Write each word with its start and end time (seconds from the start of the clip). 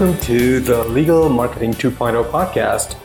welcome 0.00 0.18
to 0.22 0.60
the 0.60 0.82
Legal 0.84 1.28
Marketing 1.28 1.72
2.0 1.72 2.24
podcast. 2.30 2.96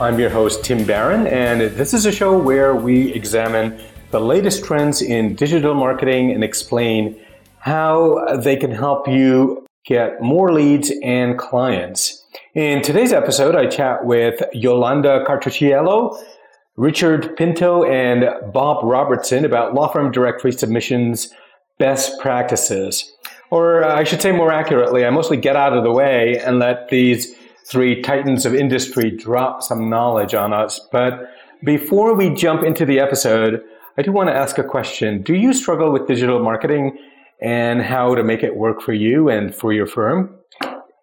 I'm 0.00 0.18
your 0.18 0.30
host, 0.30 0.64
Tim 0.64 0.86
Baran, 0.86 1.26
and 1.26 1.60
this 1.60 1.92
is 1.92 2.06
a 2.06 2.12
show 2.12 2.38
where 2.38 2.74
we 2.74 3.12
examine 3.12 3.78
the 4.10 4.22
latest 4.22 4.64
trends 4.64 5.02
in 5.02 5.34
digital 5.34 5.74
marketing 5.74 6.30
and 6.30 6.42
explain 6.42 7.20
how 7.58 8.38
they 8.38 8.56
can 8.56 8.70
help 8.70 9.06
you 9.06 9.66
get 9.84 10.22
more 10.22 10.50
leads 10.50 10.90
and 11.02 11.38
clients. 11.38 12.24
In 12.54 12.80
today's 12.80 13.12
episode, 13.12 13.54
I 13.54 13.66
chat 13.66 14.06
with 14.06 14.42
Yolanda 14.54 15.22
Cartusciello, 15.28 16.18
Richard 16.76 17.36
Pinto, 17.36 17.84
and 17.84 18.50
Bob 18.50 18.82
Robertson 18.82 19.44
about 19.44 19.74
law 19.74 19.92
firm 19.92 20.10
directory 20.10 20.52
submissions 20.52 21.34
best 21.78 22.18
practices. 22.18 23.12
Or 23.50 23.84
uh, 23.84 23.94
I 23.94 24.04
should 24.04 24.22
say 24.22 24.32
more 24.32 24.52
accurately, 24.52 25.04
I 25.04 25.10
mostly 25.10 25.36
get 25.36 25.56
out 25.56 25.76
of 25.76 25.84
the 25.84 25.90
way 25.90 26.38
and 26.38 26.58
let 26.58 26.88
these 26.88 27.34
three 27.64 28.00
titans 28.00 28.46
of 28.46 28.54
industry 28.54 29.10
drop 29.10 29.62
some 29.62 29.90
knowledge 29.90 30.34
on 30.34 30.52
us. 30.52 30.80
But 30.90 31.30
before 31.64 32.14
we 32.14 32.34
jump 32.34 32.62
into 32.62 32.86
the 32.86 33.00
episode, 33.00 33.62
I 33.98 34.02
do 34.02 34.12
want 34.12 34.28
to 34.28 34.34
ask 34.34 34.58
a 34.58 34.64
question. 34.64 35.22
Do 35.22 35.34
you 35.34 35.52
struggle 35.52 35.92
with 35.92 36.06
digital 36.06 36.42
marketing 36.42 36.96
and 37.40 37.82
how 37.82 38.14
to 38.14 38.22
make 38.22 38.42
it 38.42 38.56
work 38.56 38.80
for 38.80 38.92
you 38.92 39.28
and 39.28 39.54
for 39.54 39.72
your 39.72 39.86
firm? 39.86 40.34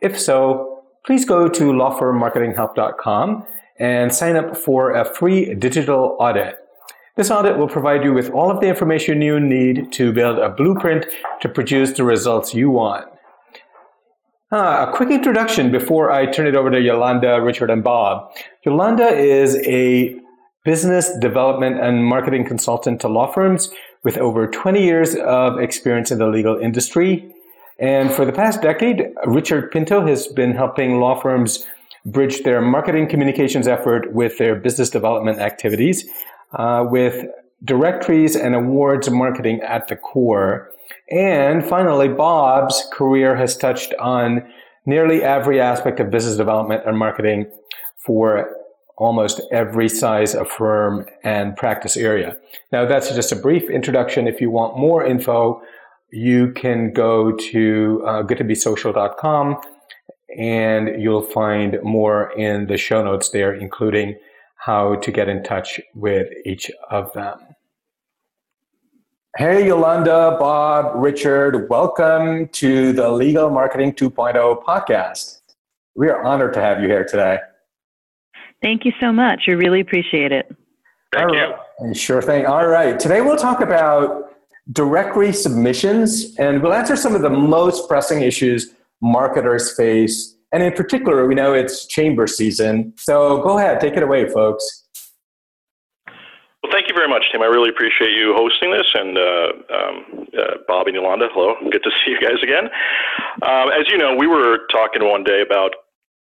If 0.02 0.20
so, 0.20 0.84
please 1.06 1.26
go 1.26 1.48
to 1.48 1.64
lawfirmmarketinghelp.com 1.72 3.46
and 3.80 4.14
sign 4.14 4.36
up 4.36 4.58
for 4.58 4.92
a 4.92 5.06
free 5.06 5.54
digital 5.54 6.18
audit. 6.20 6.58
This 7.18 7.32
audit 7.32 7.58
will 7.58 7.68
provide 7.68 8.04
you 8.04 8.14
with 8.14 8.30
all 8.30 8.52
of 8.52 8.62
the 8.62 8.68
information 8.68 9.24
you 9.24 9.40
need 9.40 9.92
to 9.94 10.14
build 10.14 10.38
a 10.38 10.50
blueprint 10.50 11.08
to 11.42 11.50
produce 11.50 11.94
the 11.94 12.04
results 12.04 12.54
you 12.54 12.70
want. 12.70 13.08
Uh, 14.54 14.86
a 14.88 14.94
quick 14.96 15.10
introduction 15.10 15.72
before 15.72 16.12
I 16.12 16.28
turn 16.28 16.46
it 16.46 16.56
over 16.56 16.70
to 16.70 16.80
Yolanda, 16.80 17.42
Richard, 17.42 17.72
and 17.72 17.84
Bob. 17.84 18.32
Yolanda 18.64 19.08
is 19.08 19.56
a 19.66 20.16
business 20.64 21.12
development 21.18 21.80
and 21.80 22.06
marketing 22.06 22.46
consultant 22.46 23.02
to 23.02 23.08
law 23.08 23.32
firms 23.32 23.72
with 24.04 24.20
over 24.20 24.46
20 24.46 24.84
years 24.84 25.16
of 25.16 25.60
experience 25.60 26.12
in 26.12 26.20
the 26.20 26.28
legal 26.28 26.56
industry. 26.56 27.34
And 27.80 28.12
for 28.12 28.26
the 28.26 28.32
past 28.32 28.62
decade, 28.62 29.08
Richard 29.26 29.72
Pinto 29.72 30.06
has 30.06 30.28
been 30.28 30.52
helping 30.52 31.00
law 31.00 31.20
firms 31.20 31.66
bridge 32.06 32.44
their 32.44 32.62
marketing 32.62 33.08
communications 33.08 33.68
effort 33.68 34.14
with 34.14 34.38
their 34.38 34.56
business 34.56 34.92
development 34.92 35.40
activities 35.40 36.06
uh, 36.54 36.86
with 36.90 37.26
directories 37.64 38.36
and 38.36 38.56
awards 38.56 39.10
marketing 39.10 39.62
at 39.62 39.88
the 39.88 39.96
core. 39.96 40.72
And 41.10 41.66
finally, 41.66 42.08
Bob's 42.08 42.88
career 42.92 43.36
has 43.36 43.58
touched 43.58 43.94
on 43.96 44.48
nearly 44.86 45.24
every 45.24 45.60
aspect 45.60 46.00
of 46.00 46.10
business 46.10 46.38
development 46.38 46.84
and 46.86 46.98
marketing 46.98 47.52
for 48.06 48.50
almost 48.98 49.42
every 49.52 49.88
size 49.88 50.34
of 50.34 50.50
firm 50.50 51.06
and 51.24 51.56
practice 51.56 51.96
area. 51.98 52.38
Now, 52.72 52.86
that's 52.86 53.14
just 53.14 53.32
a 53.32 53.36
brief 53.36 53.70
introduction. 53.70 54.28
If 54.28 54.42
you 54.42 54.50
want 54.50 54.78
more 54.78 55.06
info, 55.06 55.62
you 56.12 56.52
can 56.54 56.94
go 56.94 57.34
to 57.34 58.04
uh, 58.06 58.24
goodtobesocial.com 58.24 59.58
and 60.38 61.02
you'll 61.02 61.22
find 61.22 61.78
more 61.84 62.32
in 62.38 62.68
the 62.68 62.78
show 62.78 63.04
notes 63.04 63.30
there, 63.30 63.54
including 63.54 64.18
how 64.68 64.96
to 64.96 65.12
get 65.14 65.30
in 65.30 65.42
touch 65.44 65.80
with 65.96 66.28
each 66.46 66.70
of 66.92 67.14
them. 67.14 67.40
Hey, 69.38 69.66
Yolanda, 69.66 70.36
Bob, 70.38 70.92
Richard, 71.02 71.70
welcome 71.70 72.50
to 72.50 72.92
the 72.92 73.10
Legal 73.10 73.50
Marketing 73.50 73.94
2.0 73.94 74.62
podcast. 74.66 75.40
We 75.96 76.10
are 76.10 76.22
honored 76.22 76.54
to 76.56 76.60
have 76.60 76.82
you 76.82 76.90
here 76.90 77.06
today. 77.06 77.38
Thank 78.62 78.84
you 78.84 78.92
so 79.00 79.14
much. 79.14 79.44
We 79.48 79.54
really 79.54 79.80
appreciate 79.80 80.34
it. 80.34 80.54
Thank 81.14 81.32
you. 81.32 81.94
Sure 81.94 82.22
thing. 82.22 82.46
All 82.46 82.68
right. 82.68 83.00
Today 83.00 83.22
we'll 83.22 83.38
talk 83.38 83.62
about 83.62 84.34
directory 84.74 85.32
submissions 85.32 86.36
and 86.40 86.62
we'll 86.62 86.74
answer 86.74 86.98
some 86.98 87.16
of 87.16 87.22
the 87.22 87.30
most 87.30 87.88
pressing 87.88 88.22
issues 88.22 88.74
marketers 89.00 89.78
face 89.78 90.37
and 90.52 90.64
in 90.64 90.74
particular, 90.74 91.28
we 91.28 91.36
know 91.36 91.54
it's 91.54 91.86
chamber 91.88 92.28
season. 92.28 92.94
So 92.98 93.42
go 93.42 93.58
ahead, 93.58 93.80
take 93.80 93.96
it 93.96 94.04
away, 94.04 94.30
folks. 94.30 94.86
Well, 96.64 96.72
thank 96.72 96.90
you 96.90 96.96
very 96.96 97.08
much, 97.08 97.24
Tim. 97.32 97.42
I 97.42 97.46
really 97.46 97.70
appreciate 97.70 98.12
you 98.12 98.34
hosting 98.36 98.72
this. 98.72 98.88
And 98.94 99.18
uh, 99.18 99.48
um, 99.74 100.28
uh, 100.38 100.58
Bob 100.68 100.88
and 100.88 100.96
Yolanda, 100.96 101.28
hello. 101.32 101.56
Good 101.72 101.84
to 101.84 101.92
see 102.06 102.12
you 102.12 102.20
guys 102.20 102.42
again. 102.44 102.66
Um, 103.44 103.70
as 103.72 103.88
you 103.90 103.98
know, 103.98 104.16
we 104.16 104.28
were 104.28 104.68
talking 104.72 105.08
one 105.08 105.24
day 105.24 105.42
about 105.42 105.72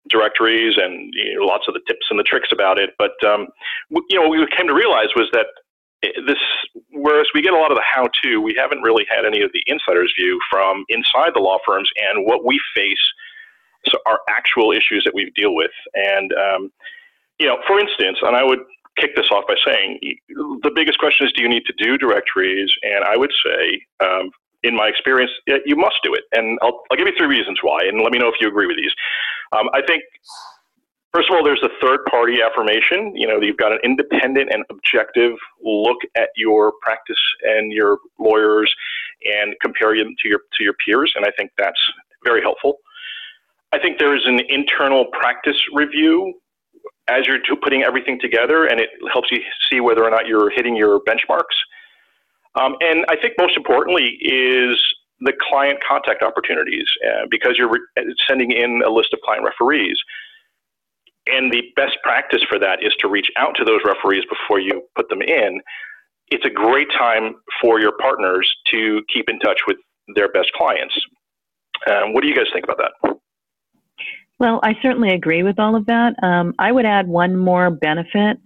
directories 0.09 0.75
and 0.77 1.13
you 1.13 1.39
know, 1.39 1.45
lots 1.45 1.65
of 1.67 1.73
the 1.73 1.81
tips 1.87 2.07
and 2.09 2.19
the 2.19 2.23
tricks 2.23 2.49
about 2.51 2.77
it. 2.79 2.91
But 2.97 3.15
um, 3.25 3.47
you 3.89 4.19
know, 4.19 4.27
what 4.27 4.37
we 4.37 4.47
came 4.55 4.67
to 4.67 4.73
realize 4.73 5.09
was 5.15 5.29
that 5.33 5.47
this, 6.27 6.37
whereas 6.91 7.27
we 7.33 7.41
get 7.41 7.53
a 7.53 7.57
lot 7.57 7.71
of 7.71 7.77
the 7.77 7.83
how-to, 7.83 8.39
we 8.39 8.55
haven't 8.57 8.81
really 8.81 9.05
had 9.09 9.25
any 9.25 9.41
of 9.41 9.51
the 9.53 9.63
insider's 9.65 10.13
view 10.17 10.39
from 10.51 10.85
inside 10.89 11.31
the 11.33 11.39
law 11.39 11.57
firms 11.65 11.89
and 11.97 12.25
what 12.25 12.45
we 12.45 12.59
face 12.75 13.01
are 14.05 14.19
actual 14.29 14.71
issues 14.71 15.03
that 15.05 15.13
we 15.13 15.31
deal 15.35 15.55
with. 15.55 15.71
And, 15.93 16.33
um, 16.33 16.71
you 17.39 17.47
know, 17.47 17.57
for 17.67 17.79
instance, 17.79 18.17
and 18.21 18.35
I 18.35 18.43
would 18.43 18.59
kick 18.97 19.15
this 19.15 19.29
off 19.31 19.45
by 19.47 19.55
saying 19.63 19.99
the 20.29 20.71
biggest 20.73 20.97
question 20.97 21.27
is 21.27 21.33
do 21.33 21.43
you 21.43 21.49
need 21.49 21.63
to 21.65 21.73
do 21.77 21.97
directories? 21.97 22.71
And 22.81 23.03
I 23.03 23.15
would 23.15 23.31
say, 23.45 23.81
um, 23.99 24.31
in 24.63 24.75
my 24.75 24.87
experience, 24.87 25.31
you 25.65 25.75
must 25.75 25.97
do 26.03 26.13
it. 26.13 26.23
And 26.31 26.57
I'll, 26.61 26.81
I'll, 26.89 26.97
give 26.97 27.07
you 27.07 27.13
three 27.17 27.27
reasons 27.27 27.59
why, 27.61 27.79
and 27.87 28.01
let 28.01 28.11
me 28.11 28.19
know 28.19 28.27
if 28.27 28.35
you 28.41 28.47
agree 28.47 28.65
with 28.65 28.77
these. 28.77 28.91
Um, 29.55 29.69
I 29.73 29.81
think, 29.85 30.03
first 31.13 31.29
of 31.29 31.35
all, 31.35 31.43
there's 31.43 31.61
the 31.61 31.69
third 31.81 31.99
party 32.09 32.41
affirmation. 32.41 33.15
You 33.15 33.27
know, 33.27 33.39
you've 33.39 33.57
got 33.57 33.71
an 33.71 33.79
independent 33.83 34.51
and 34.51 34.63
objective 34.69 35.33
look 35.63 35.97
at 36.15 36.29
your 36.35 36.73
practice 36.81 37.21
and 37.43 37.71
your 37.71 37.99
lawyers 38.19 38.73
and 39.25 39.55
compare 39.61 39.95
them 39.95 40.15
to 40.23 40.27
your, 40.27 40.39
to 40.57 40.63
your 40.63 40.73
peers. 40.85 41.13
And 41.15 41.25
I 41.25 41.31
think 41.37 41.51
that's 41.57 41.79
very 42.23 42.41
helpful. 42.41 42.79
I 43.77 43.79
think 43.79 43.99
there 43.99 44.15
is 44.15 44.23
an 44.25 44.39
internal 44.49 45.05
practice 45.05 45.57
review 45.71 46.33
as 47.07 47.27
you're 47.27 47.37
putting 47.61 47.83
everything 47.83 48.19
together, 48.19 48.65
and 48.65 48.79
it 48.79 48.89
helps 49.11 49.29
you 49.31 49.37
see 49.69 49.79
whether 49.81 50.03
or 50.03 50.09
not 50.09 50.25
you're 50.25 50.49
hitting 50.49 50.75
your 50.75 50.99
benchmarks. 51.01 51.55
Um, 52.59 52.75
and 52.81 53.05
I 53.07 53.15
think 53.21 53.35
most 53.37 53.55
importantly 53.55 54.17
is 54.19 54.83
the 55.19 55.33
client 55.47 55.77
contact 55.87 56.23
opportunities 56.23 56.87
uh, 57.05 57.27
because 57.29 57.53
you're 57.55 57.69
re- 57.69 58.13
sending 58.27 58.51
in 58.51 58.81
a 58.83 58.89
list 58.89 59.13
of 59.13 59.19
client 59.23 59.45
referees. 59.45 59.97
And 61.27 61.53
the 61.53 61.61
best 61.75 61.97
practice 62.01 62.41
for 62.49 62.57
that 62.57 62.83
is 62.83 62.93
to 63.01 63.07
reach 63.07 63.29
out 63.37 63.53
to 63.57 63.63
those 63.63 63.81
referees 63.85 64.23
before 64.27 64.59
you 64.59 64.81
put 64.95 65.07
them 65.09 65.21
in. 65.21 65.61
It's 66.29 66.45
a 66.45 66.49
great 66.49 66.87
time 66.97 67.35
for 67.61 67.79
your 67.79 67.93
partners 67.99 68.49
to 68.71 69.01
keep 69.13 69.29
in 69.29 69.37
touch 69.39 69.59
with 69.67 69.77
their 70.15 70.29
best 70.29 70.51
clients. 70.53 70.95
Um, 71.91 72.13
what 72.13 72.23
do 72.23 72.27
you 72.27 72.35
guys 72.35 72.47
think 72.51 72.65
about 72.65 72.77
that? 72.77 73.16
Well, 74.39 74.59
I 74.63 74.73
certainly 74.81 75.09
agree 75.09 75.43
with 75.43 75.59
all 75.59 75.75
of 75.75 75.87
that. 75.87 76.13
Um, 76.21 76.53
I 76.59 76.71
would 76.71 76.85
add 76.85 77.07
one 77.07 77.35
more 77.35 77.71
benefit 77.71 78.37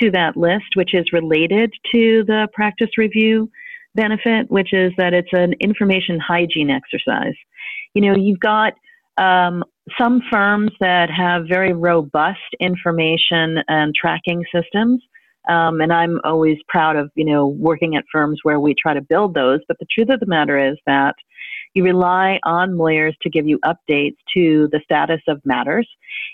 to 0.00 0.10
that 0.12 0.36
list, 0.36 0.74
which 0.74 0.94
is 0.94 1.12
related 1.12 1.72
to 1.92 2.24
the 2.26 2.48
practice 2.52 2.88
review 2.96 3.50
benefit, 3.94 4.50
which 4.50 4.72
is 4.72 4.92
that 4.96 5.12
it's 5.12 5.28
an 5.32 5.54
information 5.60 6.18
hygiene 6.18 6.70
exercise. 6.70 7.34
You 7.94 8.02
know, 8.02 8.16
you've 8.16 8.40
got 8.40 8.72
um, 9.18 9.62
some 10.00 10.20
firms 10.32 10.72
that 10.80 11.10
have 11.10 11.42
very 11.48 11.72
robust 11.72 12.40
information 12.58 13.58
and 13.68 13.94
tracking 13.94 14.44
systems. 14.52 15.02
Um, 15.48 15.82
and 15.82 15.92
I'm 15.92 16.20
always 16.24 16.56
proud 16.68 16.96
of, 16.96 17.10
you 17.14 17.24
know, 17.26 17.46
working 17.46 17.96
at 17.96 18.04
firms 18.10 18.40
where 18.42 18.58
we 18.58 18.74
try 18.74 18.94
to 18.94 19.02
build 19.02 19.34
those. 19.34 19.60
But 19.68 19.78
the 19.78 19.86
truth 19.94 20.08
of 20.08 20.20
the 20.20 20.26
matter 20.26 20.58
is 20.58 20.78
that 20.86 21.14
you 21.74 21.84
rely 21.84 22.38
on 22.44 22.78
lawyers 22.78 23.16
to 23.22 23.30
give 23.30 23.46
you 23.46 23.58
updates 23.64 24.16
to 24.34 24.68
the 24.72 24.80
status 24.84 25.20
of 25.28 25.40
matters. 25.44 25.88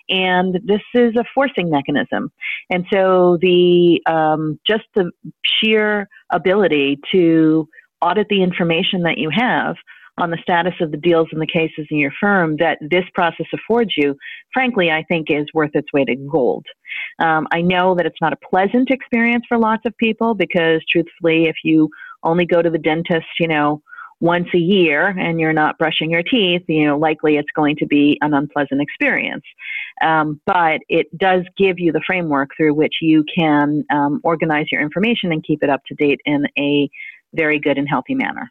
And 0.08 0.60
this 0.64 0.82
is 0.94 1.16
a 1.16 1.24
forcing 1.34 1.70
mechanism. 1.70 2.30
And 2.68 2.84
so 2.92 3.38
the 3.40 4.00
um, 4.06 4.60
just 4.66 4.84
the 4.94 5.10
sheer 5.44 6.08
ability 6.30 6.98
to 7.12 7.68
audit 8.02 8.28
the 8.28 8.42
information 8.42 9.02
that 9.02 9.18
you 9.18 9.30
have 9.32 9.76
on 10.18 10.30
the 10.30 10.38
status 10.42 10.74
of 10.80 10.90
the 10.90 10.96
deals 10.96 11.28
and 11.32 11.40
the 11.40 11.46
cases 11.46 11.86
in 11.90 11.98
your 11.98 12.12
firm 12.20 12.56
that 12.58 12.78
this 12.80 13.04
process 13.14 13.46
affords 13.54 13.92
you, 13.96 14.14
frankly, 14.52 14.90
I 14.90 15.02
think 15.04 15.30
is 15.30 15.46
worth 15.54 15.70
its 15.74 15.92
weight 15.92 16.08
in 16.08 16.28
gold. 16.28 16.66
Um, 17.18 17.46
I 17.52 17.62
know 17.62 17.94
that 17.94 18.06
it's 18.06 18.20
not 18.20 18.32
a 18.32 18.48
pleasant 18.48 18.90
experience 18.90 19.44
for 19.48 19.56
lots 19.56 19.82
of 19.86 19.96
people 19.96 20.34
because, 20.34 20.82
truthfully, 20.90 21.44
if 21.44 21.56
you 21.64 21.88
only 22.22 22.44
go 22.44 22.60
to 22.60 22.70
the 22.70 22.78
dentist, 22.78 23.28
you 23.38 23.48
know, 23.48 23.82
once 24.20 24.48
a 24.54 24.58
year 24.58 25.08
and 25.08 25.40
you're 25.40 25.52
not 25.52 25.78
brushing 25.78 26.10
your 26.10 26.22
teeth, 26.22 26.62
you 26.68 26.86
know, 26.86 26.98
likely 26.98 27.36
it's 27.36 27.50
going 27.54 27.76
to 27.76 27.86
be 27.86 28.18
an 28.20 28.34
unpleasant 28.34 28.80
experience. 28.80 29.44
Um, 30.02 30.40
but 30.46 30.80
it 30.88 31.06
does 31.16 31.42
give 31.56 31.78
you 31.78 31.90
the 31.92 32.02
framework 32.06 32.50
through 32.56 32.74
which 32.74 32.96
you 33.00 33.24
can 33.34 33.84
um, 33.90 34.20
organize 34.22 34.66
your 34.70 34.82
information 34.82 35.32
and 35.32 35.44
keep 35.44 35.62
it 35.62 35.70
up 35.70 35.80
to 35.86 35.94
date 35.94 36.20
in 36.24 36.46
a 36.58 36.88
very 37.34 37.58
good 37.58 37.78
and 37.78 37.88
healthy 37.88 38.14
manner. 38.14 38.50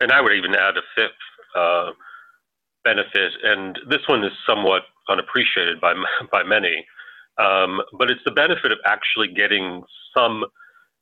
And 0.00 0.12
I 0.12 0.20
would 0.20 0.32
even 0.32 0.54
add 0.54 0.76
a 0.76 0.82
fifth. 0.94 1.12
Uh, 1.56 1.92
benefit, 2.86 3.32
and 3.42 3.78
this 3.90 4.06
one 4.06 4.24
is 4.24 4.30
somewhat 4.48 4.82
unappreciated 5.08 5.80
by 5.80 5.92
by 6.32 6.42
many, 6.44 6.86
um, 7.36 7.80
but 7.98 8.10
it's 8.10 8.22
the 8.24 8.30
benefit 8.30 8.72
of 8.72 8.78
actually 8.86 9.28
getting 9.28 9.82
some, 10.16 10.44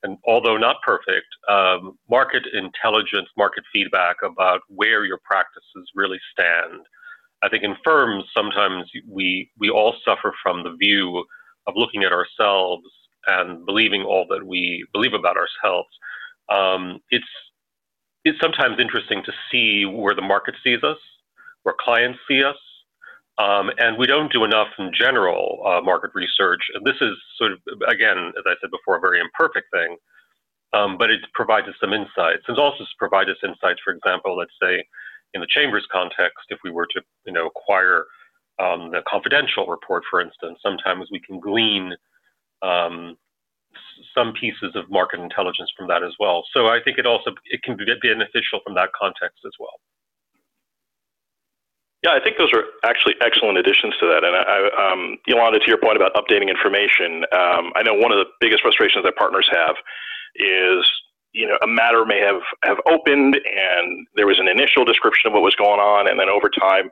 and 0.04 0.18
although 0.26 0.56
not 0.56 0.76
perfect, 0.84 1.26
um, 1.48 1.98
market 2.08 2.44
intelligence, 2.52 3.28
market 3.36 3.64
feedback 3.72 4.16
about 4.22 4.60
where 4.68 5.04
your 5.04 5.18
practices 5.24 5.90
really 5.94 6.20
stand. 6.32 6.82
I 7.42 7.48
think 7.48 7.64
in 7.64 7.74
firms 7.84 8.24
sometimes 8.36 8.84
we 9.08 9.50
we 9.58 9.70
all 9.70 9.94
suffer 10.04 10.32
from 10.42 10.62
the 10.62 10.76
view 10.76 11.24
of 11.66 11.74
looking 11.76 12.04
at 12.04 12.12
ourselves 12.12 12.84
and 13.26 13.64
believing 13.64 14.02
all 14.02 14.26
that 14.28 14.46
we 14.46 14.86
believe 14.92 15.14
about 15.14 15.36
ourselves. 15.36 15.88
Um, 16.50 17.00
it's 17.10 17.24
it's 18.24 18.40
sometimes 18.40 18.78
interesting 18.78 19.22
to 19.24 19.32
see 19.50 19.84
where 19.84 20.14
the 20.14 20.22
market 20.22 20.54
sees 20.62 20.82
us, 20.82 20.98
where 21.62 21.74
clients 21.78 22.18
see 22.28 22.42
us, 22.44 22.56
um, 23.38 23.70
and 23.78 23.98
we 23.98 24.06
don't 24.06 24.32
do 24.32 24.44
enough 24.44 24.68
in 24.78 24.92
general 24.94 25.62
uh, 25.66 25.80
market 25.80 26.10
research. 26.14 26.62
And 26.74 26.86
this 26.86 26.96
is 27.00 27.16
sort 27.36 27.52
of, 27.52 27.58
again, 27.88 28.32
as 28.38 28.44
I 28.46 28.54
said 28.60 28.70
before, 28.70 28.96
a 28.96 29.00
very 29.00 29.20
imperfect 29.20 29.66
thing, 29.72 29.96
um, 30.72 30.96
but 30.98 31.10
it 31.10 31.20
provides 31.34 31.66
us 31.66 31.74
some 31.80 31.92
insights. 31.92 32.44
And 32.46 32.58
also 32.58 32.84
provides 32.98 33.30
us 33.30 33.36
insights, 33.42 33.80
for 33.84 33.92
example, 33.92 34.36
let's 34.36 34.54
say 34.62 34.84
in 35.34 35.40
the 35.40 35.48
Chambers 35.50 35.86
context, 35.90 36.46
if 36.48 36.58
we 36.62 36.70
were 36.70 36.86
to, 36.94 37.02
you 37.26 37.32
know, 37.32 37.46
acquire 37.48 38.06
um, 38.60 38.92
the 38.92 39.02
confidential 39.08 39.66
report, 39.66 40.04
for 40.08 40.20
instance, 40.20 40.58
sometimes 40.62 41.08
we 41.10 41.20
can 41.20 41.40
glean 41.40 41.92
um, 42.62 43.16
some 44.14 44.32
pieces 44.40 44.76
of 44.76 44.90
market 44.90 45.18
intelligence 45.18 45.70
from 45.76 45.88
that 45.88 46.04
as 46.04 46.12
well. 46.20 46.44
So 46.54 46.68
I 46.68 46.78
think 46.84 46.98
it 46.98 47.06
also 47.06 47.32
it 47.46 47.62
can 47.62 47.76
be 47.76 47.84
beneficial 47.84 48.60
from 48.62 48.74
that 48.74 48.90
context 48.98 49.40
as 49.44 49.52
well. 49.58 49.74
Yeah, 52.04 52.12
I 52.12 52.20
think 52.20 52.36
those 52.36 52.52
are 52.52 52.64
actually 52.84 53.14
excellent 53.24 53.56
additions 53.56 53.96
to 53.98 54.06
that. 54.12 54.28
And 54.28 54.36
I, 54.36 54.68
um, 54.76 55.16
Yolanda, 55.26 55.58
to 55.58 55.66
your 55.66 55.78
point 55.78 55.96
about 55.96 56.12
updating 56.12 56.52
information, 56.52 57.24
um, 57.32 57.72
I 57.74 57.82
know 57.82 57.94
one 57.94 58.12
of 58.12 58.18
the 58.20 58.28
biggest 58.40 58.60
frustrations 58.60 59.04
that 59.04 59.16
partners 59.16 59.48
have 59.50 59.74
is, 60.36 60.84
you 61.32 61.48
know, 61.48 61.56
a 61.62 61.66
matter 61.66 62.04
may 62.04 62.20
have, 62.20 62.42
have 62.62 62.76
opened 62.84 63.40
and 63.40 64.06
there 64.16 64.26
was 64.26 64.38
an 64.38 64.48
initial 64.48 64.84
description 64.84 65.28
of 65.28 65.32
what 65.32 65.40
was 65.40 65.54
going 65.56 65.80
on, 65.80 66.06
and 66.06 66.20
then 66.20 66.28
over 66.28 66.50
time, 66.50 66.90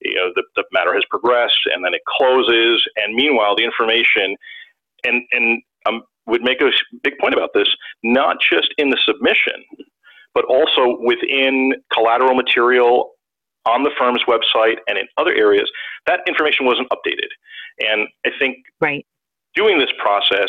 you 0.00 0.14
know, 0.14 0.32
the, 0.34 0.42
the 0.56 0.64
matter 0.72 0.94
has 0.94 1.04
progressed 1.10 1.68
and 1.74 1.84
then 1.84 1.92
it 1.92 2.00
closes. 2.08 2.82
And 2.96 3.14
meanwhile, 3.14 3.54
the 3.54 3.64
information, 3.64 4.34
and, 5.04 5.22
and 5.32 5.60
I 5.84 5.90
um, 5.90 6.02
would 6.26 6.40
make 6.40 6.62
a 6.62 6.70
big 7.04 7.18
point 7.20 7.34
about 7.34 7.50
this, 7.52 7.68
not 8.02 8.38
just 8.50 8.72
in 8.78 8.88
the 8.88 8.98
submission, 9.04 9.60
but 10.32 10.46
also 10.46 10.96
within 11.04 11.74
collateral 11.92 12.34
material 12.34 13.10
on 13.66 13.82
the 13.82 13.90
firm's 13.98 14.22
website 14.26 14.76
and 14.86 14.98
in 14.98 15.06
other 15.16 15.34
areas, 15.34 15.70
that 16.06 16.20
information 16.26 16.66
wasn't 16.66 16.88
updated. 16.90 17.28
And 17.80 18.08
I 18.26 18.30
think 18.38 18.58
right. 18.80 19.06
doing 19.54 19.78
this 19.78 19.90
process 19.98 20.48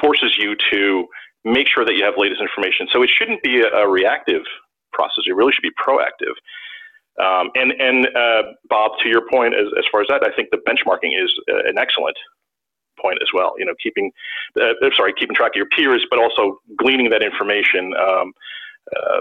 forces 0.00 0.36
you 0.38 0.56
to 0.72 1.06
make 1.44 1.68
sure 1.68 1.84
that 1.84 1.94
you 1.94 2.04
have 2.04 2.14
latest 2.16 2.40
information. 2.40 2.88
So 2.92 3.02
it 3.02 3.10
shouldn't 3.16 3.42
be 3.42 3.60
a, 3.60 3.68
a 3.68 3.88
reactive 3.88 4.42
process. 4.92 5.24
It 5.26 5.34
really 5.34 5.52
should 5.52 5.62
be 5.62 5.70
proactive. 5.70 6.34
Um, 7.20 7.50
and 7.54 7.72
and 7.72 8.06
uh, 8.16 8.42
Bob, 8.68 8.92
to 9.02 9.08
your 9.08 9.22
point, 9.28 9.54
as, 9.54 9.66
as 9.78 9.84
far 9.90 10.00
as 10.00 10.08
that, 10.08 10.22
I 10.24 10.34
think 10.34 10.48
the 10.50 10.58
benchmarking 10.58 11.12
is 11.22 11.30
uh, 11.50 11.68
an 11.68 11.78
excellent 11.78 12.16
point 13.00 13.18
as 13.20 13.28
well. 13.34 13.54
You 13.58 13.66
know, 13.66 13.74
keeping 13.82 14.10
uh, 14.60 14.72
sorry, 14.96 15.12
keeping 15.18 15.34
track 15.34 15.52
of 15.52 15.56
your 15.56 15.68
peers, 15.76 16.04
but 16.08 16.18
also 16.18 16.60
gleaning 16.78 17.10
that 17.10 17.22
information. 17.22 17.92
Um, 17.94 18.32
uh, 18.96 19.20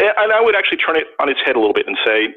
and 0.00 0.32
I 0.32 0.40
would 0.40 0.54
actually 0.54 0.78
turn 0.78 0.96
it 0.96 1.08
on 1.20 1.28
its 1.28 1.40
head 1.44 1.56
a 1.56 1.58
little 1.58 1.74
bit 1.74 1.86
and 1.86 1.96
say, 2.06 2.34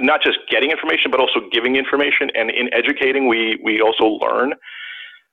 not 0.00 0.22
just 0.22 0.38
getting 0.50 0.70
information, 0.70 1.10
but 1.10 1.20
also 1.20 1.40
giving 1.50 1.76
information. 1.76 2.30
And 2.34 2.50
in 2.50 2.72
educating, 2.72 3.28
we 3.28 3.58
we 3.62 3.80
also 3.80 4.18
learn. 4.20 4.52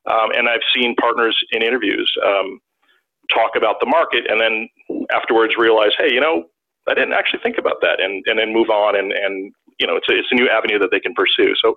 Um, 0.06 0.32
and 0.36 0.50
I've 0.50 0.64
seen 0.76 0.96
partners 0.96 1.38
in 1.52 1.62
interviews 1.62 2.12
um, 2.26 2.60
talk 3.34 3.52
about 3.56 3.80
the 3.80 3.86
market, 3.86 4.26
and 4.30 4.40
then 4.40 4.68
afterwards 5.14 5.56
realize, 5.58 5.92
hey, 5.98 6.12
you 6.12 6.20
know, 6.20 6.44
I 6.90 6.94
didn't 6.94 7.14
actually 7.14 7.40
think 7.42 7.58
about 7.58 7.78
that, 7.82 8.02
and 8.02 8.24
and 8.28 8.40
then 8.40 8.54
move 8.54 8.70
on, 8.70 8.98
and 8.98 9.12
and 9.12 9.54
you 9.80 9.88
know, 9.88 9.96
it's 9.96 10.08
a, 10.10 10.18
it's 10.18 10.28
a 10.32 10.36
new 10.36 10.50
avenue 10.50 10.80
that 10.80 10.90
they 10.92 11.00
can 11.00 11.14
pursue. 11.14 11.54
So 11.64 11.76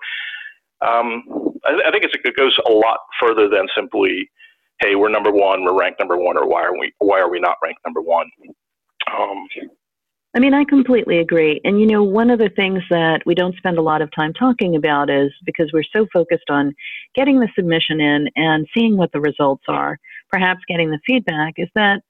um, 0.87 1.23
I, 1.65 1.89
I, 1.89 1.91
think 1.91 2.05
it 2.05 2.37
goes 2.37 2.57
a 2.67 2.71
lot 2.71 2.99
further 3.19 3.49
than 3.49 3.67
simply, 3.75 4.29
hey, 4.81 4.95
we're 4.95 5.09
number 5.09 5.31
one, 5.33 5.65
we're 5.65 5.79
ranked 5.79 5.99
number 5.99 6.17
one, 6.17 6.37
or 6.37 6.47
why 6.47 6.63
are 6.63 6.79
we 6.79 6.93
why 6.99 7.21
are 7.21 7.31
we 7.31 7.41
not 7.41 7.57
ranked 7.63 7.81
number 7.87 8.03
one? 8.03 8.29
Um, 9.13 9.47
I 10.35 10.39
mean, 10.39 10.53
I 10.53 10.65
completely 10.65 11.19
agree. 11.19 11.61
And 11.65 11.81
you 11.81 11.87
know, 11.87 12.03
one 12.03 12.29
of 12.29 12.39
the 12.39 12.51
things 12.51 12.83
that 12.91 13.23
we 13.25 13.35
don't 13.35 13.57
spend 13.57 13.79
a 13.79 13.83
lot 13.83 14.03
of 14.03 14.11
time 14.15 14.35
talking 14.35 14.77
about 14.77 15.09
is 15.09 15.33
because 15.47 15.71
we're 15.73 15.83
so 15.95 16.07
focused 16.13 16.51
on 16.51 16.75
getting 17.15 17.41
the 17.41 17.49
submission 17.57 18.01
in 18.01 18.29
and 18.37 18.67
seeing 18.77 18.99
what 18.99 19.13
the 19.13 19.21
results 19.21 19.65
are, 19.67 19.99
perhaps 20.31 20.61
getting 20.69 20.91
the 20.91 21.01
feedback, 21.07 21.55
is 21.57 21.69
that 21.75 22.03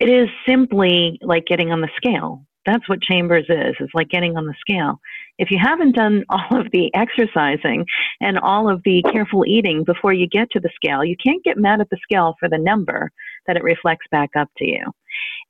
it 0.00 0.08
is 0.08 0.28
simply 0.48 1.18
like 1.20 1.44
getting 1.44 1.70
on 1.70 1.82
the 1.82 1.90
scale. 1.96 2.46
That's 2.66 2.88
what 2.88 3.02
Chambers 3.02 3.46
is. 3.48 3.74
It's 3.78 3.94
like 3.94 4.08
getting 4.08 4.36
on 4.36 4.46
the 4.46 4.54
scale. 4.60 5.00
If 5.38 5.50
you 5.50 5.58
haven't 5.60 5.94
done 5.94 6.24
all 6.30 6.60
of 6.60 6.70
the 6.72 6.90
exercising 6.94 7.84
and 8.20 8.38
all 8.38 8.70
of 8.70 8.82
the 8.84 9.02
careful 9.12 9.44
eating 9.46 9.84
before 9.84 10.12
you 10.12 10.26
get 10.26 10.50
to 10.52 10.60
the 10.60 10.70
scale, 10.74 11.04
you 11.04 11.16
can't 11.24 11.44
get 11.44 11.58
mad 11.58 11.80
at 11.80 11.90
the 11.90 11.98
scale 12.02 12.34
for 12.40 12.48
the 12.48 12.58
number 12.58 13.10
that 13.46 13.56
it 13.56 13.62
reflects 13.62 14.06
back 14.10 14.30
up 14.38 14.48
to 14.58 14.64
you. 14.64 14.82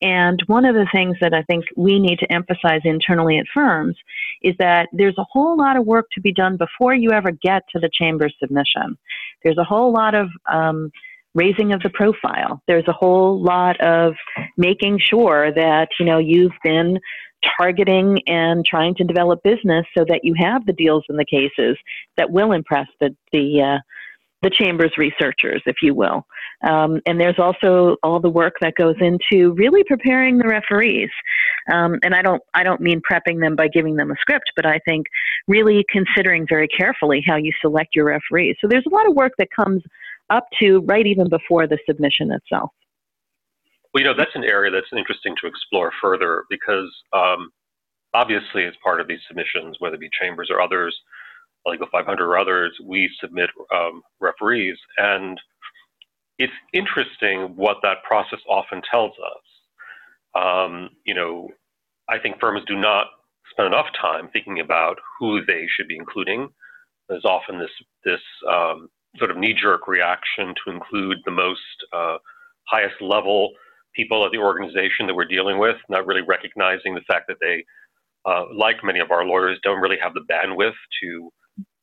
And 0.03 0.43
one 0.47 0.65
of 0.65 0.75
the 0.75 0.89
things 0.93 1.17
that 1.21 1.33
I 1.33 1.43
think 1.43 1.65
we 1.77 1.99
need 1.99 2.19
to 2.19 2.33
emphasize 2.33 2.81
internally 2.85 3.39
at 3.39 3.47
firms 3.55 3.97
is 4.43 4.55
that 4.59 4.89
there's 4.93 5.17
a 5.19 5.27
whole 5.31 5.57
lot 5.57 5.77
of 5.77 5.87
work 5.87 6.07
to 6.13 6.21
be 6.21 6.33
done 6.33 6.57
before 6.57 6.95
you 6.95 7.13
ever 7.13 7.31
get 7.31 7.63
to 7.71 7.79
the 7.79 7.91
chamber 7.93 8.29
submission. 8.41 8.99
There's 9.43 9.59
a 9.59 9.65
whole 9.65 9.93
lot 9.93 10.15
of 10.15 10.29
um, 10.53 10.91
raising 11.35 11.73
of 11.73 11.83
the 11.83 11.91
profile. 11.91 12.63
There's 12.67 12.87
a 12.89 12.93
whole 12.93 13.43
lot 13.43 13.81
of 13.81 14.15
making 14.57 15.01
sure 15.01 15.53
that, 15.53 15.89
you 15.99 16.07
know, 16.07 16.19
you've 16.19 16.53
been 16.63 16.99
targeting 17.59 18.21
and 18.27 18.65
trying 18.65 18.95
to 18.95 19.05
develop 19.05 19.43
business 19.43 19.85
so 19.97 20.05
that 20.09 20.21
you 20.23 20.35
have 20.39 20.65
the 20.65 20.73
deals 20.73 21.05
and 21.09 21.19
the 21.19 21.25
cases 21.25 21.77
that 22.17 22.31
will 22.31 22.53
impress 22.53 22.87
the, 23.01 23.15
the, 23.33 23.61
uh, 23.61 23.79
the 24.43 24.51
chamber's 24.51 24.93
researchers, 24.97 25.63
if 25.67 25.77
you 25.83 25.95
will. 25.95 26.27
Um, 26.67 27.01
and 27.07 27.21
there's 27.21 27.39
also 27.39 27.97
all 28.03 28.21
the 28.21 28.31
work 28.31 28.55
that 28.61 28.75
goes 28.77 28.95
into 29.01 29.53
really 29.55 29.83
preparing 29.85 30.39
the 30.39 30.49
referees. 30.49 31.11
Um, 31.73 31.99
and 32.03 32.15
I 32.15 32.23
don't, 32.23 32.43
I 32.55 32.63
don't 32.63 32.81
mean 32.81 33.01
prepping 33.11 33.41
them 33.41 33.57
by 33.57 33.69
giving 33.69 33.97
them 33.97 34.11
a 34.11 34.17
script, 34.21 34.53
but 34.55 34.67
I 34.67 34.79
think 34.85 35.07
really 35.49 35.85
considering 35.91 36.47
very 36.49 36.69
carefully 36.69 37.23
how 37.27 37.37
you 37.37 37.53
select 37.61 37.95
your 37.95 38.07
referees. 38.07 38.57
So 38.61 38.69
there's 38.69 38.85
a 38.87 38.95
lot 38.95 39.09
of 39.09 39.15
work 39.15 39.33
that 39.39 39.49
comes 39.51 39.83
up 40.31 40.45
to 40.61 40.81
right 40.81 41.07
even 41.07 41.29
before 41.29 41.67
the 41.67 41.79
submission 41.87 42.33
itself. 42.33 42.71
Well, 43.93 44.03
you 44.03 44.09
know, 44.09 44.17
that's 44.17 44.35
an 44.35 44.45
area 44.45 44.71
that's 44.71 44.87
interesting 44.97 45.35
to 45.41 45.47
explore 45.47 45.93
further 46.03 46.45
because 46.51 46.91
um, 47.13 47.51
obviously, 48.13 48.65
as 48.65 48.75
part 48.83 49.01
of 49.01 49.07
these 49.07 49.21
submissions, 49.29 49.77
whether 49.79 49.95
it 49.95 50.01
be 50.01 50.11
chambers 50.21 50.49
or 50.51 50.61
others, 50.61 50.97
Legal 51.67 51.87
500 51.91 52.23
or 52.23 52.39
others, 52.39 52.77
we 52.85 53.11
submit 53.21 53.49
um, 53.75 54.03
referees. 54.21 54.77
And 54.99 55.41
it's 56.39 56.53
interesting 56.73 57.55
what 57.57 57.79
that 57.83 58.03
process 58.07 58.41
often 58.49 58.83
tells 58.91 59.13
us. 59.13 60.43
Um, 60.43 60.91
you 61.05 61.15
know, 61.15 61.49
I 62.09 62.19
think 62.19 62.41
firms 62.41 62.63
do 62.67 62.77
not 62.77 63.07
spend 63.51 63.69
enough 63.69 63.87
time 64.01 64.29
thinking 64.33 64.61
about 64.61 64.99
who 65.19 65.45
they 65.47 65.67
should 65.75 65.89
be 65.89 65.97
including. 65.97 66.49
There's 67.09 67.25
often 67.25 67.59
this 67.59 67.71
this 68.05 68.21
um, 68.51 68.89
sort 69.19 69.31
of 69.31 69.37
knee-jerk 69.37 69.87
reaction 69.87 70.55
to 70.65 70.73
include 70.73 71.19
the 71.25 71.31
most 71.31 71.61
uh, 71.93 72.17
highest 72.69 73.01
level 73.01 73.51
people 73.95 74.25
at 74.25 74.33
the 74.33 74.39
organization 74.39 75.07
that 75.07 75.15
we're 75.15 75.25
dealing 75.25 75.59
with, 75.59 75.77
not 75.89 76.07
really 76.07 76.23
recognizing 76.23 76.95
the 76.95 77.01
fact 77.03 77.27
that 77.29 77.37
they, 77.41 77.65
uh, 78.25 78.45
like 78.55 78.83
many 78.83 78.99
of 78.99 79.11
our 79.11 79.25
lawyers, 79.25 79.59
don't 79.63 79.81
really 79.81 79.99
have 80.03 80.15
the 80.15 80.25
bandwidth 80.31 80.73
to, 81.01 81.31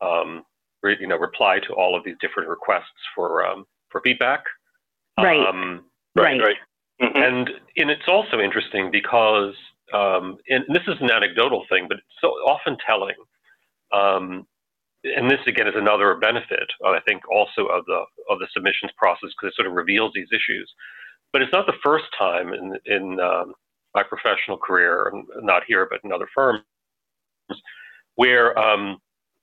um, 0.01 0.43
re- 0.83 0.97
you 0.99 1.07
know, 1.07 1.17
reply 1.17 1.59
to 1.59 1.73
all 1.73 1.95
of 1.95 2.03
these 2.03 2.15
different 2.19 2.49
requests 2.49 3.01
for 3.15 3.45
um, 3.45 3.65
for 3.89 4.01
feedback. 4.03 4.43
Right. 5.17 5.47
Um, 5.47 5.85
right. 6.15 6.39
Right. 6.41 6.55
Mm-hmm. 7.01 7.17
And 7.17 7.49
and 7.77 7.89
it's 7.89 8.07
also 8.07 8.39
interesting 8.39 8.89
because, 8.91 9.53
um, 9.93 10.37
and 10.49 10.63
this 10.69 10.83
is 10.87 10.95
an 10.99 11.11
anecdotal 11.11 11.65
thing, 11.69 11.85
but 11.87 11.97
it's 11.97 12.07
so 12.19 12.27
often 12.27 12.77
telling. 12.85 13.15
Um, 15.05 15.11
and 15.17 15.29
this 15.29 15.39
again 15.47 15.67
is 15.67 15.73
another 15.75 16.15
benefit, 16.15 16.69
I 16.85 16.99
think, 17.07 17.21
also 17.29 17.65
of 17.65 17.85
the 17.85 18.03
of 18.29 18.39
the 18.39 18.47
submissions 18.53 18.91
process 18.97 19.29
because 19.29 19.51
it 19.51 19.55
sort 19.55 19.67
of 19.67 19.73
reveals 19.73 20.11
these 20.13 20.27
issues. 20.31 20.71
But 21.33 21.41
it's 21.41 21.53
not 21.53 21.65
the 21.65 21.77
first 21.83 22.05
time 22.17 22.53
in 22.53 22.77
in 22.85 23.19
um, 23.19 23.53
my 23.95 24.03
professional 24.03 24.57
career, 24.57 25.11
not 25.41 25.63
here 25.67 25.87
but 25.89 25.99
in 26.03 26.11
other 26.11 26.27
firms, 26.33 26.63
where 28.15 28.57
um, 28.57 28.97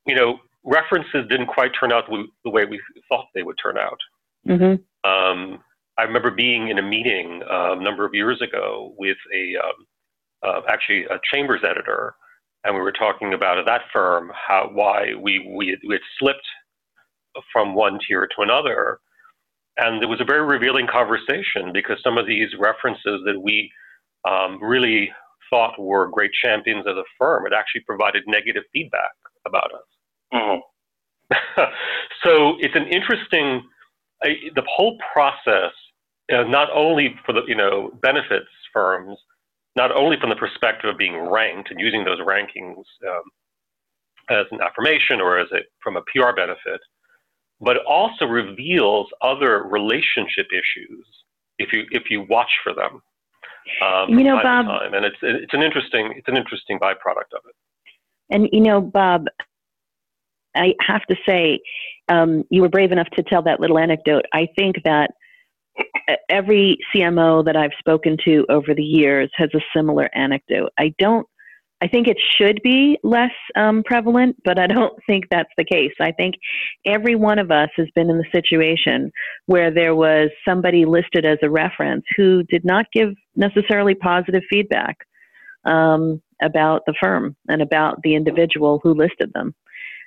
you 0.06 0.14
know 0.14 0.38
references 0.64 1.26
didn't 1.28 1.46
quite 1.46 1.72
turn 1.78 1.92
out 1.92 2.04
the 2.44 2.50
way 2.50 2.64
we 2.64 2.80
thought 3.08 3.26
they 3.34 3.42
would 3.42 3.56
turn 3.62 3.78
out. 3.78 3.98
Mm-hmm. 4.46 5.08
Um, 5.08 5.60
I 5.98 6.02
remember 6.02 6.30
being 6.30 6.68
in 6.68 6.78
a 6.78 6.82
meeting 6.82 7.42
uh, 7.50 7.72
a 7.72 7.82
number 7.82 8.04
of 8.04 8.14
years 8.14 8.40
ago 8.40 8.94
with 8.98 9.16
a 9.34 9.56
um, 9.56 9.86
uh, 10.42 10.60
actually 10.68 11.04
a 11.04 11.18
chambers 11.32 11.62
editor 11.68 12.14
and 12.64 12.74
we 12.74 12.80
were 12.80 12.92
talking 12.92 13.34
about 13.34 13.58
at 13.58 13.66
that 13.66 13.82
firm 13.92 14.30
how 14.34 14.70
why 14.72 15.14
we 15.20 15.38
we, 15.56 15.78
we 15.86 15.94
had 15.94 16.02
slipped 16.18 16.46
from 17.52 17.74
one 17.74 17.98
tier 18.06 18.26
to 18.26 18.42
another. 18.42 19.00
And 19.76 20.02
it 20.02 20.06
was 20.06 20.20
a 20.20 20.24
very 20.24 20.42
revealing 20.42 20.86
conversation 20.90 21.72
because 21.72 21.98
some 22.02 22.18
of 22.18 22.26
these 22.26 22.48
references 22.58 23.20
that 23.24 23.40
we 23.40 23.70
um, 24.28 24.58
really 24.62 25.10
thought 25.50 25.78
were 25.78 26.08
great 26.08 26.32
champions 26.42 26.86
of 26.86 26.96
the 26.96 27.04
firm 27.18 27.44
had 27.44 27.52
actually 27.52 27.82
provided 27.82 28.24
negative 28.26 28.64
feedback 28.72 29.12
about 29.46 29.72
us. 29.72 30.34
Mm-hmm. 30.34 30.60
so 32.24 32.56
it's 32.58 32.74
an 32.74 32.86
interesting, 32.88 33.62
uh, 34.24 34.28
the 34.54 34.62
whole 34.68 34.98
process, 35.12 35.72
uh, 36.32 36.42
not 36.42 36.68
only 36.74 37.14
for 37.24 37.32
the 37.32 37.42
you 37.46 37.54
know 37.54 37.90
benefits 38.02 38.48
firms, 38.72 39.16
not 39.78 39.94
only 39.94 40.16
from 40.20 40.28
the 40.28 40.36
perspective 40.36 40.90
of 40.90 40.98
being 40.98 41.16
ranked 41.16 41.70
and 41.70 41.78
using 41.78 42.04
those 42.04 42.18
rankings 42.18 42.82
um, 43.08 43.22
as 44.28 44.44
an 44.50 44.58
affirmation 44.60 45.20
or 45.20 45.38
as 45.38 45.46
a 45.52 45.60
from 45.82 45.96
a 45.96 46.02
PR 46.02 46.34
benefit, 46.36 46.80
but 47.60 47.76
also 47.86 48.26
reveals 48.26 49.06
other 49.22 49.62
relationship 49.62 50.46
issues 50.52 51.06
if 51.58 51.72
you 51.72 51.84
if 51.92 52.10
you 52.10 52.26
watch 52.28 52.50
for 52.64 52.74
them. 52.74 53.00
Um, 53.84 54.18
you 54.18 54.24
know, 54.24 54.40
Bob, 54.42 54.66
and 54.92 55.04
it's 55.04 55.16
it's 55.22 55.54
an 55.54 55.62
interesting 55.62 56.12
it's 56.16 56.28
an 56.28 56.36
interesting 56.36 56.78
byproduct 56.80 57.30
of 57.32 57.42
it. 57.48 57.54
And 58.30 58.48
you 58.50 58.60
know, 58.60 58.80
Bob, 58.80 59.26
I 60.56 60.74
have 60.80 61.02
to 61.04 61.16
say, 61.26 61.60
um, 62.08 62.42
you 62.50 62.62
were 62.62 62.68
brave 62.68 62.90
enough 62.90 63.10
to 63.16 63.22
tell 63.22 63.42
that 63.42 63.60
little 63.60 63.78
anecdote. 63.78 64.24
I 64.32 64.48
think 64.58 64.76
that 64.84 65.12
every 66.28 66.78
CMO 66.94 67.44
that 67.44 67.56
I've 67.56 67.72
spoken 67.78 68.16
to 68.24 68.44
over 68.48 68.74
the 68.74 68.82
years 68.82 69.30
has 69.36 69.50
a 69.54 69.60
similar 69.74 70.08
anecdote. 70.14 70.70
I 70.78 70.94
don't 70.98 71.26
I 71.80 71.86
think 71.86 72.08
it 72.08 72.16
should 72.36 72.60
be 72.62 72.98
less 73.04 73.30
um, 73.56 73.82
prevalent, 73.84 74.36
but 74.44 74.58
I 74.58 74.66
don't 74.66 74.94
think 75.06 75.26
that's 75.30 75.52
the 75.56 75.64
case. 75.64 75.92
I 76.00 76.12
think 76.12 76.34
every 76.84 77.14
one 77.14 77.38
of 77.38 77.50
us 77.50 77.68
has 77.76 77.86
been 77.94 78.10
in 78.10 78.18
the 78.18 78.24
situation 78.32 79.12
where 79.46 79.70
there 79.70 79.94
was 79.94 80.30
somebody 80.46 80.84
listed 80.84 81.24
as 81.24 81.38
a 81.42 81.50
reference 81.50 82.04
who 82.16 82.42
did 82.44 82.64
not 82.64 82.86
give 82.92 83.10
necessarily 83.36 83.94
positive 83.94 84.42
feedback 84.50 84.96
um, 85.64 86.20
about 86.42 86.82
the 86.86 86.94
firm 87.00 87.36
and 87.48 87.62
about 87.62 88.00
the 88.02 88.14
individual 88.14 88.80
who 88.82 88.94
listed 88.94 89.32
them. 89.34 89.54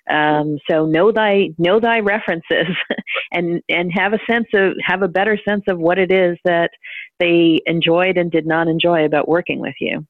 Um, 0.09 0.57
so 0.69 0.85
know 0.85 1.11
thy 1.11 1.49
know 1.57 1.79
thy 1.79 1.99
references, 1.99 2.67
and 3.31 3.61
and 3.69 3.91
have 3.93 4.13
a 4.13 4.19
sense 4.29 4.47
of 4.53 4.73
have 4.83 5.03
a 5.03 5.07
better 5.07 5.37
sense 5.47 5.63
of 5.67 5.79
what 5.79 5.99
it 5.99 6.11
is 6.11 6.37
that 6.45 6.71
they 7.19 7.61
enjoyed 7.65 8.17
and 8.17 8.31
did 8.31 8.45
not 8.45 8.67
enjoy 8.67 9.05
about 9.05 9.27
working 9.27 9.59
with 9.59 9.75
you. 9.79 10.05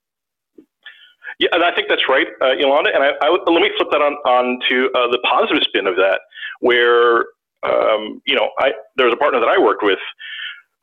Yeah, 1.39 1.49
and 1.51 1.63
I 1.63 1.73
think 1.73 1.87
that's 1.89 2.07
right, 2.07 2.27
uh, 2.41 2.51
Yolanda. 2.51 2.91
And 2.93 3.03
I, 3.03 3.09
I, 3.21 3.29
let 3.29 3.61
me 3.61 3.71
flip 3.75 3.89
that 3.91 4.01
on, 4.01 4.13
on 4.29 4.59
to 4.69 4.89
uh, 4.93 5.07
the 5.09 5.19
positive 5.27 5.63
spin 5.63 5.87
of 5.87 5.95
that, 5.95 6.21
where 6.59 7.25
um, 7.63 8.21
you 8.25 8.35
know 8.35 8.49
I, 8.59 8.71
there 8.95 9.07
was 9.07 9.13
a 9.13 9.17
partner 9.17 9.39
that 9.39 9.49
I 9.49 9.59
worked 9.59 9.83
with 9.83 9.99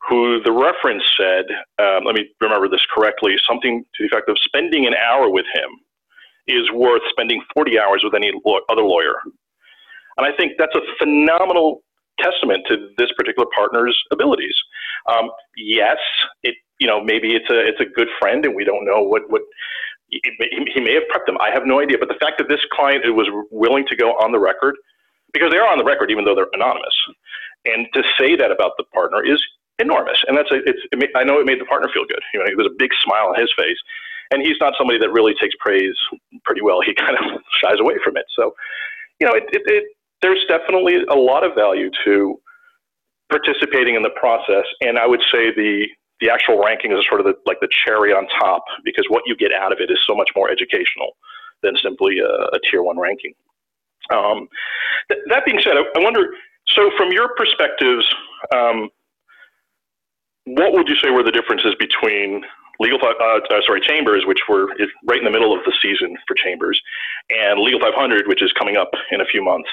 who 0.07 0.41
the 0.43 0.51
reference 0.51 1.03
said, 1.17 1.45
um, 1.77 2.05
let 2.05 2.15
me 2.15 2.29
remember 2.41 2.69
this 2.69 2.81
correctly, 2.93 3.35
something 3.47 3.83
to 3.95 4.03
the 4.03 4.07
effect 4.07 4.29
of 4.29 4.37
spending 4.39 4.87
an 4.87 4.93
hour 4.95 5.29
with 5.29 5.45
him 5.53 5.69
is 6.49 6.69
worth 6.73 7.01
spending 7.09 7.41
40 7.53 7.79
hours 7.79 8.01
with 8.03 8.13
any 8.15 8.31
other 8.69 8.83
lawyer. 8.83 9.15
And 10.17 10.25
I 10.25 10.35
think 10.35 10.53
that's 10.57 10.75
a 10.75 10.81
phenomenal 10.97 11.81
testament 12.19 12.65
to 12.67 12.89
this 12.97 13.09
particular 13.17 13.47
partner's 13.55 13.97
abilities. 14.11 14.55
Um, 15.07 15.31
yes, 15.55 15.97
it 16.43 16.55
you 16.79 16.87
know 16.87 17.03
maybe 17.03 17.35
it's 17.35 17.49
a 17.49 17.59
it's 17.67 17.79
a 17.79 17.85
good 17.85 18.09
friend, 18.19 18.45
and 18.45 18.55
we 18.55 18.65
don't 18.65 18.85
know 18.85 19.01
what 19.01 19.29
what 19.29 19.41
he 20.09 20.81
may 20.81 20.93
have 20.93 21.03
prepped 21.13 21.27
them. 21.27 21.37
I 21.39 21.51
have 21.53 21.65
no 21.65 21.79
idea. 21.79 21.97
But 21.97 22.09
the 22.09 22.19
fact 22.19 22.37
that 22.39 22.47
this 22.49 22.61
client 22.73 23.03
was 23.15 23.27
willing 23.51 23.85
to 23.87 23.95
go 23.95 24.11
on 24.13 24.31
the 24.31 24.39
record, 24.39 24.75
because 25.33 25.51
they 25.51 25.57
are 25.57 25.71
on 25.71 25.77
the 25.77 25.83
record, 25.83 26.11
even 26.11 26.25
though 26.25 26.35
they're 26.35 26.51
anonymous, 26.53 26.95
and 27.65 27.87
to 27.93 28.03
say 28.19 28.35
that 28.35 28.51
about 28.51 28.73
the 28.77 28.83
partner 28.93 29.23
is 29.23 29.41
enormous. 29.79 30.17
And 30.27 30.37
that's 30.37 30.51
a, 30.51 30.57
it's. 30.65 30.79
It 30.91 30.99
may, 30.99 31.07
I 31.15 31.23
know 31.23 31.39
it 31.39 31.45
made 31.45 31.61
the 31.61 31.65
partner 31.65 31.89
feel 31.93 32.05
good. 32.05 32.21
You 32.33 32.39
know, 32.39 32.45
there's 32.45 32.71
a 32.71 32.77
big 32.77 32.91
smile 33.03 33.27
on 33.29 33.39
his 33.39 33.51
face, 33.57 33.77
and 34.31 34.41
he's 34.41 34.57
not 34.59 34.73
somebody 34.77 34.99
that 34.99 35.11
really 35.11 35.33
takes 35.39 35.55
praise 35.59 35.95
pretty 36.43 36.61
well. 36.61 36.81
He 36.81 36.93
kind 36.97 37.17
of 37.17 37.41
shies 37.61 37.79
away 37.79 37.95
from 38.03 38.17
it. 38.17 38.25
So, 38.35 38.53
you 39.19 39.27
know, 39.27 39.33
it, 39.33 39.43
it, 39.51 39.61
it 39.65 39.83
there's 40.21 40.43
definitely 40.47 41.03
a 41.09 41.15
lot 41.15 41.43
of 41.43 41.55
value 41.55 41.89
to 42.05 42.39
participating 43.29 43.95
in 43.95 44.03
the 44.03 44.09
process. 44.19 44.65
And 44.81 44.97
I 44.97 45.07
would 45.07 45.21
say 45.31 45.53
the 45.55 45.87
the 46.19 46.29
actual 46.29 46.61
ranking 46.61 46.91
is 46.91 46.99
sort 47.07 47.21
of 47.21 47.25
the, 47.25 47.33
like 47.45 47.61
the 47.61 47.69
cherry 47.85 48.11
on 48.11 48.27
top 48.41 48.63
because 48.83 49.05
what 49.07 49.23
you 49.25 49.37
get 49.37 49.53
out 49.53 49.71
of 49.71 49.79
it 49.79 49.89
is 49.89 49.97
so 50.05 50.13
much 50.13 50.29
more 50.35 50.49
educational 50.51 51.15
than 51.63 51.77
simply 51.81 52.19
a, 52.19 52.27
a 52.27 52.59
tier 52.69 52.83
one 52.83 52.99
ranking. 52.99 53.33
Um, 54.11 54.49
th- 55.09 55.21
that 55.29 55.45
being 55.45 55.61
said, 55.63 55.73
I, 55.77 55.83
I, 55.97 56.03
wonder. 56.03 56.33
So, 56.75 56.91
from 56.97 57.11
your 57.11 57.33
perspectives, 57.35 58.05
um, 58.53 58.89
what 60.45 60.73
would 60.73 60.87
you 60.87 60.95
say 61.01 61.09
were 61.09 61.23
the 61.23 61.31
differences 61.31 61.73
between 61.79 62.43
legal, 62.79 62.99
uh, 63.01 63.13
uh, 63.23 63.61
sorry, 63.65 63.81
Chambers, 63.81 64.23
which 64.25 64.39
were 64.47 64.67
right 65.05 65.19
in 65.19 65.25
the 65.25 65.31
middle 65.31 65.53
of 65.53 65.63
the 65.65 65.73
season 65.81 66.15
for 66.27 66.35
Chambers, 66.35 66.79
and 67.29 67.59
Legal 67.59 67.79
500, 67.79 68.27
which 68.27 68.41
is 68.41 68.51
coming 68.53 68.77
up 68.77 68.91
in 69.11 69.21
a 69.21 69.25
few 69.25 69.43
months? 69.43 69.69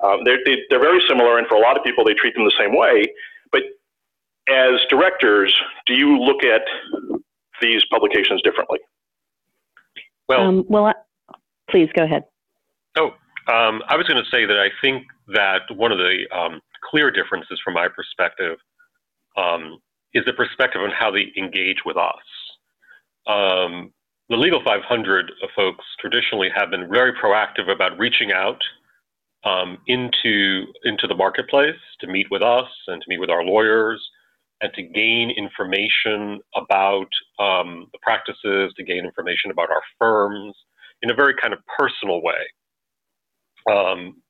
Um, 0.00 0.20
they're, 0.24 0.38
they, 0.44 0.52
are 0.52 0.64
they 0.70 0.76
are 0.76 0.80
very 0.80 1.02
similar, 1.08 1.38
and 1.38 1.46
for 1.46 1.56
a 1.56 1.60
lot 1.60 1.76
of 1.76 1.84
people, 1.84 2.04
they 2.04 2.14
treat 2.14 2.34
them 2.34 2.44
the 2.44 2.54
same 2.58 2.76
way. 2.76 3.06
But 3.50 3.62
as 4.48 4.80
directors, 4.90 5.54
do 5.86 5.94
you 5.94 6.18
look 6.18 6.44
at 6.44 6.62
these 7.60 7.84
publications 7.90 8.42
differently? 8.42 8.78
Well, 10.28 10.40
um, 10.40 10.64
well, 10.68 10.86
I, 10.86 10.94
please 11.70 11.88
go 11.96 12.04
ahead. 12.04 12.24
Oh, 12.96 13.10
um, 13.48 13.82
I 13.88 13.96
was 13.96 14.06
going 14.06 14.22
to 14.22 14.30
say 14.30 14.44
that 14.44 14.58
I 14.58 14.68
think 14.80 15.04
that 15.28 15.62
one 15.74 15.92
of 15.92 15.98
the 15.98 16.24
um, 16.36 16.60
clear 16.90 17.10
differences 17.10 17.60
from 17.64 17.74
my 17.74 17.88
perspective 17.88 18.58
um, 19.36 19.78
is 20.14 20.24
the 20.26 20.32
perspective 20.32 20.82
on 20.82 20.90
how 20.90 21.10
they 21.10 21.32
engage 21.36 21.78
with 21.86 21.96
us. 21.96 22.22
Um, 23.26 23.92
the 24.28 24.36
Legal 24.36 24.62
500 24.64 25.32
folks 25.54 25.84
traditionally 26.00 26.48
have 26.54 26.70
been 26.70 26.88
very 26.90 27.12
proactive 27.12 27.70
about 27.70 27.98
reaching 27.98 28.32
out 28.32 28.62
um, 29.44 29.78
into 29.86 30.66
into 30.84 31.06
the 31.06 31.14
marketplace 31.14 31.76
to 32.00 32.06
meet 32.06 32.26
with 32.30 32.42
us 32.42 32.68
and 32.86 33.02
to 33.02 33.06
meet 33.08 33.20
with 33.20 33.30
our 33.30 33.44
lawyers 33.44 34.02
and 34.62 34.72
to 34.74 34.82
gain 34.82 35.30
information 35.30 36.40
about 36.56 37.08
um, 37.40 37.88
the 37.92 37.98
practices, 38.00 38.72
to 38.76 38.84
gain 38.84 39.04
information 39.04 39.50
about 39.50 39.70
our 39.70 39.82
firms 39.98 40.54
in 41.02 41.10
a 41.10 41.14
very 41.14 41.34
kind 41.34 41.52
of 41.52 41.58
personal 41.78 42.22
way. 42.22 42.34
Um, 43.70 44.22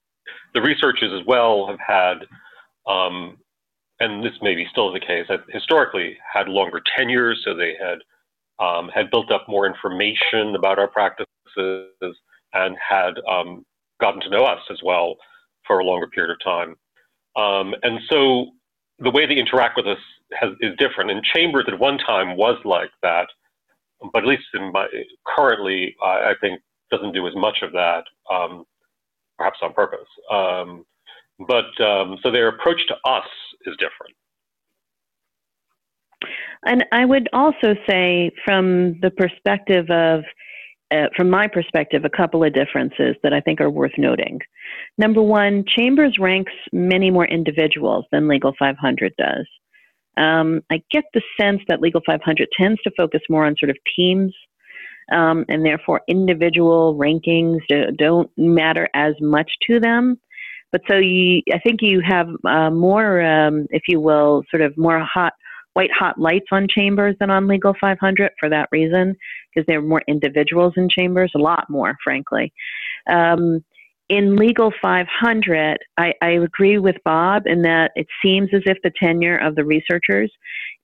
the 0.55 0.63
researchers 0.63 1.13
as 1.13 1.27
well 1.27 1.67
have 1.67 1.79
had, 1.87 2.27
um, 2.91 3.37
and 4.01 4.25
this 4.25 4.33
may 4.41 4.55
be 4.55 4.67
still 4.71 4.93
the 4.93 5.01
case, 5.01 5.27
historically 5.51 6.17
had 6.33 6.49
longer 6.49 6.83
tenures, 6.97 7.43
so 7.45 7.55
they 7.55 7.75
had 7.81 7.99
um, 8.59 8.89
had 8.95 9.11
built 9.11 9.31
up 9.31 9.47
more 9.49 9.67
information 9.67 10.55
about 10.57 10.79
our 10.79 10.89
practices 10.89 11.27
and 12.55 12.77
had 12.77 13.15
um, 13.31 13.65
gotten 14.01 14.21
to 14.21 14.31
know 14.31 14.45
us 14.45 14.61
as 14.71 14.79
well 14.85 15.17
for 15.67 15.79
a 15.79 15.85
longer 15.85 16.07
period 16.09 16.33
of 16.33 16.39
time. 16.45 16.77
Um, 17.37 17.75
and 17.83 18.01
so 18.11 18.47
the 18.99 19.11
way 19.11 19.27
they 19.27 19.37
interact 19.37 19.77
with 19.77 19.87
us 19.87 19.99
has, 20.33 20.51
is 20.61 20.77
different. 20.79 21.11
And 21.11 21.23
Chambers 21.35 21.65
at 21.69 21.79
one 21.79 21.99
time 21.99 22.37
was 22.37 22.59
like 22.65 22.91
that, 23.03 23.27
but 24.13 24.23
at 24.23 24.29
least 24.29 24.45
my, 24.73 24.87
currently, 25.37 25.97
I 26.03 26.35
think 26.41 26.61
doesn't 26.91 27.13
do 27.13 27.27
as 27.27 27.35
much 27.35 27.59
of 27.63 27.73
that, 27.73 28.05
um, 28.31 28.65
perhaps 29.39 29.59
on 29.63 29.73
purpose. 29.73 30.09
Um, 30.31 30.85
but 31.49 31.81
um, 31.83 32.19
so 32.23 32.31
their 32.31 32.49
approach 32.49 32.87
to 32.89 32.95
us 33.09 33.27
is 33.65 33.75
different. 33.79 34.15
And 36.65 36.85
I 36.93 37.05
would 37.05 37.29
also 37.33 37.75
say, 37.89 38.31
from 38.45 38.99
the 39.01 39.11
perspective 39.11 39.91
of, 39.91 40.25
uh, 40.91 41.09
from 41.17 41.31
my 41.31 41.49
perspective, 41.49 42.05
a 42.05 42.11
couple 42.11 42.45
of 42.45 42.53
differences 42.53 43.17
that 43.23 43.33
I 43.33 43.41
think 43.41 43.61
are 43.61 43.71
worth 43.71 43.97
noting. 43.97 44.41
Number 44.99 45.23
one, 45.23 45.65
Chambers 45.67 46.19
ranks 46.19 46.53
many 46.73 47.11
more 47.11 47.27
individuals 47.27 48.05
than 48.13 48.29
Legal 48.29 48.53
500 48.59 49.13
does. 49.17 49.47
Um, 50.17 50.61
I 50.71 50.83
get 50.91 51.05
the 51.15 51.23
sense 51.41 51.63
that 51.69 51.81
Legal 51.81 52.03
500 52.05 52.49
tends 52.59 52.81
to 52.83 52.91
focus 52.97 53.23
more 53.31 53.47
on 53.47 53.57
sort 53.59 53.71
of 53.71 53.79
teams, 53.97 54.35
um, 55.11 55.45
and 55.49 55.65
therefore 55.65 56.03
individual 56.09 56.95
rankings 56.97 57.61
do, 57.69 57.91
don't 57.97 58.31
matter 58.37 58.89
as 58.95 59.15
much 59.21 59.51
to 59.69 59.81
them. 59.81 60.19
But 60.71 60.83
so 60.89 60.97
you, 60.97 61.43
I 61.53 61.59
think 61.59 61.81
you 61.83 62.01
have 62.07 62.29
uh, 62.45 62.71
more, 62.71 63.23
um, 63.23 63.67
if 63.71 63.83
you 63.89 64.01
will, 64.01 64.43
sort 64.51 64.63
of 64.63 64.77
more 64.77 65.01
hot, 65.01 65.35
white 65.75 65.91
hot 65.93 66.19
lights 66.19 66.47
on 66.53 66.67
chambers 66.69 67.17
than 67.19 67.31
on 67.31 67.49
Legal 67.49 67.75
500 67.81 68.33
for 68.39 68.49
that 68.49 68.69
reason, 68.73 69.17
because 69.55 69.67
there 69.67 69.79
are 69.79 69.83
more 69.83 70.03
individuals 70.09 70.75
in 70.77 70.89
chambers, 70.89 71.33
a 71.35 71.39
lot 71.39 71.69
more, 71.69 71.97
frankly. 72.05 72.53
Um, 73.11 73.65
in 74.09 74.37
Legal 74.37 74.73
500, 74.83 75.79
I, 75.97 76.13
I, 76.21 76.31
agree 76.31 76.79
with 76.79 76.97
Bob 77.05 77.47
in 77.47 77.63
that 77.63 77.93
it 77.95 78.07
seems 78.23 78.51
as 78.53 78.61
if 78.67 78.77
the 78.83 78.93
tenure 79.03 79.39
of 79.39 79.55
the 79.55 79.65
researchers 79.65 80.31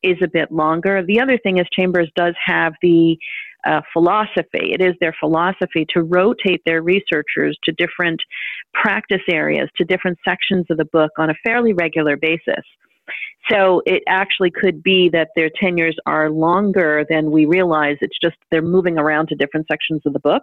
is 0.03 0.17
a 0.23 0.29
bit 0.29 0.51
longer. 0.51 1.05
The 1.05 1.21
other 1.21 1.37
thing 1.37 1.59
is 1.59 1.67
Chambers 1.73 2.11
does 2.17 2.35
have 2.47 2.73
the 2.81 3.19
uh, 3.67 3.83
philosophy. 3.93 4.73
It 4.73 4.81
is 4.81 4.95
their 5.01 5.15
philosophy 5.19 5.87
to 5.93 6.03
rotate 6.03 6.63
their 6.65 6.81
researchers 6.81 7.59
to 7.65 7.73
different 7.73 8.21
practice 8.73 9.23
areas, 9.31 9.69
to 9.77 9.85
different 9.85 10.19
sections 10.25 10.67
of 10.71 10.79
the 10.79 10.87
book 10.87 11.11
on 11.19 11.29
a 11.29 11.35
fairly 11.45 11.73
regular 11.73 12.17
basis. 12.17 12.65
So 13.51 13.83
it 13.87 14.03
actually 14.07 14.51
could 14.51 14.83
be 14.83 15.09
that 15.11 15.29
their 15.35 15.51
tenures 15.61 15.97
are 16.07 16.31
longer 16.31 17.05
than 17.09 17.31
we 17.31 17.47
realize. 17.47 17.97
It's 18.01 18.19
just 18.23 18.37
they're 18.51 18.63
moving 18.63 18.99
around 18.99 19.29
to 19.29 19.35
different 19.35 19.67
sections 19.71 20.03
of 20.05 20.13
the 20.13 20.21
book. 20.21 20.43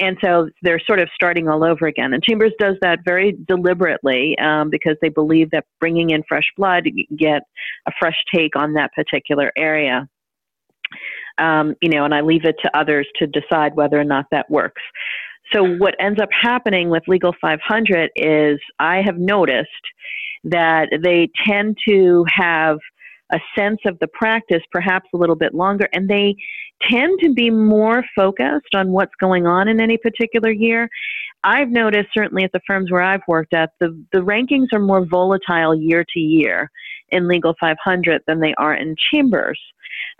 And 0.00 0.16
so 0.22 0.48
they're 0.62 0.80
sort 0.80 1.00
of 1.00 1.08
starting 1.14 1.48
all 1.48 1.64
over 1.64 1.86
again. 1.86 2.14
And 2.14 2.22
Chambers 2.22 2.52
does 2.58 2.76
that 2.82 3.00
very 3.04 3.36
deliberately 3.46 4.36
um, 4.38 4.70
because 4.70 4.96
they 5.00 5.08
believe 5.08 5.50
that 5.50 5.66
bringing 5.80 6.10
in 6.10 6.22
fresh 6.28 6.46
blood, 6.56 6.84
you 6.86 7.06
get 7.16 7.42
a 7.86 7.92
fresh 7.98 8.16
take 8.34 8.56
on 8.56 8.72
that 8.74 8.92
particular 8.92 9.52
area. 9.56 10.08
Um, 11.38 11.74
you 11.80 11.90
know, 11.90 12.04
and 12.04 12.14
I 12.14 12.20
leave 12.20 12.44
it 12.44 12.56
to 12.62 12.76
others 12.76 13.08
to 13.16 13.26
decide 13.26 13.74
whether 13.74 13.98
or 13.98 14.04
not 14.04 14.26
that 14.30 14.50
works. 14.50 14.82
So 15.52 15.64
what 15.64 15.94
ends 16.00 16.20
up 16.20 16.30
happening 16.32 16.88
with 16.88 17.02
Legal 17.06 17.34
500 17.40 18.10
is 18.16 18.58
I 18.78 19.02
have 19.04 19.18
noticed 19.18 19.68
that 20.44 20.88
they 21.02 21.30
tend 21.46 21.76
to 21.88 22.24
have 22.28 22.78
a 23.32 23.40
sense 23.58 23.80
of 23.86 23.98
the 24.00 24.06
practice 24.08 24.62
perhaps 24.70 25.08
a 25.14 25.16
little 25.16 25.36
bit 25.36 25.54
longer 25.54 25.88
and 25.92 26.08
they 26.08 26.36
tend 26.88 27.18
to 27.20 27.32
be 27.32 27.50
more 27.50 28.04
focused 28.14 28.74
on 28.74 28.92
what's 28.92 29.14
going 29.18 29.46
on 29.46 29.66
in 29.68 29.80
any 29.80 29.96
particular 29.96 30.50
year. 30.50 30.88
I've 31.42 31.70
noticed 31.70 32.08
certainly 32.12 32.44
at 32.44 32.52
the 32.52 32.60
firms 32.66 32.90
where 32.90 33.02
I've 33.02 33.22
worked 33.26 33.54
at 33.54 33.70
the 33.80 33.98
the 34.12 34.20
rankings 34.20 34.68
are 34.72 34.78
more 34.78 35.06
volatile 35.06 35.74
year 35.74 36.04
to 36.12 36.20
year 36.20 36.70
in 37.10 37.28
Legal 37.28 37.54
500 37.60 38.22
than 38.26 38.40
they 38.40 38.54
are 38.58 38.74
in 38.74 38.94
Chambers 39.10 39.60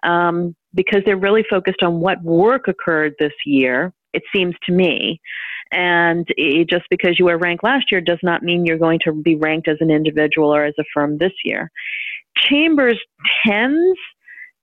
um, 0.03 0.55
because 0.75 1.03
they're 1.05 1.17
really 1.17 1.45
focused 1.49 1.83
on 1.83 2.01
what 2.01 2.23
work 2.23 2.69
occurred 2.69 3.15
this 3.19 3.33
year. 3.45 3.93
It 4.13 4.23
seems 4.35 4.55
to 4.67 4.73
me, 4.73 5.21
and 5.75 6.27
it, 6.37 6.69
just 6.71 6.85
because 6.89 7.19
you 7.19 7.27
were 7.27 7.39
ranked 7.39 7.65
last 7.65 7.87
year 7.91 8.01
does 8.01 8.21
not 8.23 8.43
mean 8.43 8.65
you're 8.65 8.79
going 8.79 9.01
to 9.05 9.13
be 9.13 9.35
ranked 9.37 9.69
as 9.69 9.77
an 9.81 9.91
individual 9.91 10.55
or 10.55 10.65
as 10.65 10.75
a 10.79 10.85
firm 10.95 11.19
this 11.19 11.33
year. 11.45 11.71
Chambers 12.37 12.99
tends, 13.47 13.99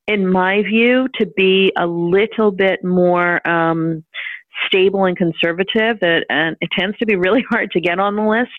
in 0.07 0.31
my 0.31 0.61
view, 0.63 1.07
to 1.19 1.27
be 1.35 1.71
a 1.77 1.85
little 1.85 2.51
bit 2.51 2.83
more 2.83 3.45
um, 3.47 4.03
stable 4.65 5.05
and 5.05 5.17
conservative. 5.17 5.99
That 5.99 6.25
and 6.29 6.55
it 6.61 6.69
tends 6.77 6.97
to 6.99 7.05
be 7.05 7.15
really 7.15 7.43
hard 7.49 7.71
to 7.71 7.81
get 7.81 7.99
on 7.99 8.15
the 8.15 8.23
list. 8.23 8.51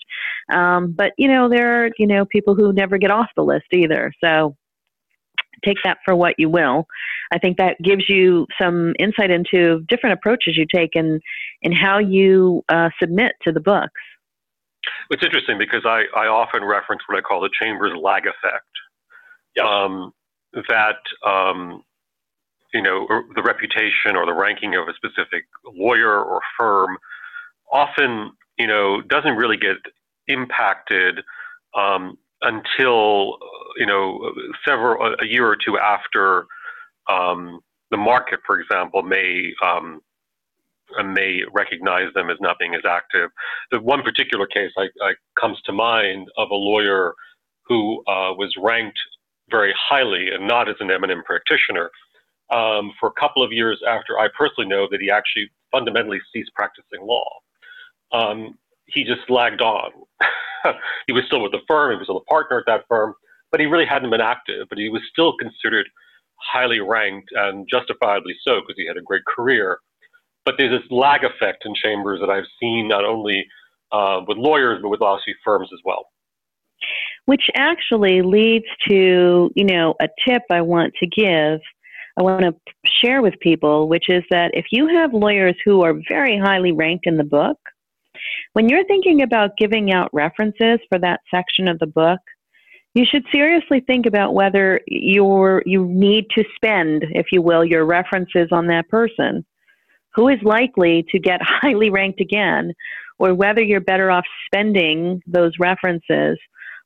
Um, 0.53 0.95
but 0.97 1.13
you 1.17 1.29
know, 1.29 1.49
there 1.49 1.85
are 1.85 1.91
you 1.99 2.07
know 2.07 2.25
people 2.27 2.55
who 2.55 2.73
never 2.73 2.99
get 2.99 3.11
off 3.11 3.29
the 3.37 3.43
list 3.43 3.67
either. 3.73 4.13
So 4.23 4.57
take 5.65 5.77
that 5.85 5.99
for 6.05 6.15
what 6.15 6.35
you 6.39 6.49
will. 6.49 6.87
I 7.33 7.39
think 7.39 7.57
that 7.59 7.77
gives 7.83 8.09
you 8.09 8.47
some 8.61 8.95
insight 8.99 9.31
into 9.31 9.85
different 9.89 10.15
approaches 10.15 10.57
you 10.57 10.67
take 10.73 10.95
and 10.95 11.21
in 11.63 11.73
how 11.73 11.99
you 11.99 12.63
uh, 12.69 12.91
submit 13.01 13.33
to 13.43 13.53
the 13.53 13.61
books. 13.61 14.01
It's 15.11 15.25
interesting 15.25 15.59
because 15.59 15.83
I, 15.85 16.05
I 16.17 16.27
often 16.27 16.65
reference 16.65 17.03
what 17.07 17.17
I 17.17 17.21
call 17.21 17.41
the 17.41 17.51
Chambers 17.61 17.93
lag 18.01 18.25
effect. 18.27 18.67
Yep. 19.57 19.65
Um, 19.65 20.13
that 20.69 20.99
um, 21.27 21.83
you 22.73 22.83
know 22.83 23.07
the 23.35 23.43
reputation 23.43 24.17
or 24.17 24.27
the 24.27 24.33
ranking 24.33 24.75
of 24.75 24.89
a 24.89 24.95
specific 24.95 25.45
lawyer 25.65 26.23
or 26.23 26.41
firm 26.59 26.97
often 27.71 28.33
you 28.59 28.67
know 28.67 29.01
doesn't 29.03 29.37
really 29.37 29.57
get 29.57 29.77
impacted 30.29 31.21
um, 31.77 32.17
until 32.43 33.39
you 33.77 33.87
know 33.87 34.33
several 34.67 35.15
a 35.21 35.27
year 35.27 35.47
or 35.47 35.57
two 35.57 35.79
after 35.79 36.47
um, 37.11 37.61
the 37.91 37.97
market, 37.97 38.41
for 38.47 38.61
example, 38.61 39.03
may 39.03 39.53
um, 39.65 40.01
may 41.05 41.41
recognize 41.53 42.13
them 42.15 42.31
as 42.31 42.37
not 42.41 42.59
being 42.59 42.75
as 42.75 42.83
active. 42.89 43.31
The 43.71 43.81
one 43.81 44.03
particular 44.03 44.47
case 44.47 44.73
I, 44.77 44.89
I 45.03 45.13
comes 45.41 45.59
to 45.67 45.73
mind 45.73 46.29
of 46.37 46.51
a 46.51 46.55
lawyer 46.55 47.15
who 47.67 48.01
uh, 48.07 48.35
was 48.35 48.53
ranked 48.59 48.99
very 49.51 49.75
highly 49.79 50.29
and 50.31 50.47
not 50.47 50.69
as 50.69 50.77
an 50.81 50.91
eminent 50.91 51.25
practitioner 51.25 51.91
um, 52.51 52.93
for 53.01 53.09
a 53.09 53.21
couple 53.21 53.43
of 53.43 53.53
years 53.53 53.81
after 53.89 54.19
I 54.19 54.29
personally 54.37 54.69
know 54.69 54.87
that 54.91 55.01
he 55.01 55.11
actually 55.11 55.51
fundamentally 55.71 56.21
ceased 56.33 56.51
practicing 56.55 57.03
law. 57.03 57.29
Um, 58.13 58.59
he 58.87 59.05
just 59.05 59.29
lagged 59.29 59.61
on. 59.61 59.91
he 61.07 61.13
was 61.13 61.25
still 61.27 61.43
with 61.43 61.53
the 61.53 61.61
firm, 61.69 61.93
he 61.93 61.97
was 61.97 62.07
still 62.07 62.19
a 62.19 62.25
partner 62.25 62.59
at 62.59 62.65
that 62.67 62.85
firm, 62.89 63.15
but 63.51 63.61
he 63.61 63.67
really 63.67 63.87
hadn't 63.87 64.11
been 64.11 64.21
active, 64.21 64.67
but 64.69 64.79
he 64.79 64.89
was 64.89 65.03
still 65.11 65.37
considered 65.37 65.87
highly 66.43 66.81
ranked 66.81 67.31
and 67.35 67.67
justifiably 67.71 68.35
so 68.43 68.61
because 68.61 68.75
he 68.77 68.87
had 68.87 68.97
a 68.97 69.03
great 69.03 69.25
career. 69.25 69.79
But 70.45 70.55
there's 70.59 70.81
this 70.81 70.91
lag 70.91 71.23
effect 71.25 71.65
in 71.65 71.75
chambers 71.75 72.21
that 72.21 72.31
I've 72.31 72.47
seen 72.61 72.89
not 72.89 73.05
only 73.05 73.47
uh, 73.93 74.23
with 74.27 74.39
lawyers, 74.39 74.81
but 74.83 74.89
with 74.89 75.01
lawsuit 75.01 75.37
firms 75.45 75.69
as 75.73 75.79
well. 75.85 76.07
Which 77.27 77.49
actually 77.55 78.23
leads 78.23 78.65
to, 78.89 79.51
you 79.55 79.65
know, 79.65 79.95
a 80.01 80.09
tip 80.27 80.43
I 80.51 80.63
want 80.63 80.95
to 81.01 81.07
give. 81.07 81.61
I 82.19 82.23
want 82.23 82.43
to 82.43 82.55
share 83.03 83.23
with 83.23 83.35
people, 83.41 83.89
which 83.89 84.09
is 84.09 84.25
that 84.31 84.51
if 84.55 84.67
you 84.73 84.89
have 84.89 85.15
lawyers 85.15 85.55
who 85.65 85.83
are 85.83 85.95
very 86.09 86.39
highly 86.39 86.73
ranked 86.73 87.07
in 87.07 87.17
the 87.17 87.25
book, 87.25 87.57
when 88.53 88.69
you're 88.69 88.85
thinking 88.85 89.23
about 89.23 89.57
giving 89.57 89.93
out 89.93 90.11
references 90.13 90.79
for 90.89 90.99
that 90.99 91.21
section 91.31 91.69
of 91.69 91.79
the 91.79 91.87
book, 91.87 92.21
you 92.95 93.05
should 93.05 93.25
seriously 93.33 93.81
think 93.81 94.07
about 94.07 94.35
whether 94.35 94.81
you're, 94.87 95.63
you 95.65 95.87
need 95.87 96.27
to 96.37 96.45
spend, 96.55 97.05
if 97.11 97.27
you 97.33 97.41
will, 97.41 97.65
your 97.65 97.87
references 97.87 98.49
on 98.53 98.67
that 98.67 98.89
person 98.89 99.45
who 100.15 100.29
is 100.29 100.39
likely 100.43 101.05
to 101.11 101.19
get 101.19 101.41
highly 101.43 101.91
ranked 101.91 102.21
again, 102.21 102.73
or 103.19 103.35
whether 103.35 103.63
you're 103.63 103.81
better 103.81 104.11
off 104.11 104.25
spending 104.47 105.23
those 105.27 105.53
references 105.59 106.39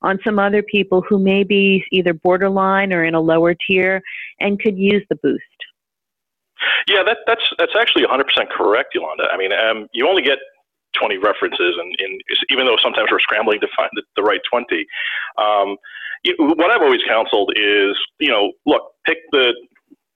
on 0.03 0.19
some 0.25 0.39
other 0.39 0.63
people 0.63 1.03
who 1.09 1.19
may 1.19 1.43
be 1.43 1.83
either 1.91 2.13
borderline 2.13 2.93
or 2.93 3.05
in 3.05 3.15
a 3.15 3.21
lower 3.21 3.55
tier 3.67 4.01
and 4.41 4.61
could 4.61 4.79
use 4.79 5.05
the 5.09 5.17
boost. 5.17 5.43
Yeah, 6.89 7.03
that, 7.05 7.19
that's 7.27 7.43
that's 7.59 7.73
actually 7.79 8.05
100% 8.05 8.23
correct, 8.51 8.95
Yolanda. 8.95 9.25
I 9.33 9.37
mean, 9.37 9.53
um, 9.53 9.89
you 9.93 10.09
only 10.09 10.23
get 10.23 10.39
20 10.99 11.19
references, 11.19 11.75
and, 11.79 11.95
and, 11.99 12.21
even 12.51 12.67
though 12.67 12.77
sometimes 12.83 13.09
we're 13.11 13.21
scrambling 13.21 13.61
to 13.61 13.69
find 13.77 13.91
the, 13.95 14.03
the 14.17 14.23
right 14.23 14.41
20, 14.51 14.87
um, 15.39 15.77
you, 16.25 16.35
what 16.39 16.71
I've 16.71 16.83
always 16.83 17.03
counseled 17.07 17.53
is, 17.57 17.97
you 18.19 18.31
know, 18.31 18.53
look, 18.67 18.83
pick 19.05 19.19
the 19.33 19.53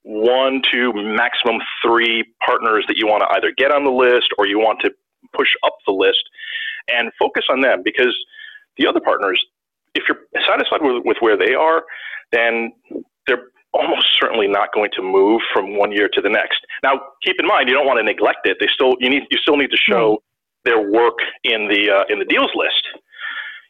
one, 0.02 0.62
two, 0.70 0.92
maximum 0.94 1.60
three 1.84 2.24
partners 2.44 2.84
that 2.88 2.96
you 2.96 3.06
want 3.06 3.22
to 3.22 3.36
either 3.36 3.52
get 3.56 3.70
on 3.70 3.84
the 3.84 3.90
list 3.90 4.28
or 4.38 4.46
you 4.46 4.58
want 4.58 4.80
to 4.80 4.90
push 5.34 5.48
up 5.64 5.76
the 5.86 5.92
list, 5.92 6.22
and 6.88 7.10
focus 7.18 7.44
on 7.50 7.60
them 7.60 7.82
because 7.84 8.16
the 8.78 8.86
other 8.86 9.00
partners, 9.00 9.40
if 9.94 10.04
you're 10.08 10.18
satisfied 10.46 10.80
with, 10.82 11.02
with 11.04 11.18
where 11.20 11.36
they 11.36 11.54
are, 11.54 11.84
then 12.32 12.72
they're 13.26 13.44
almost 13.72 14.06
certainly 14.20 14.48
not 14.48 14.72
going 14.74 14.90
to 14.94 15.02
move 15.02 15.40
from 15.52 15.76
one 15.76 15.92
year 15.92 16.08
to 16.12 16.20
the 16.20 16.28
next. 16.28 16.60
Now, 16.82 17.00
keep 17.22 17.36
in 17.38 17.46
mind, 17.46 17.68
you 17.68 17.74
don't 17.74 17.86
want 17.86 17.98
to 17.98 18.02
neglect 18.02 18.40
it. 18.44 18.56
They 18.60 18.68
still 18.72 18.94
you 18.98 19.10
need 19.10 19.22
you 19.30 19.38
still 19.38 19.56
need 19.56 19.70
to 19.70 19.76
show 19.76 20.22
their 20.64 20.80
work 20.80 21.18
in 21.44 21.68
the 21.68 21.90
uh, 21.90 22.04
in 22.08 22.18
the 22.18 22.24
deals 22.24 22.50
list. 22.54 22.84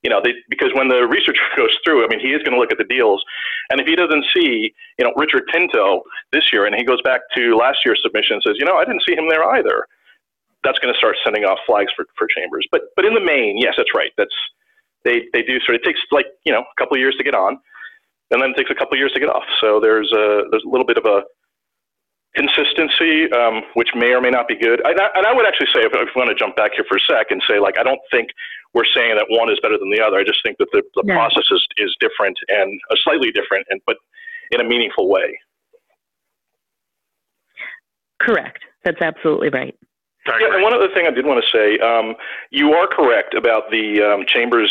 You 0.02 0.08
know, 0.08 0.20
they, 0.24 0.32
because 0.48 0.70
when 0.74 0.88
the 0.88 1.06
researcher 1.06 1.44
goes 1.56 1.76
through, 1.84 2.04
I 2.04 2.08
mean, 2.08 2.20
he 2.20 2.32
is 2.32 2.42
going 2.42 2.54
to 2.54 2.60
look 2.60 2.72
at 2.72 2.78
the 2.78 2.88
deals, 2.88 3.22
and 3.70 3.80
if 3.80 3.86
he 3.86 3.94
doesn't 3.94 4.24
see, 4.34 4.72
you 4.98 5.04
know, 5.04 5.12
Richard 5.16 5.44
Pinto 5.52 6.02
this 6.32 6.52
year, 6.52 6.64
and 6.66 6.74
he 6.74 6.84
goes 6.84 7.02
back 7.02 7.20
to 7.36 7.54
last 7.54 7.78
year's 7.84 8.00
submission 8.02 8.34
and 8.34 8.42
says, 8.42 8.56
you 8.58 8.64
know, 8.64 8.76
I 8.76 8.84
didn't 8.84 9.02
see 9.06 9.14
him 9.14 9.28
there 9.28 9.44
either. 9.56 9.86
That's 10.64 10.78
going 10.78 10.92
to 10.92 10.98
start 10.98 11.16
sending 11.24 11.44
off 11.44 11.58
flags 11.66 11.92
for, 11.96 12.06
for 12.16 12.26
chambers. 12.26 12.66
But 12.72 12.82
but 12.96 13.04
in 13.04 13.14
the 13.14 13.20
main, 13.20 13.58
yes, 13.58 13.74
that's 13.76 13.94
right. 13.94 14.12
That's 14.16 14.34
they 15.04 15.28
they 15.32 15.42
do 15.42 15.60
sort 15.60 15.76
of 15.76 15.82
it 15.82 15.84
takes 15.84 16.00
like 16.10 16.26
you 16.44 16.52
know 16.52 16.60
a 16.60 16.76
couple 16.78 16.96
of 16.96 17.00
years 17.00 17.16
to 17.16 17.24
get 17.24 17.34
on, 17.34 17.58
and 18.30 18.42
then 18.42 18.50
it 18.50 18.56
takes 18.56 18.70
a 18.70 18.74
couple 18.74 18.94
of 18.94 18.98
years 18.98 19.12
to 19.12 19.20
get 19.20 19.28
off. 19.28 19.44
So 19.60 19.80
there's 19.80 20.12
a 20.12 20.44
there's 20.50 20.64
a 20.64 20.68
little 20.68 20.86
bit 20.86 20.98
of 20.98 21.04
a 21.04 21.22
consistency, 22.34 23.30
um, 23.32 23.62
which 23.74 23.90
may 23.94 24.12
or 24.12 24.20
may 24.20 24.30
not 24.30 24.46
be 24.46 24.56
good. 24.56 24.80
And 24.84 25.00
I, 25.00 25.08
and 25.16 25.26
I 25.26 25.32
would 25.34 25.46
actually 25.46 25.66
say, 25.74 25.80
if, 25.82 25.92
if 25.92 26.08
we 26.14 26.20
want 26.20 26.30
to 26.30 26.38
jump 26.38 26.56
back 26.56 26.72
here 26.74 26.84
for 26.88 26.96
a 26.96 27.00
sec 27.00 27.30
and 27.30 27.42
say, 27.48 27.58
like, 27.58 27.74
I 27.78 27.82
don't 27.82 28.00
think 28.10 28.30
we're 28.74 28.88
saying 28.94 29.16
that 29.16 29.26
one 29.28 29.50
is 29.50 29.58
better 29.62 29.78
than 29.78 29.90
the 29.90 30.00
other. 30.00 30.18
I 30.18 30.24
just 30.24 30.38
think 30.44 30.58
that 30.58 30.68
the, 30.72 30.82
the 30.94 31.04
process 31.04 31.44
is, 31.50 31.66
is 31.76 31.96
different 31.98 32.38
and 32.48 32.80
uh, 32.90 32.94
slightly 33.02 33.32
different, 33.32 33.66
and 33.70 33.80
but 33.86 33.96
in 34.52 34.60
a 34.60 34.64
meaningful 34.64 35.08
way. 35.08 35.38
Correct. 38.20 38.60
That's 38.84 39.00
absolutely 39.00 39.48
right. 39.48 39.74
Yeah, 40.26 40.54
and 40.54 40.62
one 40.62 40.74
other 40.74 40.88
thing 40.94 41.06
I 41.06 41.10
did 41.10 41.26
want 41.26 41.42
to 41.42 41.50
say, 41.50 41.78
um, 41.78 42.14
you 42.50 42.72
are 42.74 42.86
correct 42.86 43.34
about 43.34 43.70
the 43.70 44.02
um, 44.02 44.24
chambers 44.26 44.70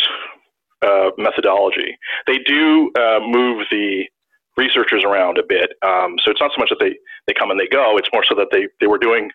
uh, 0.81 1.09
methodology. 1.17 1.97
They 2.27 2.37
do 2.37 2.91
uh, 2.97 3.19
move 3.19 3.65
the 3.71 4.05
researchers 4.59 5.03
around 5.07 5.37
a 5.39 5.43
bit. 5.47 5.71
Um, 5.81 6.19
so 6.19 6.31
it's 6.31 6.41
not 6.41 6.51
so 6.51 6.59
much 6.59 6.69
that 6.69 6.83
they, 6.83 6.99
they 7.27 7.33
come 7.33 7.49
and 7.49 7.59
they 7.59 7.71
go. 7.71 7.95
It's 7.97 8.09
more 8.11 8.25
so 8.27 8.35
that 8.35 8.49
they, 8.51 8.67
they 8.81 8.87
were 8.87 8.99
doing 8.99 9.31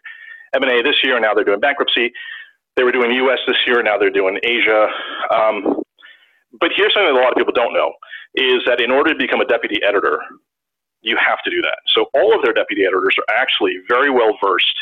M&A 0.55 0.83
this 0.83 1.01
year, 1.03 1.17
and 1.17 1.23
now 1.25 1.33
they're 1.33 1.49
doing 1.49 1.61
bankruptcy. 1.61 2.13
They 2.77 2.85
were 2.85 2.93
doing 2.93 3.11
U.S. 3.25 3.39
this 3.47 3.57
year, 3.67 3.81
and 3.81 3.87
now 3.87 3.97
they're 3.97 4.11
doing 4.13 4.39
Asia. 4.45 4.87
Um, 5.33 5.83
but 6.61 6.71
here's 6.77 6.93
something 6.93 7.09
that 7.15 7.19
a 7.19 7.25
lot 7.25 7.33
of 7.33 7.39
people 7.39 7.57
don't 7.57 7.73
know, 7.73 7.91
is 8.35 8.61
that 8.67 8.81
in 8.81 8.91
order 8.91 9.13
to 9.15 9.19
become 9.19 9.41
a 9.41 9.47
deputy 9.47 9.81
editor, 9.83 10.21
you 11.01 11.17
have 11.17 11.39
to 11.45 11.51
do 11.51 11.61
that. 11.63 11.79
So 11.95 12.07
all 12.15 12.35
of 12.37 12.45
their 12.45 12.53
deputy 12.53 12.85
editors 12.85 13.17
are 13.19 13.35
actually 13.35 13.79
very 13.89 14.11
well 14.11 14.37
versed 14.45 14.79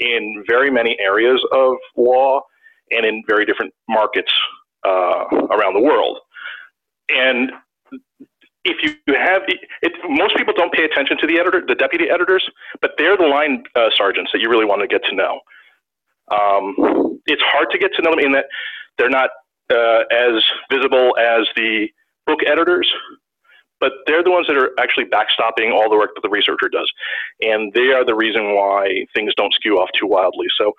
in 0.00 0.44
very 0.48 0.70
many 0.70 0.96
areas 1.00 1.40
of 1.52 1.74
law 1.96 2.40
and 2.90 3.06
in 3.06 3.22
very 3.26 3.44
different 3.46 3.72
markets 3.88 4.32
uh, 4.84 5.24
around 5.50 5.74
the 5.74 5.80
world. 5.80 6.18
And 7.08 7.52
if 8.64 8.82
you 8.82 9.14
have, 9.14 9.42
it, 9.82 9.92
most 10.08 10.36
people 10.36 10.54
don't 10.56 10.72
pay 10.72 10.84
attention 10.84 11.18
to 11.18 11.26
the 11.26 11.38
editor, 11.38 11.62
the 11.66 11.74
deputy 11.74 12.08
editors, 12.10 12.44
but 12.80 12.92
they're 12.96 13.16
the 13.16 13.26
line 13.26 13.62
uh, 13.74 13.90
sergeants 13.94 14.30
that 14.32 14.40
you 14.40 14.48
really 14.48 14.64
want 14.64 14.80
to 14.80 14.88
get 14.88 15.02
to 15.04 15.14
know. 15.14 15.40
Um, 16.30 17.20
it's 17.26 17.42
hard 17.44 17.68
to 17.72 17.78
get 17.78 17.92
to 17.96 18.02
know 18.02 18.10
them 18.10 18.20
in 18.20 18.32
that 18.32 18.46
they're 18.96 19.10
not 19.10 19.30
uh, 19.70 20.04
as 20.10 20.42
visible 20.70 21.16
as 21.18 21.46
the 21.56 21.88
book 22.26 22.40
editors, 22.46 22.90
but 23.80 23.92
they're 24.06 24.24
the 24.24 24.30
ones 24.30 24.46
that 24.46 24.56
are 24.56 24.70
actually 24.78 25.04
backstopping 25.04 25.72
all 25.72 25.90
the 25.90 25.96
work 25.96 26.10
that 26.14 26.22
the 26.22 26.28
researcher 26.30 26.68
does, 26.70 26.90
and 27.42 27.72
they 27.74 27.92
are 27.92 28.04
the 28.04 28.14
reason 28.14 28.54
why 28.54 29.04
things 29.14 29.34
don't 29.36 29.52
skew 29.52 29.76
off 29.76 29.90
too 29.98 30.06
wildly. 30.06 30.46
So 30.56 30.72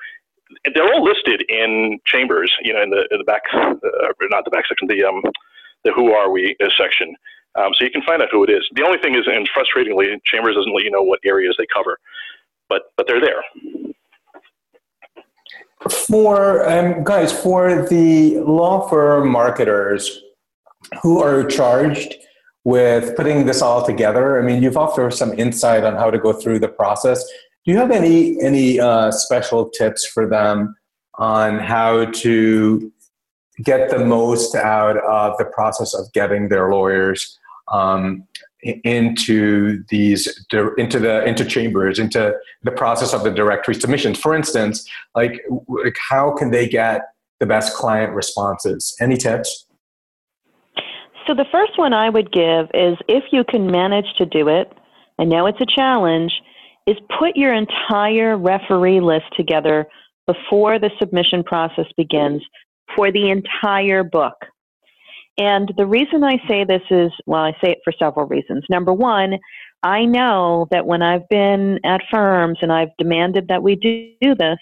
they're 0.74 0.92
all 0.92 1.04
listed 1.04 1.44
in 1.50 2.00
chambers, 2.06 2.52
you 2.64 2.74
know, 2.74 2.82
in 2.82 2.90
the 2.90 3.08
in 3.12 3.20
the 3.20 3.24
back, 3.24 3.42
uh, 3.54 3.78
not 4.30 4.46
the 4.46 4.52
back 4.52 4.66
section, 4.68 4.88
the 4.88 5.04
um, 5.04 5.22
the 5.84 5.92
who 5.94 6.14
are 6.14 6.32
we 6.32 6.56
uh, 6.64 6.70
section. 6.78 7.16
Um, 7.58 7.72
so 7.74 7.86
you 7.86 7.92
can 7.92 8.02
find 8.02 8.22
out 8.22 8.28
who 8.32 8.44
it 8.44 8.50
is. 8.50 8.68
The 8.74 8.84
only 8.84 8.98
thing 8.98 9.16
is, 9.16 9.26
and 9.28 9.48
frustratingly, 9.56 10.20
Chambers 10.26 10.56
doesn't 10.56 10.74
let 10.74 10.84
you 10.84 10.92
know 10.92 11.02
what 11.02 11.20
areas 11.24 11.56
they 11.58 11.66
cover, 11.74 11.98
but 12.70 12.84
but 12.98 13.08
they're 13.08 13.22
there. 13.22 13.44
For 15.90 16.68
um, 16.68 17.04
guys, 17.04 17.32
for 17.32 17.88
the 17.88 18.40
law 18.40 18.90
firm 18.90 19.30
marketers 19.30 20.22
who 21.02 21.22
are 21.22 21.44
charged 21.44 22.16
with 22.64 23.16
putting 23.16 23.46
this 23.46 23.62
all 23.62 23.86
together, 23.86 24.42
I 24.42 24.46
mean, 24.46 24.62
you've 24.62 24.78
offered 24.78 25.14
some 25.14 25.32
insight 25.34 25.84
on 25.84 25.96
how 25.96 26.10
to 26.10 26.18
go 26.18 26.34
through 26.34 26.60
the 26.60 26.68
process. 26.68 27.24
Do 27.66 27.72
you 27.72 27.78
have 27.78 27.92
any 27.92 28.42
any 28.42 28.80
uh, 28.80 29.12
special 29.12 29.70
tips 29.70 30.06
for 30.06 30.28
them 30.28 30.76
on 31.18 31.60
how 31.60 32.06
to 32.06 32.92
get 33.64 33.90
the 33.90 34.04
most 34.04 34.56
out 34.56 34.98
of 34.98 35.38
the 35.38 35.46
process 35.46 35.94
of 35.94 36.12
getting 36.12 36.50
their 36.50 36.70
lawyers 36.70 37.40
um, 37.72 38.28
into 38.84 39.84
these 39.90 40.46
into 40.78 41.00
the 41.00 41.24
into 41.26 41.46
chambers 41.46 42.00
into 42.00 42.34
the 42.64 42.72
process 42.72 43.14
of 43.14 43.24
the 43.24 43.30
directory 43.30 43.76
submissions. 43.76 44.20
For 44.20 44.36
instance 44.36 44.90
like, 45.14 45.42
like 45.68 45.98
how 46.10 46.34
can 46.36 46.52
they 46.52 46.68
get 46.68 47.02
the 47.40 47.46
best 47.46 47.76
client 47.76 48.14
responses? 48.14 48.96
Any 49.00 49.18
tips? 49.18 49.68
So 51.28 51.36
the 51.36 51.46
first 51.52 51.78
one 51.78 51.94
i 51.94 52.10
would 52.10 52.32
give 52.32 52.68
is 52.74 52.98
if 53.08 53.26
you 53.32 53.44
can 53.44 53.70
manage 53.70 54.12
to 54.18 54.26
do 54.26 54.48
it 54.48 54.72
i 55.20 55.24
know 55.24 55.46
it's 55.46 55.62
a 55.62 55.66
challenge 55.66 56.34
is 56.88 56.98
put 57.20 57.36
your 57.36 57.54
entire 57.54 58.38
referee 58.38 59.00
list 59.00 59.26
together 59.36 59.88
before 60.28 60.80
the 60.80 60.92
submission 61.00 61.44
process 61.44 61.86
begins 61.98 62.44
for 62.96 63.12
the 63.12 63.30
entire 63.30 64.04
book 64.04 64.36
and 65.38 65.72
the 65.78 65.86
reason 65.86 66.24
I 66.24 66.38
say 66.48 66.64
this 66.64 66.82
is, 66.90 67.12
well, 67.26 67.42
I 67.42 67.52
say 67.64 67.72
it 67.72 67.80
for 67.84 67.94
several 67.98 68.26
reasons. 68.26 68.64
Number 68.70 68.94
one, 68.94 69.38
I 69.84 70.06
know 70.06 70.68
that 70.72 70.86
when 70.86 71.02
I've 71.02 71.28
been 71.30 71.80
at 71.84 72.02
firms 72.12 72.60
and 72.62 72.72
I've 72.72 72.96
demanded 72.98 73.50
that 73.50 73.62
we 73.62 73.76
do 73.76 74.36
this, 74.36 74.58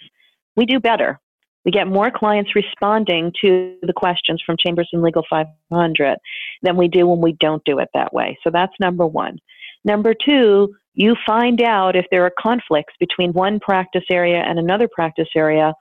we 0.55 0.65
do 0.65 0.79
better. 0.79 1.19
We 1.63 1.71
get 1.71 1.87
more 1.87 2.11
clients 2.11 2.55
responding 2.55 3.31
to 3.41 3.77
the 3.83 3.93
questions 3.93 4.41
from 4.45 4.57
Chambers 4.59 4.89
and 4.91 5.01
Legal 5.01 5.23
500 5.29 6.17
than 6.61 6.75
we 6.75 6.87
do 6.87 7.07
when 7.07 7.21
we 7.21 7.33
don't 7.39 7.63
do 7.63 7.79
it 7.79 7.87
that 7.93 8.13
way. 8.13 8.37
So 8.43 8.49
that's 8.51 8.73
number 8.79 9.07
one. 9.07 9.37
Number 9.85 10.13
two, 10.13 10.73
you 10.93 11.15
find 11.25 11.61
out 11.61 11.95
if 11.95 12.05
there 12.11 12.25
are 12.25 12.33
conflicts 12.37 12.93
between 12.99 13.31
one 13.31 13.59
practice 13.59 14.03
area 14.11 14.43
and 14.45 14.59
another 14.59 14.89
practice 14.93 15.29
area 15.35 15.73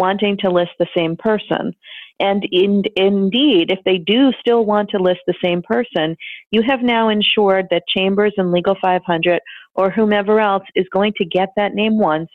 wanting 0.00 0.38
to 0.38 0.50
list 0.50 0.70
the 0.78 0.88
same 0.96 1.14
person. 1.14 1.74
And 2.18 2.42
in, 2.50 2.84
indeed, 2.96 3.70
if 3.70 3.80
they 3.84 3.98
do 3.98 4.32
still 4.40 4.64
want 4.64 4.88
to 4.90 4.98
list 4.98 5.20
the 5.26 5.34
same 5.44 5.62
person, 5.62 6.16
you 6.50 6.62
have 6.66 6.82
now 6.82 7.10
ensured 7.10 7.66
that 7.70 7.84
Chambers 7.94 8.32
and 8.38 8.50
Legal 8.50 8.76
500 8.80 9.40
or 9.74 9.90
whomever 9.90 10.40
else 10.40 10.64
is 10.74 10.86
going 10.90 11.12
to 11.18 11.24
get 11.26 11.50
that 11.56 11.74
name 11.74 11.98
once 11.98 12.30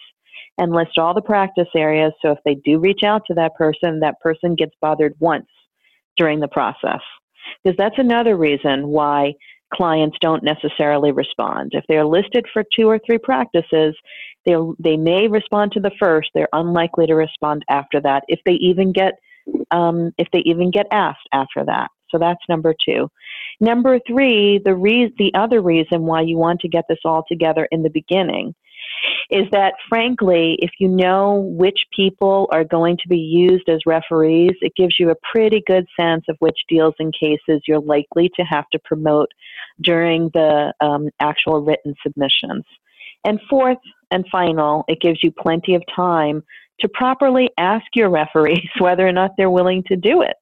and 0.59 0.71
list 0.71 0.97
all 0.99 1.15
the 1.15 1.21
practice 1.21 1.67
areas. 1.75 2.13
So 2.21 2.31
if 2.31 2.39
they 2.45 2.55
do 2.55 2.79
reach 2.79 3.01
out 3.03 3.23
to 3.27 3.33
that 3.33 3.55
person, 3.57 3.99
that 3.99 4.19
person 4.21 4.55
gets 4.55 4.73
bothered 4.79 5.15
once 5.19 5.47
during 6.17 6.39
the 6.39 6.47
process. 6.47 7.01
Because 7.63 7.77
that's 7.77 7.97
another 7.97 8.37
reason 8.37 8.87
why 8.87 9.33
clients 9.73 10.17
don't 10.21 10.43
necessarily 10.43 11.11
respond. 11.11 11.71
If 11.73 11.83
they're 11.89 12.05
listed 12.05 12.45
for 12.53 12.63
two 12.75 12.87
or 12.87 12.99
three 13.05 13.17
practices, 13.17 13.95
they 14.45 14.55
they 14.79 14.97
may 14.97 15.27
respond 15.27 15.71
to 15.73 15.79
the 15.79 15.91
first. 15.99 16.29
They're 16.33 16.49
unlikely 16.53 17.07
to 17.07 17.15
respond 17.15 17.63
after 17.69 17.99
that 18.01 18.23
if 18.27 18.39
they 18.45 18.53
even 18.53 18.91
get 18.91 19.13
um, 19.71 20.11
if 20.17 20.27
they 20.31 20.39
even 20.39 20.71
get 20.71 20.87
asked 20.91 21.27
after 21.33 21.63
that. 21.65 21.89
So 22.09 22.19
that's 22.19 22.41
number 22.47 22.73
two. 22.87 23.09
Number 23.59 23.99
three, 24.07 24.59
the 24.63 24.75
re- 24.75 25.13
the 25.17 25.33
other 25.35 25.61
reason 25.61 26.03
why 26.03 26.21
you 26.21 26.37
want 26.37 26.61
to 26.61 26.69
get 26.69 26.85
this 26.87 26.99
all 27.03 27.23
together 27.27 27.67
in 27.71 27.83
the 27.83 27.89
beginning 27.89 28.53
is 29.29 29.45
that 29.51 29.73
frankly, 29.89 30.57
if 30.59 30.71
you 30.79 30.87
know 30.87 31.51
which 31.57 31.79
people 31.95 32.47
are 32.51 32.63
going 32.63 32.97
to 32.97 33.09
be 33.09 33.17
used 33.17 33.67
as 33.67 33.79
referees, 33.85 34.53
it 34.61 34.73
gives 34.75 34.95
you 34.99 35.09
a 35.09 35.15
pretty 35.31 35.63
good 35.65 35.85
sense 35.99 36.23
of 36.29 36.37
which 36.39 36.57
deals 36.69 36.93
and 36.99 37.13
cases 37.19 37.61
you're 37.67 37.79
likely 37.79 38.29
to 38.35 38.43
have 38.43 38.65
to 38.71 38.79
promote 38.85 39.29
during 39.81 40.29
the 40.33 40.73
um, 40.81 41.09
actual 41.19 41.61
written 41.61 41.95
submissions. 42.03 42.63
And 43.25 43.41
fourth 43.49 43.79
and 44.11 44.25
final, 44.31 44.85
it 44.87 45.01
gives 45.01 45.23
you 45.23 45.31
plenty 45.31 45.75
of 45.75 45.83
time 45.93 46.43
to 46.79 46.87
properly 46.89 47.49
ask 47.57 47.85
your 47.93 48.09
referees 48.09 48.69
whether 48.79 49.05
or 49.05 49.11
not 49.11 49.31
they're 49.37 49.49
willing 49.49 49.83
to 49.87 49.95
do 49.95 50.21
it. 50.21 50.35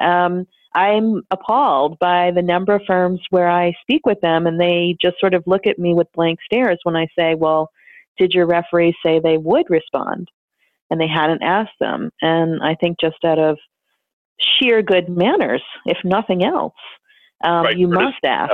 Um, 0.00 0.46
I'm 0.74 1.22
appalled 1.30 1.98
by 1.98 2.30
the 2.30 2.42
number 2.42 2.74
of 2.74 2.82
firms 2.86 3.20
where 3.30 3.48
I 3.48 3.72
speak 3.80 4.04
with 4.04 4.20
them 4.20 4.46
and 4.46 4.60
they 4.60 4.96
just 5.00 5.18
sort 5.18 5.34
of 5.34 5.42
look 5.46 5.66
at 5.66 5.78
me 5.78 5.94
with 5.94 6.12
blank 6.14 6.38
stares 6.44 6.78
when 6.82 6.94
I 6.94 7.08
say, 7.18 7.34
Well, 7.34 7.70
did 8.18 8.32
your 8.32 8.46
referees 8.46 8.94
say 9.04 9.18
they 9.18 9.38
would 9.38 9.66
respond? 9.70 10.28
And 10.90 11.00
they 11.00 11.08
hadn't 11.08 11.42
asked 11.42 11.78
them. 11.80 12.10
And 12.22 12.62
I 12.62 12.74
think 12.74 12.98
just 13.00 13.24
out 13.24 13.38
of 13.38 13.58
sheer 14.38 14.82
good 14.82 15.08
manners, 15.08 15.62
if 15.86 15.98
nothing 16.04 16.44
else, 16.44 16.74
um, 17.44 17.64
right, 17.64 17.78
you 17.78 17.88
must 17.88 18.24
ask. 18.24 18.52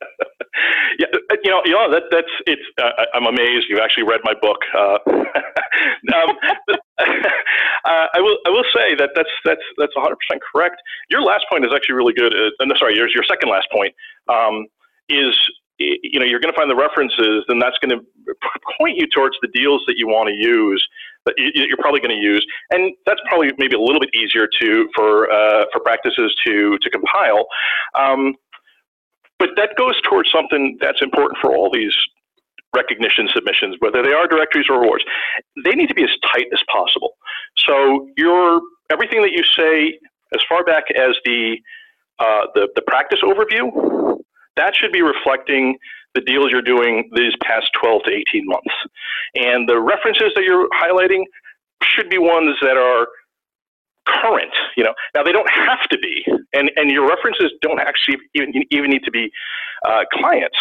yeah, 0.98 1.06
uh, 1.12 1.36
you 1.42 1.50
know, 1.50 1.62
you 1.64 1.72
know 1.72 1.90
that 1.90 2.04
that's 2.10 2.32
it's. 2.46 2.62
Uh, 2.80 3.04
I'm 3.14 3.26
amazed 3.26 3.66
you 3.68 3.80
actually 3.80 4.04
read 4.04 4.20
my 4.24 4.34
book. 4.40 4.58
Uh, 4.74 4.98
um, 6.14 6.30
uh, 6.70 8.06
I 8.14 8.20
will 8.20 8.38
I 8.46 8.50
will 8.50 8.66
say 8.74 8.94
that 8.96 9.10
that's 9.14 9.30
that's 9.44 9.64
that's 9.78 9.94
100 9.94 10.16
percent 10.16 10.42
correct. 10.52 10.76
Your 11.10 11.22
last 11.22 11.44
point 11.50 11.64
is 11.64 11.72
actually 11.74 11.96
really 11.96 12.14
good. 12.14 12.32
Uh, 12.34 12.64
no, 12.64 12.74
sorry, 12.76 12.96
your 12.96 13.08
your 13.08 13.24
second 13.28 13.50
last 13.50 13.68
point 13.72 13.94
um, 14.28 14.66
is 15.08 15.36
you 15.78 16.18
know 16.18 16.26
you're 16.26 16.40
going 16.40 16.52
to 16.52 16.58
find 16.58 16.70
the 16.70 16.76
references, 16.76 17.44
and 17.48 17.60
that's 17.60 17.76
going 17.78 17.96
to 17.96 18.00
point 18.78 18.96
you 18.96 19.06
towards 19.14 19.36
the 19.42 19.48
deals 19.48 19.82
that 19.86 19.96
you 19.96 20.06
want 20.06 20.28
to 20.28 20.34
use 20.34 20.86
that 21.26 21.34
you're 21.36 21.76
probably 21.78 22.00
going 22.00 22.14
to 22.14 22.22
use, 22.22 22.46
and 22.70 22.94
that's 23.04 23.20
probably 23.26 23.52
maybe 23.58 23.74
a 23.74 23.80
little 23.80 24.00
bit 24.00 24.10
easier 24.14 24.48
to 24.60 24.88
for 24.94 25.30
uh, 25.30 25.64
for 25.72 25.80
practices 25.80 26.34
to 26.46 26.78
to 26.78 26.90
compile. 26.90 27.46
Um, 27.94 28.34
but 29.38 29.50
that 29.56 29.70
goes 29.76 30.00
towards 30.08 30.30
something 30.30 30.78
that's 30.80 31.02
important 31.02 31.38
for 31.40 31.54
all 31.54 31.70
these 31.72 31.94
recognition 32.74 33.28
submissions, 33.32 33.76
whether 33.80 34.02
they 34.02 34.12
are 34.12 34.26
directories 34.26 34.66
or 34.68 34.82
awards. 34.82 35.04
They 35.64 35.72
need 35.72 35.88
to 35.88 35.94
be 35.94 36.04
as 36.04 36.10
tight 36.32 36.46
as 36.52 36.60
possible. 36.70 37.16
So 37.66 38.08
your 38.16 38.60
everything 38.90 39.22
that 39.22 39.32
you 39.32 39.42
say, 39.56 39.98
as 40.34 40.40
far 40.48 40.64
back 40.64 40.84
as 40.90 41.16
the 41.24 41.56
uh, 42.18 42.46
the, 42.54 42.68
the 42.74 42.82
practice 42.82 43.20
overview, 43.22 44.18
that 44.56 44.74
should 44.74 44.92
be 44.92 45.02
reflecting 45.02 45.76
the 46.14 46.22
deals 46.22 46.50
you're 46.50 46.62
doing 46.62 47.10
these 47.14 47.32
past 47.42 47.66
12 47.80 48.04
to 48.04 48.10
18 48.10 48.46
months. 48.46 48.74
And 49.34 49.68
the 49.68 49.78
references 49.78 50.32
that 50.34 50.44
you're 50.44 50.68
highlighting 50.70 51.24
should 51.82 52.08
be 52.08 52.16
ones 52.16 52.56
that 52.62 52.78
are 52.78 53.06
current. 54.06 54.52
You 54.76 54.84
know, 54.84 54.94
now 55.14 55.22
they 55.22 55.32
don't 55.32 55.50
have 55.50 55.82
to 55.90 55.98
be, 55.98 56.24
and 56.54 56.70
and 56.76 56.90
your 56.90 57.08
references 57.08 57.52
don't 57.62 57.80
actually 57.80 58.18
even 58.34 58.52
even 58.70 58.90
need 58.90 59.04
to 59.04 59.10
be 59.10 59.30
uh, 59.86 60.04
clients. 60.12 60.58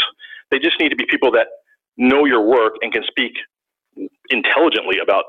They 0.51 0.59
just 0.59 0.79
need 0.79 0.89
to 0.89 0.95
be 0.95 1.05
people 1.09 1.31
that 1.31 1.47
know 1.97 2.25
your 2.25 2.41
work 2.45 2.73
and 2.81 2.91
can 2.93 3.03
speak 3.07 3.33
intelligently 4.29 4.99
about 5.01 5.25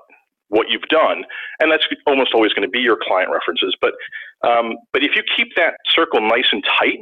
what 0.49 0.69
you've 0.71 0.83
done, 0.91 1.25
and 1.61 1.71
that's 1.73 1.87
almost 2.07 2.35
always 2.35 2.53
going 2.53 2.63
to 2.67 2.71
be 2.71 2.81
your 2.81 2.99
client 3.03 3.31
references. 3.33 3.75
But 3.81 3.95
um, 4.49 4.75
but 4.93 5.03
if 5.05 5.17
you 5.17 5.23
keep 5.37 5.49
that 5.57 5.75
circle 5.95 6.21
nice 6.21 6.47
and 6.53 6.65
tight, 6.79 7.01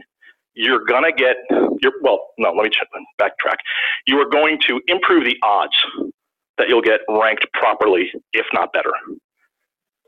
you're 0.55 0.85
gonna 0.87 1.13
get 1.13 1.37
your 1.83 1.93
well. 2.03 2.31
No, 2.39 2.53
let 2.53 2.65
me 2.65 2.71
check, 2.71 2.89
backtrack. 3.21 3.57
You 4.07 4.19
are 4.21 4.29
going 4.31 4.59
to 4.69 4.81
improve 4.89 5.25
the 5.25 5.37
odds 5.43 5.75
that 6.59 6.69
you'll 6.69 6.83
get 6.83 7.01
ranked 7.09 7.47
properly, 7.55 8.11
if 8.33 8.47
not 8.55 8.73
better. 8.73 8.93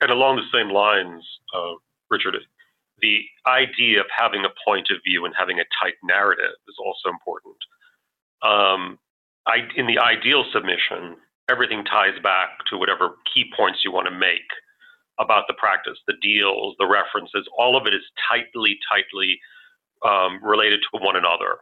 And 0.00 0.10
along 0.10 0.36
the 0.36 0.50
same 0.52 0.70
lines, 0.70 1.24
uh, 1.54 1.74
Richard, 2.10 2.36
the 3.00 3.20
idea 3.46 4.00
of 4.00 4.06
having 4.16 4.44
a 4.44 4.54
point 4.66 4.88
of 4.90 4.98
view 5.06 5.24
and 5.24 5.34
having 5.38 5.58
a 5.60 5.64
tight 5.82 5.94
narrative 6.04 6.56
is 6.68 6.76
also 6.78 7.08
important. 7.10 7.56
um, 8.42 8.98
I, 9.46 9.68
in 9.76 9.86
the 9.86 9.98
ideal 9.98 10.44
submission, 10.52 11.16
everything 11.50 11.84
ties 11.84 12.18
back 12.22 12.50
to 12.70 12.76
whatever 12.76 13.16
key 13.32 13.50
points 13.56 13.80
you 13.84 13.92
want 13.92 14.06
to 14.06 14.14
make 14.14 14.48
about 15.18 15.44
the 15.48 15.54
practice, 15.54 15.98
the 16.06 16.14
deals, 16.20 16.74
the 16.78 16.86
references. 16.86 17.48
All 17.56 17.76
of 17.76 17.86
it 17.86 17.94
is 17.94 18.02
tightly, 18.28 18.78
tightly 18.90 19.38
um, 20.04 20.40
related 20.42 20.80
to 20.92 21.00
one 21.02 21.16
another. 21.16 21.58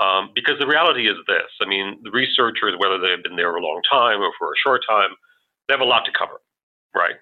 Um, 0.00 0.30
because 0.34 0.58
the 0.58 0.66
reality 0.66 1.08
is 1.08 1.16
this 1.28 1.50
I 1.60 1.66
mean, 1.68 1.98
the 2.02 2.10
researchers, 2.10 2.74
whether 2.78 2.98
they've 2.98 3.22
been 3.22 3.36
there 3.36 3.54
a 3.54 3.62
long 3.62 3.82
time 3.90 4.20
or 4.20 4.32
for 4.38 4.48
a 4.48 4.62
short 4.64 4.82
time, 4.88 5.10
they 5.68 5.74
have 5.74 5.80
a 5.80 5.84
lot 5.84 6.04
to 6.06 6.12
cover, 6.16 6.40
right? 6.94 7.16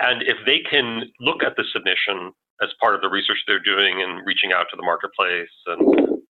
And 0.00 0.22
if 0.22 0.36
they 0.46 0.60
can 0.68 1.04
look 1.20 1.42
at 1.44 1.56
the 1.56 1.64
submission 1.72 2.32
as 2.62 2.68
part 2.80 2.94
of 2.94 3.00
the 3.00 3.08
research 3.08 3.38
they're 3.46 3.62
doing 3.62 4.02
and 4.02 4.26
reaching 4.26 4.52
out 4.52 4.66
to 4.70 4.76
the 4.76 4.82
marketplace 4.82 5.52
and 5.66 6.20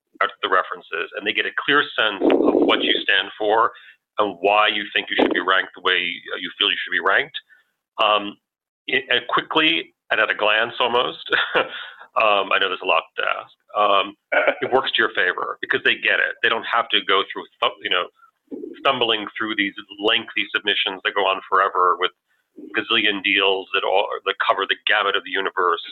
the 0.42 0.48
references, 0.50 1.10
and 1.16 1.26
they 1.26 1.32
get 1.32 1.46
a 1.46 1.54
clear 1.64 1.82
sense 1.96 2.22
of 2.22 2.54
what 2.66 2.82
you 2.82 2.92
stand 3.02 3.30
for 3.38 3.72
and 4.18 4.36
why 4.40 4.68
you 4.68 4.84
think 4.92 5.08
you 5.08 5.16
should 5.20 5.32
be 5.32 5.40
ranked 5.40 5.70
the 5.74 5.82
way 5.82 5.96
you 5.96 6.50
feel 6.58 6.68
you 6.68 6.76
should 6.84 6.92
be 6.92 7.00
ranked, 7.00 7.36
um, 8.02 8.36
it, 8.86 9.26
quickly 9.28 9.94
and 10.10 10.20
at 10.20 10.30
a 10.30 10.34
glance 10.34 10.74
almost. 10.80 11.24
um, 11.56 12.50
I 12.52 12.58
know 12.58 12.68
there's 12.68 12.84
a 12.84 12.86
lot 12.86 13.04
to 13.16 13.22
ask. 13.22 13.54
Um, 13.78 14.14
it 14.62 14.72
works 14.72 14.90
to 14.92 14.98
your 14.98 15.14
favor 15.14 15.58
because 15.60 15.80
they 15.84 15.94
get 15.94 16.18
it. 16.18 16.34
They 16.42 16.48
don't 16.48 16.66
have 16.66 16.88
to 16.90 17.00
go 17.06 17.22
through, 17.32 17.44
you 17.82 17.90
know, 17.90 18.06
stumbling 18.78 19.26
through 19.38 19.54
these 19.56 19.74
lengthy 20.02 20.46
submissions 20.54 21.00
that 21.04 21.14
go 21.14 21.22
on 21.22 21.40
forever 21.48 21.96
with 22.00 22.10
gazillion 22.76 23.22
deals 23.22 23.68
that 23.74 23.84
all 23.84 24.06
that 24.24 24.34
cover 24.46 24.66
the 24.68 24.76
gamut 24.86 25.16
of 25.16 25.24
the 25.24 25.30
universe. 25.30 25.82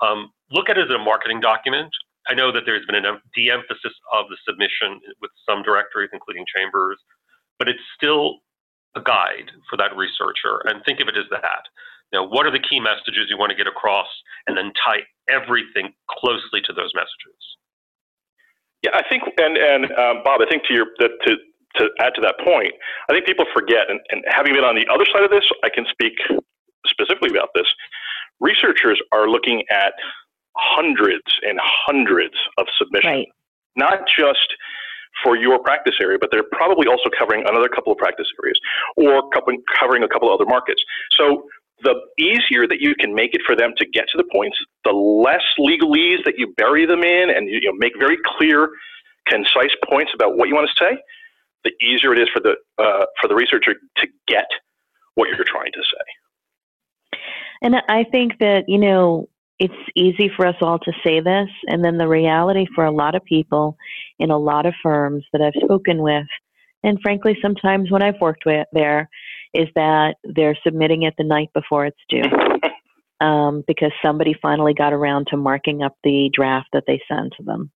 Um, 0.00 0.30
look 0.50 0.68
at 0.68 0.78
it 0.78 0.90
as 0.90 0.94
a 0.94 0.98
marketing 0.98 1.40
document. 1.40 1.90
I 2.28 2.34
know 2.34 2.50
that 2.52 2.62
there's 2.66 2.84
been 2.86 2.96
a 2.96 3.20
de-emphasis 3.34 3.94
of 4.12 4.26
the 4.28 4.36
submission 4.46 5.00
with 5.22 5.30
some 5.48 5.62
directories, 5.62 6.10
including 6.12 6.44
Chambers, 6.54 6.98
but 7.58 7.68
it's 7.68 7.82
still 7.96 8.42
a 8.96 9.00
guide 9.00 9.50
for 9.70 9.76
that 9.76 9.96
researcher. 9.96 10.60
And 10.66 10.82
think 10.84 11.00
of 11.00 11.08
it 11.08 11.16
as 11.16 11.30
that. 11.30 11.62
Now, 12.12 12.26
what 12.26 12.46
are 12.46 12.50
the 12.50 12.62
key 12.62 12.80
messages 12.80 13.26
you 13.28 13.38
want 13.38 13.50
to 13.50 13.56
get 13.56 13.66
across, 13.66 14.08
and 14.46 14.56
then 14.56 14.72
tie 14.84 15.02
everything 15.28 15.92
closely 16.10 16.60
to 16.66 16.72
those 16.72 16.92
messages. 16.94 17.40
Yeah, 18.82 18.90
I 18.94 19.02
think, 19.08 19.24
and 19.38 19.56
and 19.56 19.84
um, 19.92 20.22
Bob, 20.22 20.40
I 20.40 20.46
think 20.48 20.64
to 20.68 20.74
your 20.74 20.86
that 20.98 21.10
to 21.26 21.36
to 21.78 21.88
add 22.00 22.14
to 22.14 22.20
that 22.22 22.36
point, 22.44 22.72
I 23.08 23.12
think 23.12 23.26
people 23.26 23.44
forget, 23.52 23.88
and, 23.88 24.00
and 24.10 24.24
having 24.28 24.54
been 24.54 24.64
on 24.64 24.74
the 24.74 24.86
other 24.92 25.04
side 25.12 25.24
of 25.24 25.30
this, 25.30 25.44
I 25.64 25.68
can 25.68 25.84
speak 25.90 26.14
specifically 26.86 27.30
about 27.30 27.50
this. 27.54 27.66
Researchers 28.40 29.00
are 29.12 29.28
looking 29.28 29.62
at 29.70 29.92
hundreds 30.56 31.26
and 31.42 31.58
hundreds 31.62 32.34
of 32.58 32.66
submissions, 32.78 33.26
right. 33.26 33.28
not 33.76 34.00
just 34.08 34.48
for 35.24 35.36
your 35.36 35.58
practice 35.58 35.94
area, 36.00 36.18
but 36.20 36.30
they're 36.30 36.48
probably 36.52 36.86
also 36.86 37.08
covering 37.18 37.44
another 37.46 37.68
couple 37.68 37.92
of 37.92 37.98
practice 37.98 38.26
areas 38.42 38.58
or 38.96 39.28
covering 39.78 40.02
a 40.02 40.08
couple 40.08 40.28
of 40.28 40.38
other 40.38 40.48
markets. 40.48 40.82
So 41.18 41.44
the 41.82 41.94
easier 42.18 42.66
that 42.66 42.80
you 42.80 42.94
can 42.98 43.14
make 43.14 43.34
it 43.34 43.42
for 43.46 43.56
them 43.56 43.72
to 43.76 43.86
get 43.86 44.08
to 44.12 44.18
the 44.18 44.24
points, 44.32 44.56
the 44.84 44.92
less 44.92 45.44
legalese 45.58 46.24
that 46.24 46.34
you 46.38 46.52
bury 46.56 46.86
them 46.86 47.02
in 47.02 47.30
and 47.30 47.48
you 47.48 47.60
know, 47.62 47.72
make 47.76 47.92
very 47.98 48.16
clear, 48.24 48.70
concise 49.28 49.74
points 49.88 50.12
about 50.14 50.36
what 50.36 50.48
you 50.48 50.54
want 50.54 50.68
to 50.68 50.84
say, 50.84 50.96
the 51.66 51.84
easier 51.84 52.12
it 52.12 52.18
is 52.18 52.28
for 52.32 52.40
the, 52.40 52.54
uh, 52.78 53.04
for 53.20 53.28
the 53.28 53.34
researcher 53.34 53.74
to 53.74 54.06
get 54.26 54.46
what 55.14 55.28
you're 55.28 55.44
trying 55.44 55.72
to 55.72 55.82
say. 55.82 57.18
And 57.62 57.76
I 57.88 58.04
think 58.04 58.38
that, 58.38 58.64
you 58.68 58.78
know, 58.78 59.28
it's 59.58 59.74
easy 59.94 60.30
for 60.36 60.46
us 60.46 60.56
all 60.60 60.78
to 60.80 60.92
say 61.04 61.20
this, 61.20 61.48
and 61.66 61.82
then 61.82 61.96
the 61.96 62.08
reality 62.08 62.66
for 62.74 62.84
a 62.84 62.90
lot 62.90 63.14
of 63.14 63.24
people 63.24 63.76
in 64.18 64.30
a 64.30 64.38
lot 64.38 64.66
of 64.66 64.74
firms 64.82 65.24
that 65.32 65.40
I've 65.40 65.62
spoken 65.62 66.02
with, 66.02 66.26
and 66.82 67.00
frankly, 67.02 67.36
sometimes 67.42 67.90
when 67.90 68.02
I've 68.02 68.20
worked 68.20 68.46
with 68.46 68.66
there, 68.72 69.08
is 69.54 69.68
that 69.74 70.16
they're 70.24 70.58
submitting 70.62 71.02
it 71.02 71.14
the 71.18 71.24
night 71.24 71.48
before 71.54 71.86
it's 71.86 72.00
due. 72.08 72.22
Um, 73.18 73.64
because 73.66 73.92
somebody 74.04 74.34
finally 74.42 74.74
got 74.74 74.92
around 74.92 75.28
to 75.28 75.38
marking 75.38 75.82
up 75.82 75.96
the 76.04 76.28
draft 76.34 76.68
that 76.74 76.84
they 76.86 77.00
sent 77.10 77.32
to 77.38 77.42
them. 77.44 77.70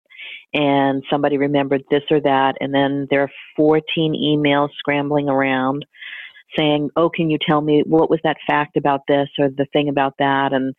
And 0.53 1.03
somebody 1.09 1.37
remembered 1.37 1.83
this 1.89 2.03
or 2.09 2.21
that, 2.21 2.55
and 2.59 2.73
then 2.73 3.07
there 3.09 3.21
are 3.21 3.31
14 3.55 4.13
emails 4.13 4.69
scrambling 4.77 5.29
around 5.29 5.85
saying, 6.57 6.89
Oh, 6.95 7.09
can 7.09 7.29
you 7.29 7.37
tell 7.45 7.61
me 7.61 7.83
what 7.85 8.09
was 8.09 8.19
that 8.23 8.37
fact 8.47 8.77
about 8.77 9.01
this 9.07 9.27
or 9.37 9.49
the 9.49 9.67
thing 9.73 9.89
about 9.89 10.13
that? 10.19 10.53
And 10.53 10.73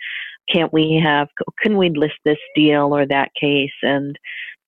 can't 0.53 0.73
we 0.73 1.01
have, 1.05 1.29
couldn't 1.59 1.79
we 1.79 1.91
list 1.91 2.15
this 2.25 2.39
deal 2.55 2.95
or 2.97 3.07
that 3.07 3.31
case? 3.39 3.71
And, 3.83 4.19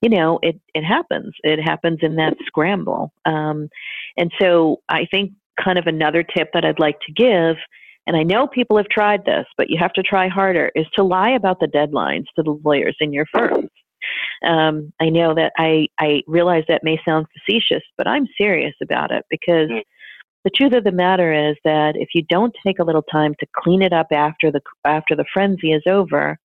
you 0.02 0.10
know, 0.10 0.38
it, 0.42 0.60
it 0.74 0.84
happens. 0.84 1.34
It 1.42 1.58
happens 1.58 2.00
in 2.02 2.16
that 2.16 2.36
scramble. 2.46 3.12
Um, 3.24 3.68
and 4.16 4.30
so 4.40 4.82
I 4.88 5.06
think 5.10 5.32
kind 5.62 5.78
of 5.78 5.86
another 5.86 6.22
tip 6.22 6.50
that 6.54 6.64
I'd 6.64 6.78
like 6.78 6.98
to 7.06 7.12
give, 7.12 7.56
and 8.06 8.16
I 8.16 8.22
know 8.22 8.46
people 8.46 8.76
have 8.76 8.88
tried 8.88 9.24
this, 9.24 9.46
but 9.56 9.70
you 9.70 9.78
have 9.78 9.92
to 9.94 10.02
try 10.02 10.28
harder, 10.28 10.70
is 10.74 10.86
to 10.94 11.02
lie 11.02 11.30
about 11.30 11.60
the 11.60 11.66
deadlines 11.66 12.24
to 12.36 12.42
the 12.42 12.58
lawyers 12.64 12.96
in 13.00 13.12
your 13.12 13.26
firms. 13.32 13.70
Um, 14.46 14.92
I 15.00 15.10
know 15.10 15.34
that 15.34 15.52
I, 15.58 15.88
I 15.98 16.22
realize 16.26 16.64
that 16.68 16.84
may 16.84 16.98
sound 17.04 17.26
facetious, 17.32 17.82
but 17.98 18.06
I'm 18.06 18.26
serious 18.38 18.74
about 18.82 19.10
it 19.10 19.24
because 19.28 19.68
mm. 19.68 19.82
the 20.44 20.50
truth 20.50 20.72
of 20.72 20.84
the 20.84 20.92
matter 20.92 21.32
is 21.32 21.56
that 21.64 21.96
if 21.96 22.10
you 22.14 22.22
don't 22.28 22.54
take 22.66 22.78
a 22.78 22.84
little 22.84 23.02
time 23.02 23.34
to 23.40 23.46
clean 23.56 23.82
it 23.82 23.92
up 23.92 24.08
after 24.12 24.50
the 24.50 24.60
after 24.84 25.14
the 25.14 25.26
frenzy 25.32 25.72
is 25.72 25.82
over, 25.86 26.38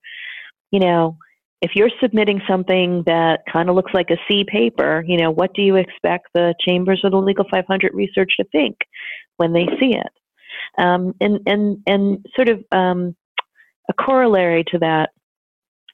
you 0.72 0.80
know, 0.80 1.18
if 1.62 1.72
you're 1.76 1.90
submitting 2.02 2.42
something 2.48 3.04
that 3.06 3.42
kind 3.52 3.70
of 3.70 3.76
looks 3.76 3.94
like 3.94 4.10
a 4.12 4.18
C 4.28 4.46
paper, 4.48 5.04
you 5.08 5.18
know, 5.18 5.32
what 5.32 5.54
do 5.54 5.62
you 5.62 5.78
expect 5.78 6.28
the 6.34 6.54
chambers 6.60 7.02
or 7.04 7.10
the 7.10 7.18
Legal 7.18 7.46
500 7.50 7.94
research 7.94 8.34
to 8.38 8.46
think 8.52 8.76
when 9.38 9.54
they 9.54 9.66
see 9.80 9.96
it? 9.96 10.12
Um, 10.78 11.14
and 11.22 11.40
and 11.46 11.78
and 11.88 12.26
sort 12.36 12.50
of 12.50 12.64
um, 12.72 13.16
a 13.90 13.94
corollary 13.94 14.64
to 14.66 14.80
that 14.80 15.12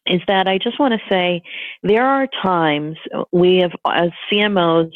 is 0.08 0.22
that 0.28 0.48
I 0.48 0.58
just 0.58 0.80
want 0.80 0.94
to 0.94 1.10
say 1.10 1.42
there 1.84 2.06
are 2.06 2.28
times 2.42 2.98
uh, 3.14 3.24
we 3.32 3.58
have 3.58 3.72
uh, 3.86 4.06
as 4.06 4.10
CMOs 4.32 4.92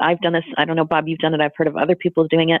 I've 0.00 0.20
done 0.20 0.32
this. 0.32 0.44
I 0.58 0.64
don't 0.64 0.76
know, 0.76 0.84
Bob, 0.84 1.08
you've 1.08 1.20
done 1.20 1.34
it. 1.34 1.40
I've 1.40 1.52
heard 1.56 1.68
of 1.68 1.76
other 1.76 1.94
people 1.94 2.26
doing 2.26 2.50
it, 2.50 2.60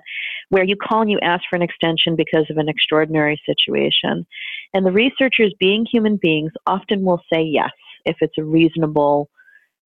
where 0.50 0.64
you 0.64 0.76
call 0.76 1.02
and 1.02 1.10
you 1.10 1.18
ask 1.20 1.42
for 1.50 1.56
an 1.56 1.62
extension 1.62 2.16
because 2.16 2.46
of 2.50 2.58
an 2.58 2.68
extraordinary 2.68 3.40
situation. 3.44 4.26
And 4.72 4.86
the 4.86 4.92
researchers, 4.92 5.52
being 5.58 5.84
human 5.90 6.16
beings, 6.20 6.52
often 6.66 7.04
will 7.04 7.20
say 7.32 7.42
yes 7.42 7.72
if 8.04 8.16
it's 8.20 8.38
a 8.38 8.44
reasonable, 8.44 9.30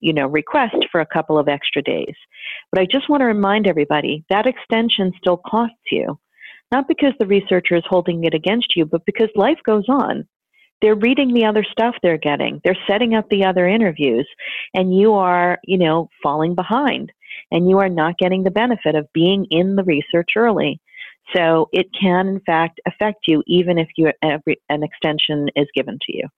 you 0.00 0.12
know, 0.12 0.26
request 0.26 0.76
for 0.90 1.00
a 1.00 1.06
couple 1.06 1.38
of 1.38 1.48
extra 1.48 1.82
days. 1.82 2.14
But 2.70 2.82
I 2.82 2.87
just 2.90 3.08
want 3.08 3.20
to 3.20 3.26
remind 3.26 3.66
everybody 3.66 4.24
that 4.28 4.46
extension 4.46 5.12
still 5.18 5.38
costs 5.38 5.76
you, 5.90 6.18
not 6.70 6.88
because 6.88 7.14
the 7.18 7.26
researcher 7.26 7.76
is 7.76 7.84
holding 7.88 8.24
it 8.24 8.34
against 8.34 8.76
you, 8.76 8.84
but 8.84 9.06
because 9.06 9.30
life 9.34 9.58
goes 9.64 9.88
on 9.88 10.26
they're 10.81 10.95
reading 10.95 11.35
the 11.35 11.45
other 11.45 11.64
stuff 11.71 11.95
they're 12.03 12.19
getting 12.19 12.61
they're 12.64 12.77
setting 12.87 13.14
up 13.14 13.29
the 13.29 13.45
other 13.45 13.67
interviews 13.67 14.29
and 14.75 14.97
you 14.97 15.14
are 15.14 15.59
you 15.64 15.79
know 15.79 16.09
falling 16.23 16.55
behind 16.55 17.12
and 17.51 17.69
you 17.69 17.79
are 17.79 17.88
not 17.88 18.19
getting 18.19 18.45
the 18.45 18.51
benefit 18.51 18.95
of 18.95 19.12
being 19.12 19.47
in 19.51 19.77
the 19.77 19.85
research 19.85 20.31
early. 20.37 20.81
So 21.35 21.69
it 21.73 21.87
can, 21.99 22.27
in 22.27 22.41
fact, 22.41 22.81
affect 22.87 23.21
you 23.27 23.43
even 23.47 23.79
if 23.79 23.88
you, 23.97 24.11
an 24.23 24.83
extension 24.83 25.49
is 25.57 25.67
given 25.75 25.99
to 26.07 26.17
you. 26.17 26.29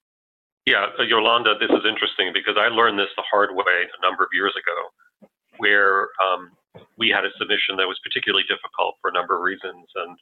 Yeah, 0.66 0.86
uh, 0.98 1.02
Yolanda, 1.02 1.54
this 1.58 1.70
is 1.70 1.86
interesting 1.88 2.32
because 2.34 2.56
I 2.58 2.68
learned 2.68 2.98
this 2.98 3.10
the 3.16 3.24
hard 3.30 3.50
way 3.54 3.64
a 3.64 4.06
number 4.06 4.24
of 4.24 4.30
years 4.32 4.52
ago, 4.54 5.28
where 5.58 6.08
um, 6.20 6.50
we 6.98 7.08
had 7.08 7.24
a 7.24 7.30
submission 7.38 7.76
that 7.78 7.86
was 7.86 7.98
particularly 8.04 8.44
difficult 8.44 8.96
for 9.00 9.10
a 9.10 9.14
number 9.14 9.34
of 9.36 9.42
reasons, 9.42 9.86
and 9.94 10.18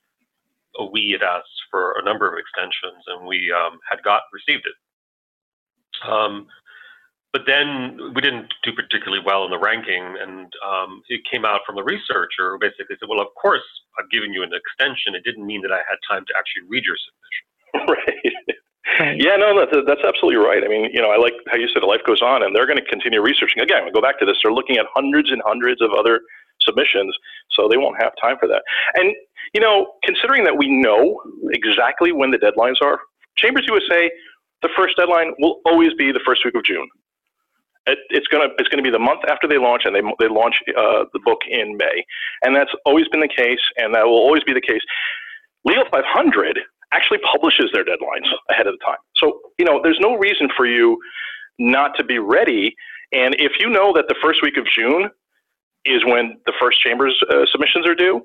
we 0.87 1.11
had 1.11 1.27
asked 1.27 1.67
for 1.71 1.95
a 1.99 2.05
number 2.05 2.29
of 2.29 2.39
extensions, 2.39 3.03
and 3.07 3.27
we 3.27 3.53
um, 3.53 3.79
had 3.89 4.03
got 4.03 4.23
received 4.33 4.67
it. 4.67 4.77
Um, 6.09 6.47
but 7.33 7.43
then 7.47 8.15
we 8.15 8.23
didn't 8.23 8.49
do 8.65 8.73
particularly 8.73 9.23
well 9.25 9.45
in 9.45 9.51
the 9.51 9.59
ranking, 9.59 10.17
and 10.21 10.49
um, 10.65 11.03
it 11.09 11.21
came 11.31 11.45
out 11.45 11.61
from 11.67 11.77
the 11.77 11.85
researcher 11.85 12.53
who 12.53 12.59
basically 12.59 12.97
said, 12.99 13.09
"Well, 13.09 13.21
of 13.21 13.29
course, 13.41 13.67
I've 13.99 14.11
given 14.11 14.33
you 14.33 14.43
an 14.43 14.51
extension. 14.55 15.15
It 15.15 15.25
didn't 15.25 15.47
mean 15.47 15.61
that 15.63 15.73
I 15.73 15.79
had 15.85 15.99
time 16.09 16.25
to 16.27 16.35
actually 16.39 16.69
read 16.69 16.85
your 16.85 16.97
submission." 16.97 17.45
right. 17.95 18.35
Yeah, 19.21 19.37
no, 19.37 19.55
that's, 19.55 19.87
that's 19.87 20.01
absolutely 20.03 20.43
right. 20.43 20.65
I 20.65 20.69
mean, 20.69 20.91
you 20.93 21.01
know, 21.01 21.11
I 21.11 21.19
like 21.19 21.35
how 21.47 21.57
you 21.57 21.69
said 21.69 21.85
life 21.85 22.01
goes 22.07 22.23
on, 22.23 22.43
and 22.43 22.57
they're 22.57 22.67
going 22.67 22.83
to 22.83 22.85
continue 22.85 23.21
researching. 23.21 23.63
Again, 23.63 23.85
we 23.85 23.93
go 23.93 24.01
back 24.01 24.19
to 24.19 24.27
this. 24.27 24.39
They're 24.43 24.53
looking 24.53 24.79
at 24.79 24.87
hundreds 24.93 25.31
and 25.31 25.43
hundreds 25.45 25.83
of 25.83 25.93
other 25.93 26.21
submissions, 26.69 27.17
so 27.57 27.69
they 27.69 27.79
won't 27.79 27.97
have 28.03 28.13
time 28.23 28.37
for 28.41 28.49
that. 28.49 28.63
And 28.95 29.17
you 29.55 29.63
know, 29.63 29.95
considering 30.05 30.45
that 30.45 30.59
we 30.59 30.69
know 30.71 31.23
exactly 31.53 32.13
when 32.13 32.31
the 32.31 32.39
deadlines 32.39 32.77
are, 32.83 33.01
Chambers 33.39 33.67
USA, 33.69 34.11
the 34.63 34.71
first 34.77 34.97
deadline 34.99 35.35
will 35.41 35.61
always 35.67 35.95
be 35.99 36.13
the 36.13 36.21
first 36.27 36.45
week 36.45 36.57
of 36.57 36.65
June. 36.65 36.89
It, 37.87 37.99
it's 38.11 38.29
gonna 38.29 38.51
it's 38.59 38.69
gonna 38.69 38.85
be 38.85 38.91
the 38.91 39.01
month 39.01 39.23
after 39.29 39.49
they 39.49 39.59
launch, 39.59 39.85
and 39.87 39.97
they 39.97 40.03
they 40.21 40.29
launch 40.29 40.57
uh, 40.77 41.07
the 41.15 41.21
book 41.25 41.41
in 41.51 41.77
May, 41.79 42.05
and 42.45 42.57
that's 42.57 42.73
always 42.87 43.09
been 43.09 43.21
the 43.23 43.35
case, 43.35 43.63
and 43.79 43.95
that 43.97 44.07
will 44.07 44.21
always 44.21 44.45
be 44.45 44.55
the 44.55 44.63
case. 44.63 44.83
Legal 45.65 45.85
500 45.91 46.61
actually 46.93 47.19
publishes 47.33 47.71
their 47.75 47.85
deadlines 47.85 48.29
ahead 48.51 48.69
of 48.69 48.75
the 48.79 48.85
time, 48.85 48.99
so 49.17 49.41
you 49.59 49.67
know 49.67 49.81
there's 49.83 50.01
no 50.01 50.17
reason 50.17 50.49
for 50.57 50.67
you 50.67 50.99
not 51.61 51.97
to 51.97 52.05
be 52.05 52.19
ready 52.21 52.75
And 53.13 53.35
if 53.39 53.53
you 53.61 53.71
know 53.71 53.93
that 53.95 54.07
the 54.09 54.17
first 54.23 54.43
week 54.43 54.57
of 54.59 54.67
June 54.67 55.11
is 55.85 56.05
when 56.05 56.39
the 56.47 56.53
first 56.61 56.81
chambers 56.81 57.17
uh, 57.31 57.45
submissions 57.51 57.87
are 57.87 57.95
due, 57.95 58.21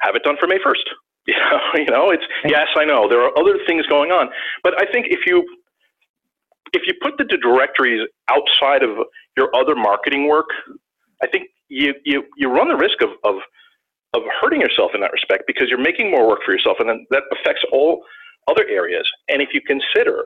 have 0.00 0.14
it 0.14 0.22
done 0.22 0.36
for 0.38 0.46
May 0.46 0.58
1st. 0.58 0.84
You 1.26 1.34
know, 1.38 1.60
you 1.76 1.86
know, 1.86 2.10
it's 2.10 2.24
yes, 2.44 2.66
I 2.76 2.84
know 2.84 3.08
there 3.08 3.22
are 3.22 3.32
other 3.38 3.56
things 3.66 3.86
going 3.86 4.10
on, 4.10 4.28
but 4.62 4.74
I 4.76 4.84
think 4.92 5.06
if 5.08 5.20
you 5.26 5.42
if 6.74 6.82
you 6.86 6.92
put 7.00 7.16
the 7.16 7.24
directories 7.24 8.06
outside 8.28 8.82
of 8.82 8.90
your 9.34 9.48
other 9.56 9.74
marketing 9.74 10.28
work, 10.28 10.44
I 11.22 11.26
think 11.26 11.48
you 11.68 11.94
you 12.04 12.24
you 12.36 12.50
run 12.50 12.68
the 12.68 12.76
risk 12.76 13.00
of 13.00 13.08
of 13.24 13.36
of 14.12 14.22
hurting 14.38 14.60
yourself 14.60 14.90
in 14.94 15.00
that 15.00 15.12
respect 15.12 15.44
because 15.46 15.70
you're 15.70 15.80
making 15.80 16.10
more 16.10 16.28
work 16.28 16.40
for 16.44 16.52
yourself, 16.52 16.76
and 16.78 16.90
then 16.90 17.06
that 17.08 17.22
affects 17.32 17.62
all 17.72 18.04
other 18.46 18.66
areas. 18.68 19.08
And 19.28 19.40
if 19.40 19.48
you 19.54 19.62
consider 19.62 20.24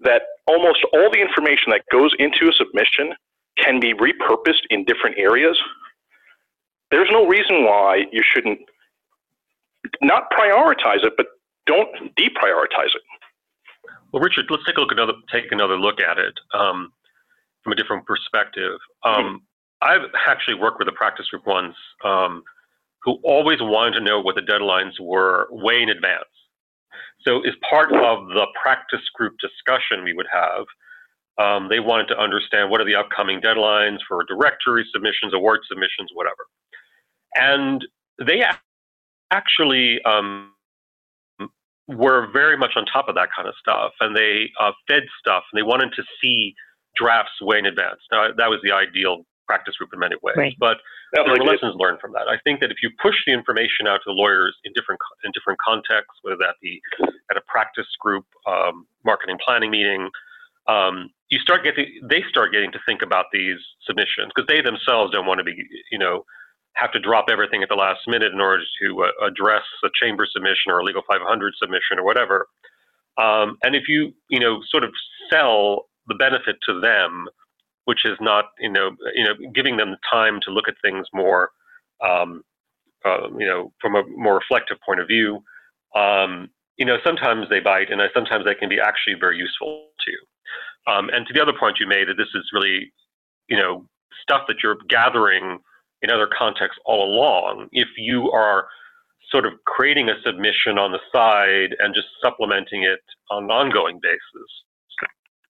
that 0.00 0.22
almost 0.46 0.80
all 0.92 1.10
the 1.10 1.20
information 1.20 1.70
that 1.70 1.82
goes 1.90 2.12
into 2.18 2.48
a 2.48 2.52
submission 2.52 3.14
can 3.58 3.80
be 3.80 3.94
repurposed 3.94 4.64
in 4.70 4.84
different 4.84 5.18
areas, 5.18 5.58
there's 6.90 7.08
no 7.10 7.26
reason 7.26 7.64
why 7.64 8.04
you 8.12 8.22
shouldn't 8.22 8.60
not 10.00 10.30
prioritize 10.30 11.04
it, 11.04 11.14
but 11.16 11.26
don't 11.66 11.88
deprioritize 12.16 12.94
it. 12.94 13.02
Well, 14.12 14.22
Richard, 14.22 14.46
let's 14.50 14.64
take 14.66 14.76
a 14.76 14.80
look 14.80 14.92
another 14.92 15.14
take 15.32 15.50
another 15.50 15.78
look 15.78 16.00
at 16.00 16.18
it 16.18 16.34
um, 16.52 16.92
from 17.64 17.72
a 17.72 17.76
different 17.76 18.06
perspective. 18.06 18.78
Um, 19.04 19.14
mm-hmm. 19.14 19.36
I've 19.82 20.10
actually 20.26 20.54
worked 20.54 20.78
with 20.78 20.88
a 20.88 20.92
practice 20.92 21.26
group 21.28 21.46
once 21.46 21.74
um, 22.04 22.42
who 23.02 23.18
always 23.24 23.58
wanted 23.60 23.98
to 23.98 24.04
know 24.04 24.20
what 24.20 24.36
the 24.36 24.42
deadlines 24.42 25.00
were 25.00 25.48
way 25.50 25.82
in 25.82 25.88
advance. 25.88 26.28
So, 27.26 27.40
as 27.40 27.54
part 27.68 27.92
of 27.92 28.28
the 28.28 28.46
practice 28.60 29.02
group 29.14 29.36
discussion 29.40 30.04
we 30.04 30.12
would 30.12 30.26
have, 30.32 30.66
um, 31.38 31.68
they 31.68 31.80
wanted 31.80 32.06
to 32.08 32.18
understand 32.18 32.70
what 32.70 32.80
are 32.80 32.84
the 32.84 32.94
upcoming 32.94 33.40
deadlines 33.40 33.98
for 34.06 34.24
directory 34.24 34.86
submissions, 34.92 35.32
award 35.34 35.60
submissions, 35.68 36.10
whatever. 36.14 36.46
And 37.34 37.84
they 38.18 38.42
actually 39.30 40.00
um, 40.04 40.52
were 41.88 42.28
very 42.32 42.56
much 42.56 42.72
on 42.76 42.84
top 42.86 43.08
of 43.08 43.14
that 43.14 43.28
kind 43.34 43.48
of 43.48 43.54
stuff, 43.58 43.92
and 44.00 44.16
they 44.16 44.50
uh, 44.60 44.72
fed 44.86 45.04
stuff, 45.18 45.44
and 45.52 45.58
they 45.58 45.62
wanted 45.62 45.92
to 45.96 46.02
see 46.22 46.54
drafts 46.96 47.40
way 47.40 47.58
in 47.58 47.66
advance. 47.66 48.00
Now, 48.10 48.28
that 48.36 48.50
was 48.50 48.60
the 48.62 48.72
ideal 48.72 49.24
practice 49.46 49.74
group 49.76 49.90
in 49.92 49.98
many 49.98 50.16
ways, 50.22 50.36
right. 50.36 50.54
but 50.60 50.78
there 51.12 51.24
were 51.24 51.44
lessons 51.44 51.74
learned 51.76 52.00
from 52.00 52.12
that. 52.12 52.28
I 52.28 52.38
think 52.44 52.60
that 52.60 52.70
if 52.70 52.78
you 52.82 52.90
push 53.02 53.16
the 53.26 53.32
information 53.32 53.86
out 53.86 53.98
to 54.04 54.06
the 54.06 54.12
lawyers 54.12 54.56
in 54.64 54.72
different 54.74 55.00
in 55.24 55.32
different 55.32 55.58
contexts, 55.60 56.20
whether 56.22 56.36
that 56.36 56.56
be 56.62 56.80
at 57.30 57.36
a 57.36 57.42
practice 57.48 57.88
group, 58.00 58.24
um, 58.46 58.86
marketing 59.04 59.38
planning 59.44 59.70
meeting, 59.70 60.08
um, 60.68 61.10
you 61.30 61.38
start 61.38 61.64
getting 61.64 61.86
they 62.08 62.22
start 62.28 62.52
getting 62.52 62.72
to 62.72 62.78
think 62.86 63.02
about 63.02 63.26
these 63.32 63.58
submissions 63.86 64.30
because 64.34 64.46
they 64.48 64.60
themselves 64.60 65.12
don't 65.12 65.26
want 65.26 65.38
to 65.38 65.44
be, 65.44 65.54
you 65.90 65.98
know, 65.98 66.24
have 66.74 66.92
to 66.92 67.00
drop 67.00 67.26
everything 67.30 67.62
at 67.62 67.68
the 67.68 67.74
last 67.74 68.00
minute 68.06 68.32
in 68.32 68.40
order 68.40 68.62
to 68.80 69.04
uh, 69.04 69.26
address 69.26 69.62
a 69.84 69.88
chamber 70.00 70.26
submission 70.30 70.70
or 70.70 70.80
a 70.80 70.84
legal 70.84 71.02
500 71.08 71.54
submission 71.58 71.98
or 71.98 72.04
whatever. 72.04 72.46
Um, 73.18 73.58
and 73.62 73.74
if 73.74 73.84
you, 73.88 74.12
you 74.28 74.40
know, 74.40 74.60
sort 74.70 74.84
of 74.84 74.90
sell 75.30 75.86
the 76.06 76.14
benefit 76.14 76.56
to 76.68 76.80
them, 76.80 77.26
which 77.84 78.04
is 78.04 78.16
not, 78.20 78.46
you 78.58 78.70
know, 78.70 78.90
you 79.14 79.24
know, 79.24 79.34
giving 79.54 79.76
them 79.76 79.90
the 79.90 79.98
time 80.10 80.38
to 80.42 80.50
look 80.50 80.68
at 80.68 80.74
things 80.82 81.06
more, 81.12 81.50
um, 82.02 82.42
uh, 83.04 83.28
you 83.38 83.46
know, 83.46 83.72
from 83.80 83.96
a 83.96 84.02
more 84.16 84.34
reflective 84.34 84.78
point 84.84 85.00
of 85.00 85.08
view, 85.08 85.42
um, 85.94 86.48
you 86.82 86.86
know, 86.86 86.98
sometimes 87.04 87.46
they 87.48 87.60
bite, 87.60 87.92
and 87.92 88.02
sometimes 88.12 88.44
they 88.44 88.56
can 88.56 88.68
be 88.68 88.80
actually 88.80 89.14
very 89.14 89.38
useful 89.38 89.86
to 90.04 90.10
you. 90.10 90.18
Um, 90.92 91.10
and 91.10 91.24
to 91.28 91.32
the 91.32 91.40
other 91.40 91.52
point 91.56 91.76
you 91.78 91.86
made, 91.86 92.08
that 92.08 92.16
this 92.16 92.34
is 92.34 92.50
really, 92.52 92.92
you 93.48 93.56
know, 93.56 93.86
stuff 94.20 94.42
that 94.48 94.56
you're 94.64 94.78
gathering 94.88 95.60
in 96.02 96.10
other 96.10 96.28
contexts 96.36 96.80
all 96.84 97.04
along. 97.04 97.68
If 97.70 97.86
you 97.96 98.32
are 98.32 98.66
sort 99.30 99.46
of 99.46 99.52
creating 99.64 100.08
a 100.08 100.20
submission 100.26 100.76
on 100.76 100.90
the 100.90 100.98
side 101.14 101.76
and 101.78 101.94
just 101.94 102.08
supplementing 102.20 102.82
it 102.82 102.98
on 103.30 103.44
an 103.44 103.50
ongoing 103.52 104.00
basis, 104.02 104.50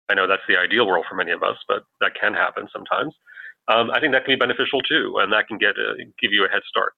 I 0.10 0.15
know 0.15 0.26
that's 0.26 0.42
the 0.50 0.58
ideal 0.58 0.88
world 0.88 1.06
for 1.08 1.13
many 1.13 1.30
of 1.30 1.44
us, 1.44 1.58
but 1.68 1.84
that 2.02 2.13
can 2.20 2.34
happen 2.34 2.68
sometimes. 2.74 3.13
Um, 3.68 3.92
I 3.92 4.00
think 4.00 4.13
that 4.13 4.26
can 4.26 4.34
be 4.34 4.39
beneficial 4.39 4.82
too, 4.82 5.13
and 5.20 5.32
that 5.32 5.48
can 5.48 5.60
get 5.60 5.78
a, 5.78 5.94
give 6.20 6.34
you 6.34 6.44
a 6.44 6.50
head 6.50 6.63
start. 6.68 6.94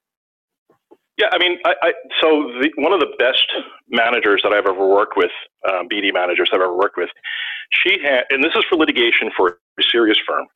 Yeah, 1.21 1.27
I 1.31 1.37
mean, 1.37 1.59
I, 1.65 1.73
I, 1.83 1.93
so 2.19 2.49
the, 2.59 2.71
one 2.81 2.93
of 2.93 2.99
the 2.99 3.13
best 3.19 3.45
managers 3.89 4.41
that 4.43 4.53
I've 4.53 4.65
ever 4.65 4.87
worked 4.87 5.13
with, 5.15 5.29
um, 5.69 5.87
BD 5.87 6.11
managers 6.11 6.49
I've 6.51 6.61
ever 6.61 6.75
worked 6.75 6.97
with, 6.97 7.09
she 7.85 8.01
had, 8.01 8.23
and 8.31 8.43
this 8.43 8.53
is 8.55 8.65
for 8.67 8.75
litigation 8.75 9.29
for 9.37 9.59
a 9.79 9.83
serious 9.91 10.17
firm. 10.27 10.47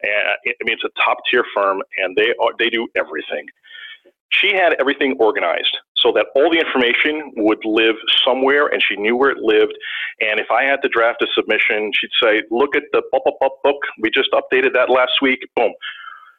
And 0.00 0.28
I 0.48 0.64
mean, 0.64 0.76
it's 0.80 0.84
a 0.84 0.88
top 1.04 1.18
tier 1.30 1.44
firm, 1.54 1.82
and 1.98 2.16
they 2.16 2.32
are, 2.40 2.52
they 2.58 2.70
do 2.70 2.88
everything. 2.96 3.44
She 4.30 4.48
had 4.54 4.74
everything 4.80 5.14
organized 5.20 5.76
so 5.98 6.10
that 6.12 6.26
all 6.34 6.50
the 6.50 6.58
information 6.58 7.30
would 7.36 7.62
live 7.66 7.96
somewhere, 8.24 8.68
and 8.68 8.82
she 8.82 8.96
knew 8.96 9.16
where 9.16 9.30
it 9.30 9.38
lived. 9.38 9.76
And 10.20 10.40
if 10.40 10.50
I 10.50 10.64
had 10.64 10.80
to 10.82 10.88
draft 10.88 11.20
a 11.22 11.26
submission, 11.34 11.92
she'd 11.94 12.16
say, 12.22 12.42
"Look 12.50 12.74
at 12.76 12.84
the 12.92 13.02
book. 13.12 13.80
We 14.00 14.10
just 14.10 14.30
updated 14.32 14.72
that 14.72 14.88
last 14.88 15.20
week. 15.20 15.40
Boom." 15.54 15.72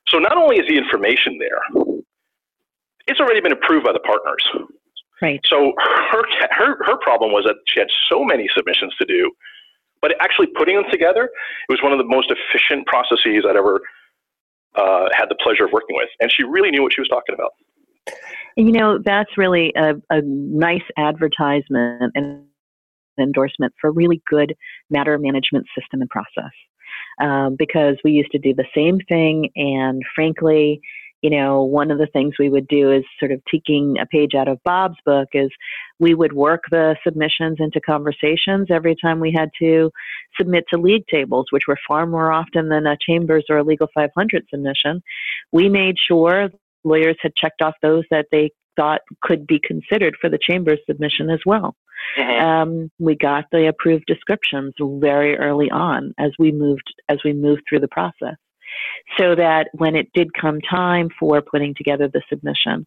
So 0.10 0.18
not 0.18 0.38
only 0.38 0.58
is 0.58 0.68
the 0.68 0.78
information 0.78 1.38
there, 1.40 1.62
it's 3.08 3.20
already 3.20 3.42
been 3.42 3.52
approved 3.54 3.86
by 3.86 3.94
the 3.94 4.00
partners. 4.00 4.44
Right. 5.22 5.40
So 5.46 5.74
her 6.12 6.24
her 6.52 6.78
her 6.86 6.98
problem 6.98 7.32
was 7.32 7.46
that 7.46 7.56
she 7.68 7.80
had 7.80 7.88
so 8.10 8.24
many 8.24 8.48
submissions 8.54 8.94
to 9.00 9.06
do 9.06 9.32
but 10.06 10.14
actually 10.22 10.46
putting 10.56 10.76
them 10.76 10.86
together, 10.92 11.24
it 11.24 11.72
was 11.72 11.82
one 11.82 11.92
of 11.92 11.98
the 11.98 12.04
most 12.04 12.32
efficient 12.32 12.86
processes 12.86 13.44
I'd 13.50 13.56
ever 13.56 13.82
uh, 14.76 15.08
had 15.18 15.26
the 15.30 15.36
pleasure 15.42 15.66
of 15.66 15.72
working 15.72 15.96
with. 15.96 16.10
And 16.20 16.32
she 16.32 16.44
really 16.44 16.70
knew 16.70 16.84
what 16.84 16.94
she 16.94 17.02
was 17.02 17.08
talking 17.08 17.34
about. 17.34 17.54
You 18.56 18.72
know, 18.72 19.00
that's 19.04 19.36
really 19.36 19.74
a, 19.76 19.96
a 20.12 20.22
nice 20.22 20.84
advertisement 20.96 22.12
and 22.14 22.44
endorsement 23.20 23.74
for 23.82 23.90
a 23.90 23.92
really 23.92 24.22
good 24.30 24.56
matter 24.92 25.18
management 25.18 25.66
system 25.76 26.02
and 26.02 26.10
process. 26.12 26.54
Um, 27.20 27.56
because 27.58 27.96
we 28.04 28.12
used 28.12 28.32
to 28.34 28.38
do 28.38 28.54
the 28.54 28.66
same 28.76 29.00
thing, 29.10 29.50
and 29.56 30.04
frankly, 30.14 30.82
you 31.22 31.30
know, 31.30 31.64
one 31.64 31.92
of 31.92 31.98
the 31.98 32.08
things 32.08 32.36
we 32.38 32.50
would 32.50 32.68
do 32.68 32.92
is 32.92 33.04
sort 33.20 33.32
of 33.32 33.42
taking 33.52 33.98
a 34.00 34.06
page 34.06 34.36
out 34.36 34.48
of 34.48 34.62
Bob's 34.64 34.98
book 35.06 35.30
is 35.34 35.50
we 36.00 36.14
would 36.14 36.34
work 36.34 36.64
the 36.70 36.96
submissions 37.04 37.58
into 37.60 37.82
conversations 37.82 38.68
every 38.70 38.96
time 39.02 39.20
we 39.20 39.34
had 39.36 39.50
to 39.60 39.92
submit 40.38 40.66
to 40.70 40.80
league 40.80 41.06
tables, 41.08 41.48
which 41.50 41.64
were 41.68 41.78
far 41.88 42.06
more 42.06 42.32
often 42.32 42.70
than 42.70 42.86
a 42.86 42.98
chambers 43.00 43.46
or 43.50 43.58
a 43.58 43.64
legal 43.64 43.88
500 43.94 44.46
submission. 44.50 45.02
We 45.52 45.70
made 45.70 45.96
sure 45.98 46.50
lawyers 46.84 47.18
had 47.22 47.36
checked 47.36 47.62
off 47.62 47.74
those 47.82 48.04
that 48.12 48.28
they 48.32 48.52
thought 48.76 49.02
could 49.22 49.48
be 49.48 49.60
considered 49.60 50.16
for 50.20 50.30
the 50.30 50.40
chambers 50.40 50.80
submission 50.86 51.30
as 51.30 51.40
well. 51.46 51.76
Mm-hmm. 52.20 52.46
Um, 52.46 52.92
we 53.00 53.16
got 53.16 53.46
the 53.52 53.68
approved 53.68 54.06
descriptions 54.06 54.74
very 54.80 55.38
early 55.38 55.72
on 55.72 56.14
as 56.20 56.32
we 56.38 56.52
moved 56.52 56.94
as 57.10 57.18
we 57.26 57.34
moved 57.34 57.64
through 57.68 57.80
the 57.80 57.88
process 57.88 58.36
so 59.18 59.36
that 59.36 59.70
when 59.74 59.96
it 59.96 60.12
did 60.14 60.34
come 60.34 60.60
time 60.62 61.10
for 61.20 61.42
putting 61.42 61.74
together 61.76 62.08
the 62.08 62.22
submission, 62.30 62.86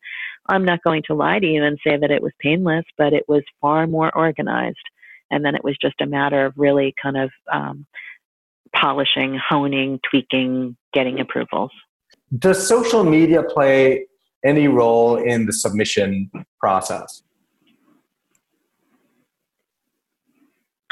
I'm 0.49 0.65
not 0.65 0.83
going 0.83 1.03
to 1.07 1.15
lie 1.15 1.39
to 1.39 1.47
you 1.47 1.65
and 1.65 1.79
say 1.87 1.97
that 1.97 2.11
it 2.11 2.23
was 2.23 2.33
painless, 2.41 2.85
but 2.97 3.13
it 3.13 3.25
was 3.29 3.43
far 3.61 3.87
more 3.87 4.15
organized. 4.17 4.77
And 5.31 5.45
then 5.45 5.55
it 5.55 5.63
was 5.65 5.77
just 5.81 6.01
a 6.01 6.07
matter 6.07 6.47
of 6.47 6.55
really 6.57 6.95
kind 7.01 7.17
of 7.17 7.31
um, 7.53 7.87
polishing, 8.75 9.39
honing, 9.49 10.01
tweaking, 10.09 10.77
getting 10.93 11.21
approvals. 11.21 11.71
Does 12.39 12.67
social 12.67 13.05
media 13.05 13.43
play 13.43 14.07
any 14.45 14.69
role 14.69 15.17
in 15.17 15.47
the 15.47 15.53
submission 15.53 16.31
process? 16.61 17.23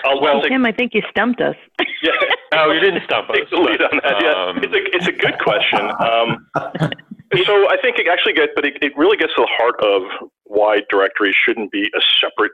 Oh, 0.05 0.21
well, 0.21 0.43
Tim, 0.43 0.65
I 0.67 0.73
think 0.73 0.93
you 0.95 1.03
stumped 1.11 1.41
us. 1.41 1.57
Yeah. 2.03 2.13
No, 2.57 2.73
you 2.73 2.81
didn't 2.81 3.05
stump 3.05 3.29
us. 3.29 3.37
Take 3.37 3.51
the 3.51 3.61
lead 3.61 3.83
on 3.83 4.01
that. 4.03 4.17
Yeah. 4.25 4.33
Um, 4.33 4.59
it's, 4.65 4.73
a, 4.73 4.83
it's 4.97 5.09
a 5.09 5.13
good 5.13 5.39
question. 5.39 5.85
Um, 6.01 6.49
so 7.45 7.69
I 7.69 7.77
think 7.83 7.99
it 7.99 8.09
actually 8.09 8.33
gets, 8.33 8.53
but 8.55 8.65
it, 8.65 8.81
it 8.81 8.97
really 8.97 9.17
gets 9.17 9.35
to 9.37 9.43
the 9.43 9.53
heart 9.53 9.77
of 9.85 10.31
why 10.45 10.81
directories 10.89 11.35
shouldn't 11.45 11.71
be 11.71 11.85
a 11.85 12.01
separate 12.21 12.53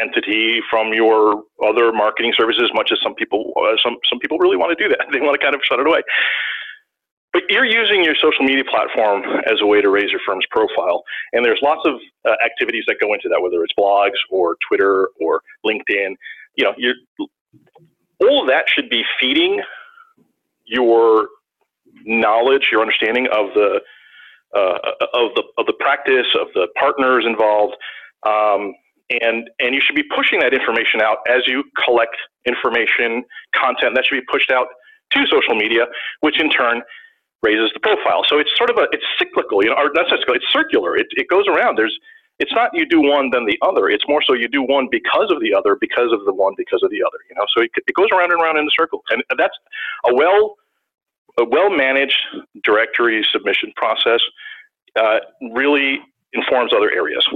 entity 0.00 0.60
from 0.70 0.92
your 0.92 1.42
other 1.64 1.92
marketing 1.92 2.32
services. 2.36 2.70
Much 2.74 2.90
as 2.92 2.98
some 3.02 3.14
people, 3.14 3.52
uh, 3.56 3.76
some 3.82 3.96
some 4.10 4.18
people 4.18 4.38
really 4.38 4.56
want 4.56 4.76
to 4.76 4.82
do 4.82 4.88
that. 4.88 5.06
They 5.12 5.20
want 5.20 5.38
to 5.38 5.44
kind 5.44 5.54
of 5.54 5.60
shut 5.64 5.78
it 5.78 5.86
away. 5.86 6.02
But 7.32 7.42
you're 7.50 7.66
using 7.66 8.02
your 8.02 8.14
social 8.14 8.44
media 8.44 8.64
platform 8.64 9.22
as 9.46 9.60
a 9.60 9.66
way 9.66 9.82
to 9.82 9.90
raise 9.90 10.10
your 10.10 10.20
firm's 10.26 10.46
profile, 10.50 11.04
and 11.32 11.44
there's 11.44 11.60
lots 11.62 11.82
of 11.84 11.94
uh, 12.26 12.34
activities 12.44 12.84
that 12.88 12.96
go 13.00 13.12
into 13.12 13.28
that, 13.28 13.40
whether 13.40 13.62
it's 13.62 13.74
blogs 13.78 14.16
or 14.30 14.56
Twitter 14.66 15.10
or 15.20 15.42
LinkedIn. 15.64 16.16
You 16.56 16.64
know, 16.64 16.74
you're 16.78 16.94
all 18.20 18.42
of 18.42 18.48
that 18.48 18.64
should 18.68 18.88
be 18.88 19.04
feeding 19.20 19.60
your 20.66 21.28
knowledge, 22.04 22.68
your 22.70 22.80
understanding 22.80 23.26
of 23.26 23.46
the 23.54 23.80
uh, 24.54 24.78
of 25.12 25.34
the 25.34 25.42
of 25.58 25.66
the 25.66 25.74
practice 25.78 26.26
of 26.40 26.48
the 26.54 26.68
partners 26.78 27.24
involved, 27.26 27.76
um, 28.26 28.74
and 29.10 29.50
and 29.58 29.74
you 29.74 29.80
should 29.84 29.96
be 29.96 30.04
pushing 30.14 30.40
that 30.40 30.54
information 30.54 31.02
out 31.02 31.18
as 31.28 31.42
you 31.46 31.64
collect 31.84 32.16
information, 32.46 33.24
content 33.54 33.94
that 33.94 34.04
should 34.08 34.16
be 34.20 34.26
pushed 34.30 34.50
out 34.50 34.68
to 35.12 35.26
social 35.26 35.54
media, 35.54 35.86
which 36.20 36.40
in 36.40 36.50
turn 36.50 36.82
raises 37.42 37.70
the 37.74 37.80
profile. 37.80 38.24
So 38.28 38.38
it's 38.38 38.50
sort 38.56 38.70
of 38.70 38.76
a 38.78 38.86
it's 38.92 39.04
cyclical, 39.18 39.62
you 39.62 39.70
know, 39.70 39.76
or 39.76 39.90
not 39.94 40.08
cyclical, 40.08 40.34
it's 40.34 40.48
circular. 40.52 40.96
It, 40.96 41.06
it 41.12 41.28
goes 41.28 41.46
around. 41.46 41.76
There's 41.76 41.96
it's 42.38 42.52
not 42.52 42.70
you 42.72 42.86
do 42.86 43.00
one 43.00 43.30
then 43.30 43.46
the 43.46 43.58
other. 43.62 43.88
It's 43.88 44.04
more 44.08 44.22
so 44.22 44.32
you 44.32 44.48
do 44.48 44.62
one 44.62 44.88
because 44.90 45.30
of 45.30 45.40
the 45.40 45.52
other, 45.54 45.76
because 45.80 46.12
of 46.12 46.24
the 46.24 46.32
one, 46.32 46.54
because 46.56 46.82
of 46.82 46.90
the 46.90 47.02
other. 47.02 47.18
You 47.28 47.36
know, 47.36 47.46
so 47.56 47.62
it, 47.62 47.70
it 47.74 47.94
goes 47.94 48.08
around 48.12 48.32
and 48.32 48.40
around 48.40 48.58
in 48.58 48.64
a 48.64 48.70
circle, 48.78 49.02
and 49.10 49.22
that's 49.36 49.56
a 50.06 50.14
well 50.14 50.56
a 51.38 51.44
well 51.44 51.70
managed 51.70 52.16
directory 52.62 53.24
submission 53.32 53.72
process. 53.76 54.20
Uh, 54.96 55.18
really 55.52 56.00
informs 56.32 56.72
other 56.74 56.90
areas. 56.90 57.26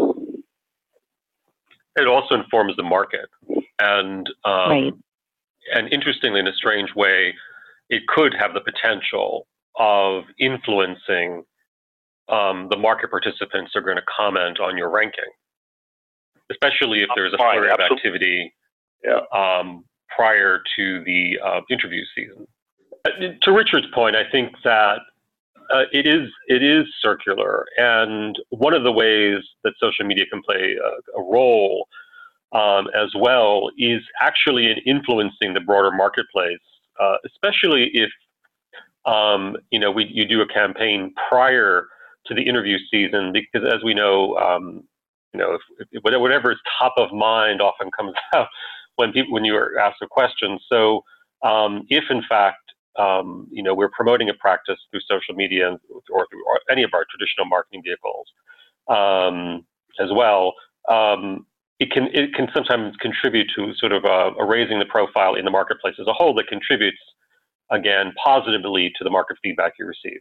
It 1.96 2.06
also 2.08 2.34
informs 2.34 2.74
the 2.76 2.82
market, 2.82 3.28
and 3.78 4.26
um, 4.44 4.70
Right. 4.70 4.92
and 5.74 5.92
interestingly, 5.92 6.40
in 6.40 6.46
a 6.46 6.54
strange 6.54 6.94
way, 6.94 7.34
it 7.90 8.06
could 8.08 8.34
have 8.34 8.54
the 8.54 8.60
potential 8.60 9.46
of 9.76 10.24
influencing 10.38 11.44
um, 12.28 12.68
the 12.70 12.76
market 12.76 13.10
participants 13.10 13.72
are 13.74 13.80
going 13.82 13.96
to 13.96 14.02
comment 14.16 14.60
on 14.60 14.76
your 14.76 14.90
ranking, 14.90 15.24
especially 16.50 17.02
if 17.02 17.08
there's 17.14 17.32
a 17.32 17.36
flurry 17.36 17.70
of 17.70 17.80
activity 17.80 18.52
Yeah. 19.04 19.20
um, 19.32 19.84
prior 20.14 20.62
to 20.76 21.04
the 21.04 21.38
uh, 21.44 21.60
interview 21.70 22.02
season. 22.14 22.46
Uh, 23.04 23.10
To 23.42 23.52
Richard's 23.52 23.88
point, 23.92 24.14
I 24.16 24.24
think 24.30 24.54
that 24.64 24.98
uh, 25.72 25.84
it 25.92 26.06
is 26.06 26.28
it 26.48 26.62
is 26.62 26.84
circular, 27.00 27.64
and 27.78 28.38
one 28.50 28.74
of 28.74 28.82
the 28.82 28.92
ways 28.92 29.38
that 29.64 29.72
social 29.80 30.04
media 30.04 30.26
can 30.26 30.42
play 30.42 30.76
a, 30.76 31.18
a 31.20 31.22
role 31.22 31.88
um, 32.52 32.88
as 32.94 33.10
well 33.18 33.70
is 33.78 34.02
actually 34.20 34.70
in 34.70 34.78
influencing 34.84 35.54
the 35.54 35.60
broader 35.60 35.90
marketplace, 35.90 36.58
uh, 37.00 37.16
especially 37.24 37.90
if 37.94 38.10
um, 39.06 39.56
you 39.70 39.78
know 39.78 39.90
we, 39.90 40.04
you 40.12 40.26
do 40.26 40.42
a 40.42 40.46
campaign 40.46 41.14
prior 41.28 41.86
to 42.26 42.34
the 42.34 42.42
interview 42.42 42.78
season, 42.90 43.32
because 43.32 43.66
as 43.66 43.82
we 43.84 43.94
know, 43.94 44.36
um, 44.36 44.84
you 45.32 45.40
know 45.40 45.54
if, 45.78 45.88
if, 45.92 46.02
whatever 46.02 46.52
is 46.52 46.58
top 46.78 46.94
of 46.96 47.12
mind 47.12 47.60
often 47.60 47.90
comes 47.96 48.12
out 48.34 48.48
when 48.96 49.12
people 49.12 49.32
when 49.32 49.44
you 49.44 49.54
are 49.56 49.78
asked 49.78 50.02
a 50.02 50.06
question. 50.06 50.58
So 50.70 51.02
um, 51.42 51.82
if 51.88 52.04
in 52.10 52.22
fact 52.28 52.58
um, 52.98 53.48
you 53.50 53.62
know 53.62 53.74
we're 53.74 53.90
promoting 53.90 54.28
a 54.28 54.34
practice 54.34 54.78
through 54.90 55.00
social 55.08 55.34
media 55.34 55.76
or 56.10 56.26
through 56.30 56.42
any 56.70 56.82
of 56.82 56.90
our 56.94 57.04
traditional 57.10 57.46
marketing 57.46 57.82
vehicles 57.84 58.26
um, 58.88 59.64
as 60.00 60.10
well, 60.14 60.54
um, 60.90 61.46
it 61.80 61.90
can 61.90 62.08
it 62.12 62.34
can 62.34 62.48
sometimes 62.54 62.94
contribute 62.96 63.50
to 63.56 63.72
sort 63.74 63.92
of 63.92 64.04
a, 64.04 64.30
a 64.38 64.46
raising 64.46 64.78
the 64.78 64.84
profile 64.84 65.34
in 65.34 65.44
the 65.44 65.50
marketplace 65.50 65.94
as 66.00 66.06
a 66.06 66.12
whole 66.12 66.34
that 66.34 66.46
contributes 66.48 66.98
again 67.70 68.12
positively 68.22 68.92
to 68.96 69.04
the 69.04 69.10
market 69.10 69.36
feedback 69.42 69.72
you 69.78 69.86
receive. 69.86 70.20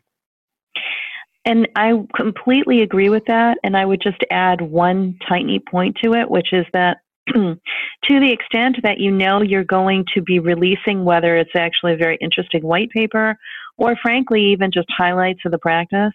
And 1.46 1.68
I 1.76 1.94
completely 2.16 2.82
agree 2.82 3.10
with 3.10 3.24
that. 3.26 3.58
And 3.64 3.76
I 3.76 3.86
would 3.86 4.02
just 4.02 4.24
add 4.30 4.62
one 4.62 5.18
tiny 5.28 5.60
point 5.60 5.98
to 6.04 6.14
it, 6.14 6.30
which 6.30 6.54
is 6.54 6.66
that 6.74 6.98
to 7.34 7.58
the 8.08 8.32
extent 8.32 8.78
that 8.84 9.00
you 9.00 9.12
know 9.12 9.42
you're 9.42 9.64
going 9.64 10.06
to 10.14 10.22
be 10.22 10.40
releasing, 10.40 11.04
whether 11.04 11.38
it's 11.38 11.56
actually 11.56 11.94
a 11.94 11.98
very 11.98 12.18
interesting 12.22 12.64
white 12.64 12.90
paper 12.92 13.38
or 13.78 13.96
frankly, 14.02 14.52
even 14.52 14.72
just 14.72 14.88
highlights 14.96 15.40
of 15.46 15.52
the 15.52 15.58
practice, 15.58 16.14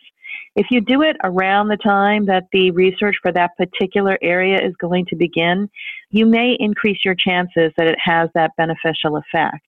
if 0.54 0.66
you 0.70 0.80
do 0.80 1.02
it 1.02 1.16
around 1.24 1.68
the 1.68 1.76
time 1.76 2.26
that 2.26 2.44
the 2.52 2.70
research 2.70 3.16
for 3.22 3.32
that 3.32 3.56
particular 3.56 4.18
area 4.22 4.58
is 4.64 4.74
going 4.80 5.04
to 5.06 5.16
begin, 5.16 5.68
you 6.10 6.26
may 6.26 6.56
increase 6.60 6.98
your 7.04 7.14
chances 7.14 7.72
that 7.76 7.88
it 7.88 7.98
has 8.02 8.30
that 8.34 8.52
beneficial 8.56 9.16
effect. 9.16 9.66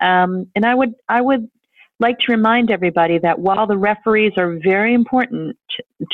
Um, 0.00 0.46
and 0.54 0.64
I 0.64 0.74
would, 0.74 0.94
I 1.08 1.20
would 1.20 1.50
like 2.02 2.18
to 2.18 2.32
remind 2.32 2.70
everybody 2.70 3.18
that 3.18 3.38
while 3.38 3.66
the 3.66 3.78
referees 3.78 4.32
are 4.36 4.58
very 4.62 4.92
important 4.92 5.56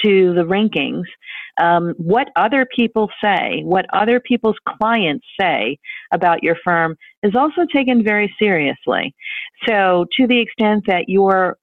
to 0.05 0.35
the 0.35 0.45
rankings, 0.45 1.05
um, 1.61 1.95
what 1.97 2.29
other 2.37 2.67
people 2.77 3.11
say, 3.21 3.63
what 3.65 3.87
other 3.93 4.21
people's 4.21 4.59
clients 4.69 5.27
say 5.41 5.79
about 6.13 6.43
your 6.43 6.57
firm 6.63 6.97
is 7.25 7.35
also 7.35 7.63
taken 7.73 8.05
very 8.05 8.33
seriously. 8.39 9.15
So, 9.67 10.07
to 10.17 10.27
the 10.29 10.41
extent 10.41 10.85
that 10.87 11.09
your 11.09 11.57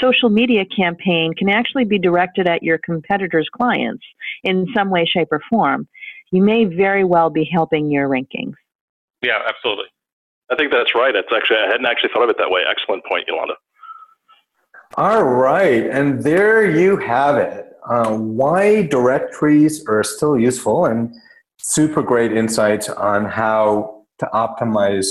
social 0.00 0.30
media 0.30 0.64
campaign 0.64 1.34
can 1.34 1.48
actually 1.50 1.84
be 1.84 1.98
directed 1.98 2.48
at 2.48 2.62
your 2.62 2.78
competitors' 2.78 3.48
clients 3.54 4.04
in 4.44 4.66
some 4.74 4.90
way, 4.90 5.04
shape, 5.04 5.28
or 5.30 5.40
form, 5.50 5.86
you 6.30 6.42
may 6.42 6.64
very 6.64 7.04
well 7.04 7.28
be 7.28 7.44
helping 7.52 7.90
your 7.90 8.08
rankings. 8.08 8.54
Yeah, 9.20 9.38
absolutely. 9.46 9.86
I 10.50 10.56
think 10.56 10.72
that's 10.72 10.94
right. 10.94 11.12
That's 11.12 11.28
actually 11.34 11.58
I 11.58 11.66
hadn't 11.66 11.86
actually 11.86 12.10
thought 12.14 12.24
of 12.24 12.30
it 12.30 12.36
that 12.38 12.50
way. 12.50 12.62
Excellent 12.68 13.04
point, 13.04 13.24
Yolanda. 13.28 13.54
All 14.98 15.24
right, 15.24 15.86
and 15.86 16.22
there 16.22 16.70
you 16.70 16.98
have 16.98 17.38
it. 17.38 17.66
Uh, 17.88 18.14
why 18.16 18.82
directories 18.82 19.84
are 19.88 20.02
still 20.02 20.38
useful 20.38 20.84
and 20.84 21.14
super 21.56 22.02
great 22.02 22.32
insights 22.32 22.90
on 22.90 23.24
how 23.24 24.04
to 24.18 24.26
optimize 24.34 25.06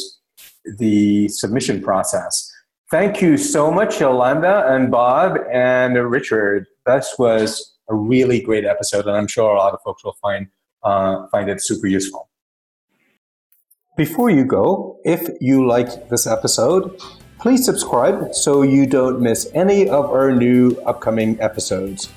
the 0.78 1.28
submission 1.30 1.82
process. 1.82 2.52
Thank 2.92 3.22
you 3.22 3.38
so 3.38 3.72
much, 3.72 4.00
Yolanda 4.00 4.66
and 4.68 4.92
Bob 4.92 5.38
and 5.52 5.96
Richard. 6.12 6.68
This 6.86 7.16
was 7.18 7.76
a 7.90 7.96
really 7.96 8.40
great 8.40 8.66
episode, 8.66 9.08
and 9.08 9.18
I'm 9.18 9.28
sure 9.28 9.52
a 9.52 9.58
lot 9.58 9.74
of 9.74 9.80
folks 9.84 10.04
will 10.04 10.18
find 10.22 10.48
uh, 10.84 11.28
find 11.32 11.50
it 11.50 11.62
super 11.62 11.88
useful. 11.88 12.30
Before 13.98 14.30
you 14.30 14.46
go, 14.46 15.00
if 15.06 15.28
you 15.40 15.66
liked 15.66 16.10
this 16.10 16.28
episode, 16.28 17.02
please 17.42 17.66
subscribe 17.66 18.34
so 18.36 18.62
you 18.62 18.86
don't 18.86 19.20
miss 19.20 19.50
any 19.56 19.90
of 19.90 20.06
our 20.12 20.32
new 20.32 20.80
upcoming 20.86 21.42
episodes. 21.42 22.10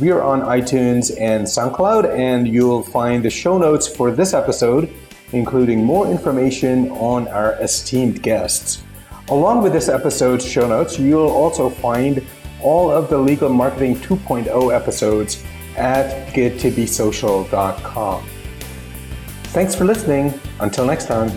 We 0.00 0.10
are 0.10 0.22
on 0.22 0.40
iTunes 0.40 1.16
and 1.20 1.46
SoundCloud, 1.46 2.18
and 2.18 2.48
you'll 2.48 2.82
find 2.82 3.24
the 3.24 3.30
show 3.30 3.58
notes 3.58 3.86
for 3.86 4.10
this 4.10 4.34
episode, 4.34 4.92
including 5.30 5.84
more 5.84 6.08
information 6.08 6.90
on 6.90 7.28
our 7.28 7.54
esteemed 7.62 8.22
guests. 8.22 8.82
Along 9.28 9.62
with 9.62 9.72
this 9.72 9.88
episode's 9.88 10.44
show 10.44 10.66
notes, 10.66 10.98
you'll 10.98 11.30
also 11.30 11.70
find 11.70 12.26
all 12.60 12.90
of 12.90 13.08
the 13.08 13.18
Legal 13.18 13.50
Marketing 13.50 13.94
2.0 13.96 14.74
episodes 14.74 15.44
at 15.76 16.26
gettobesocial.com. 16.34 18.26
Thanks 19.44 19.74
for 19.76 19.84
listening. 19.84 20.34
Until 20.58 20.86
next 20.86 21.06
time. 21.06 21.30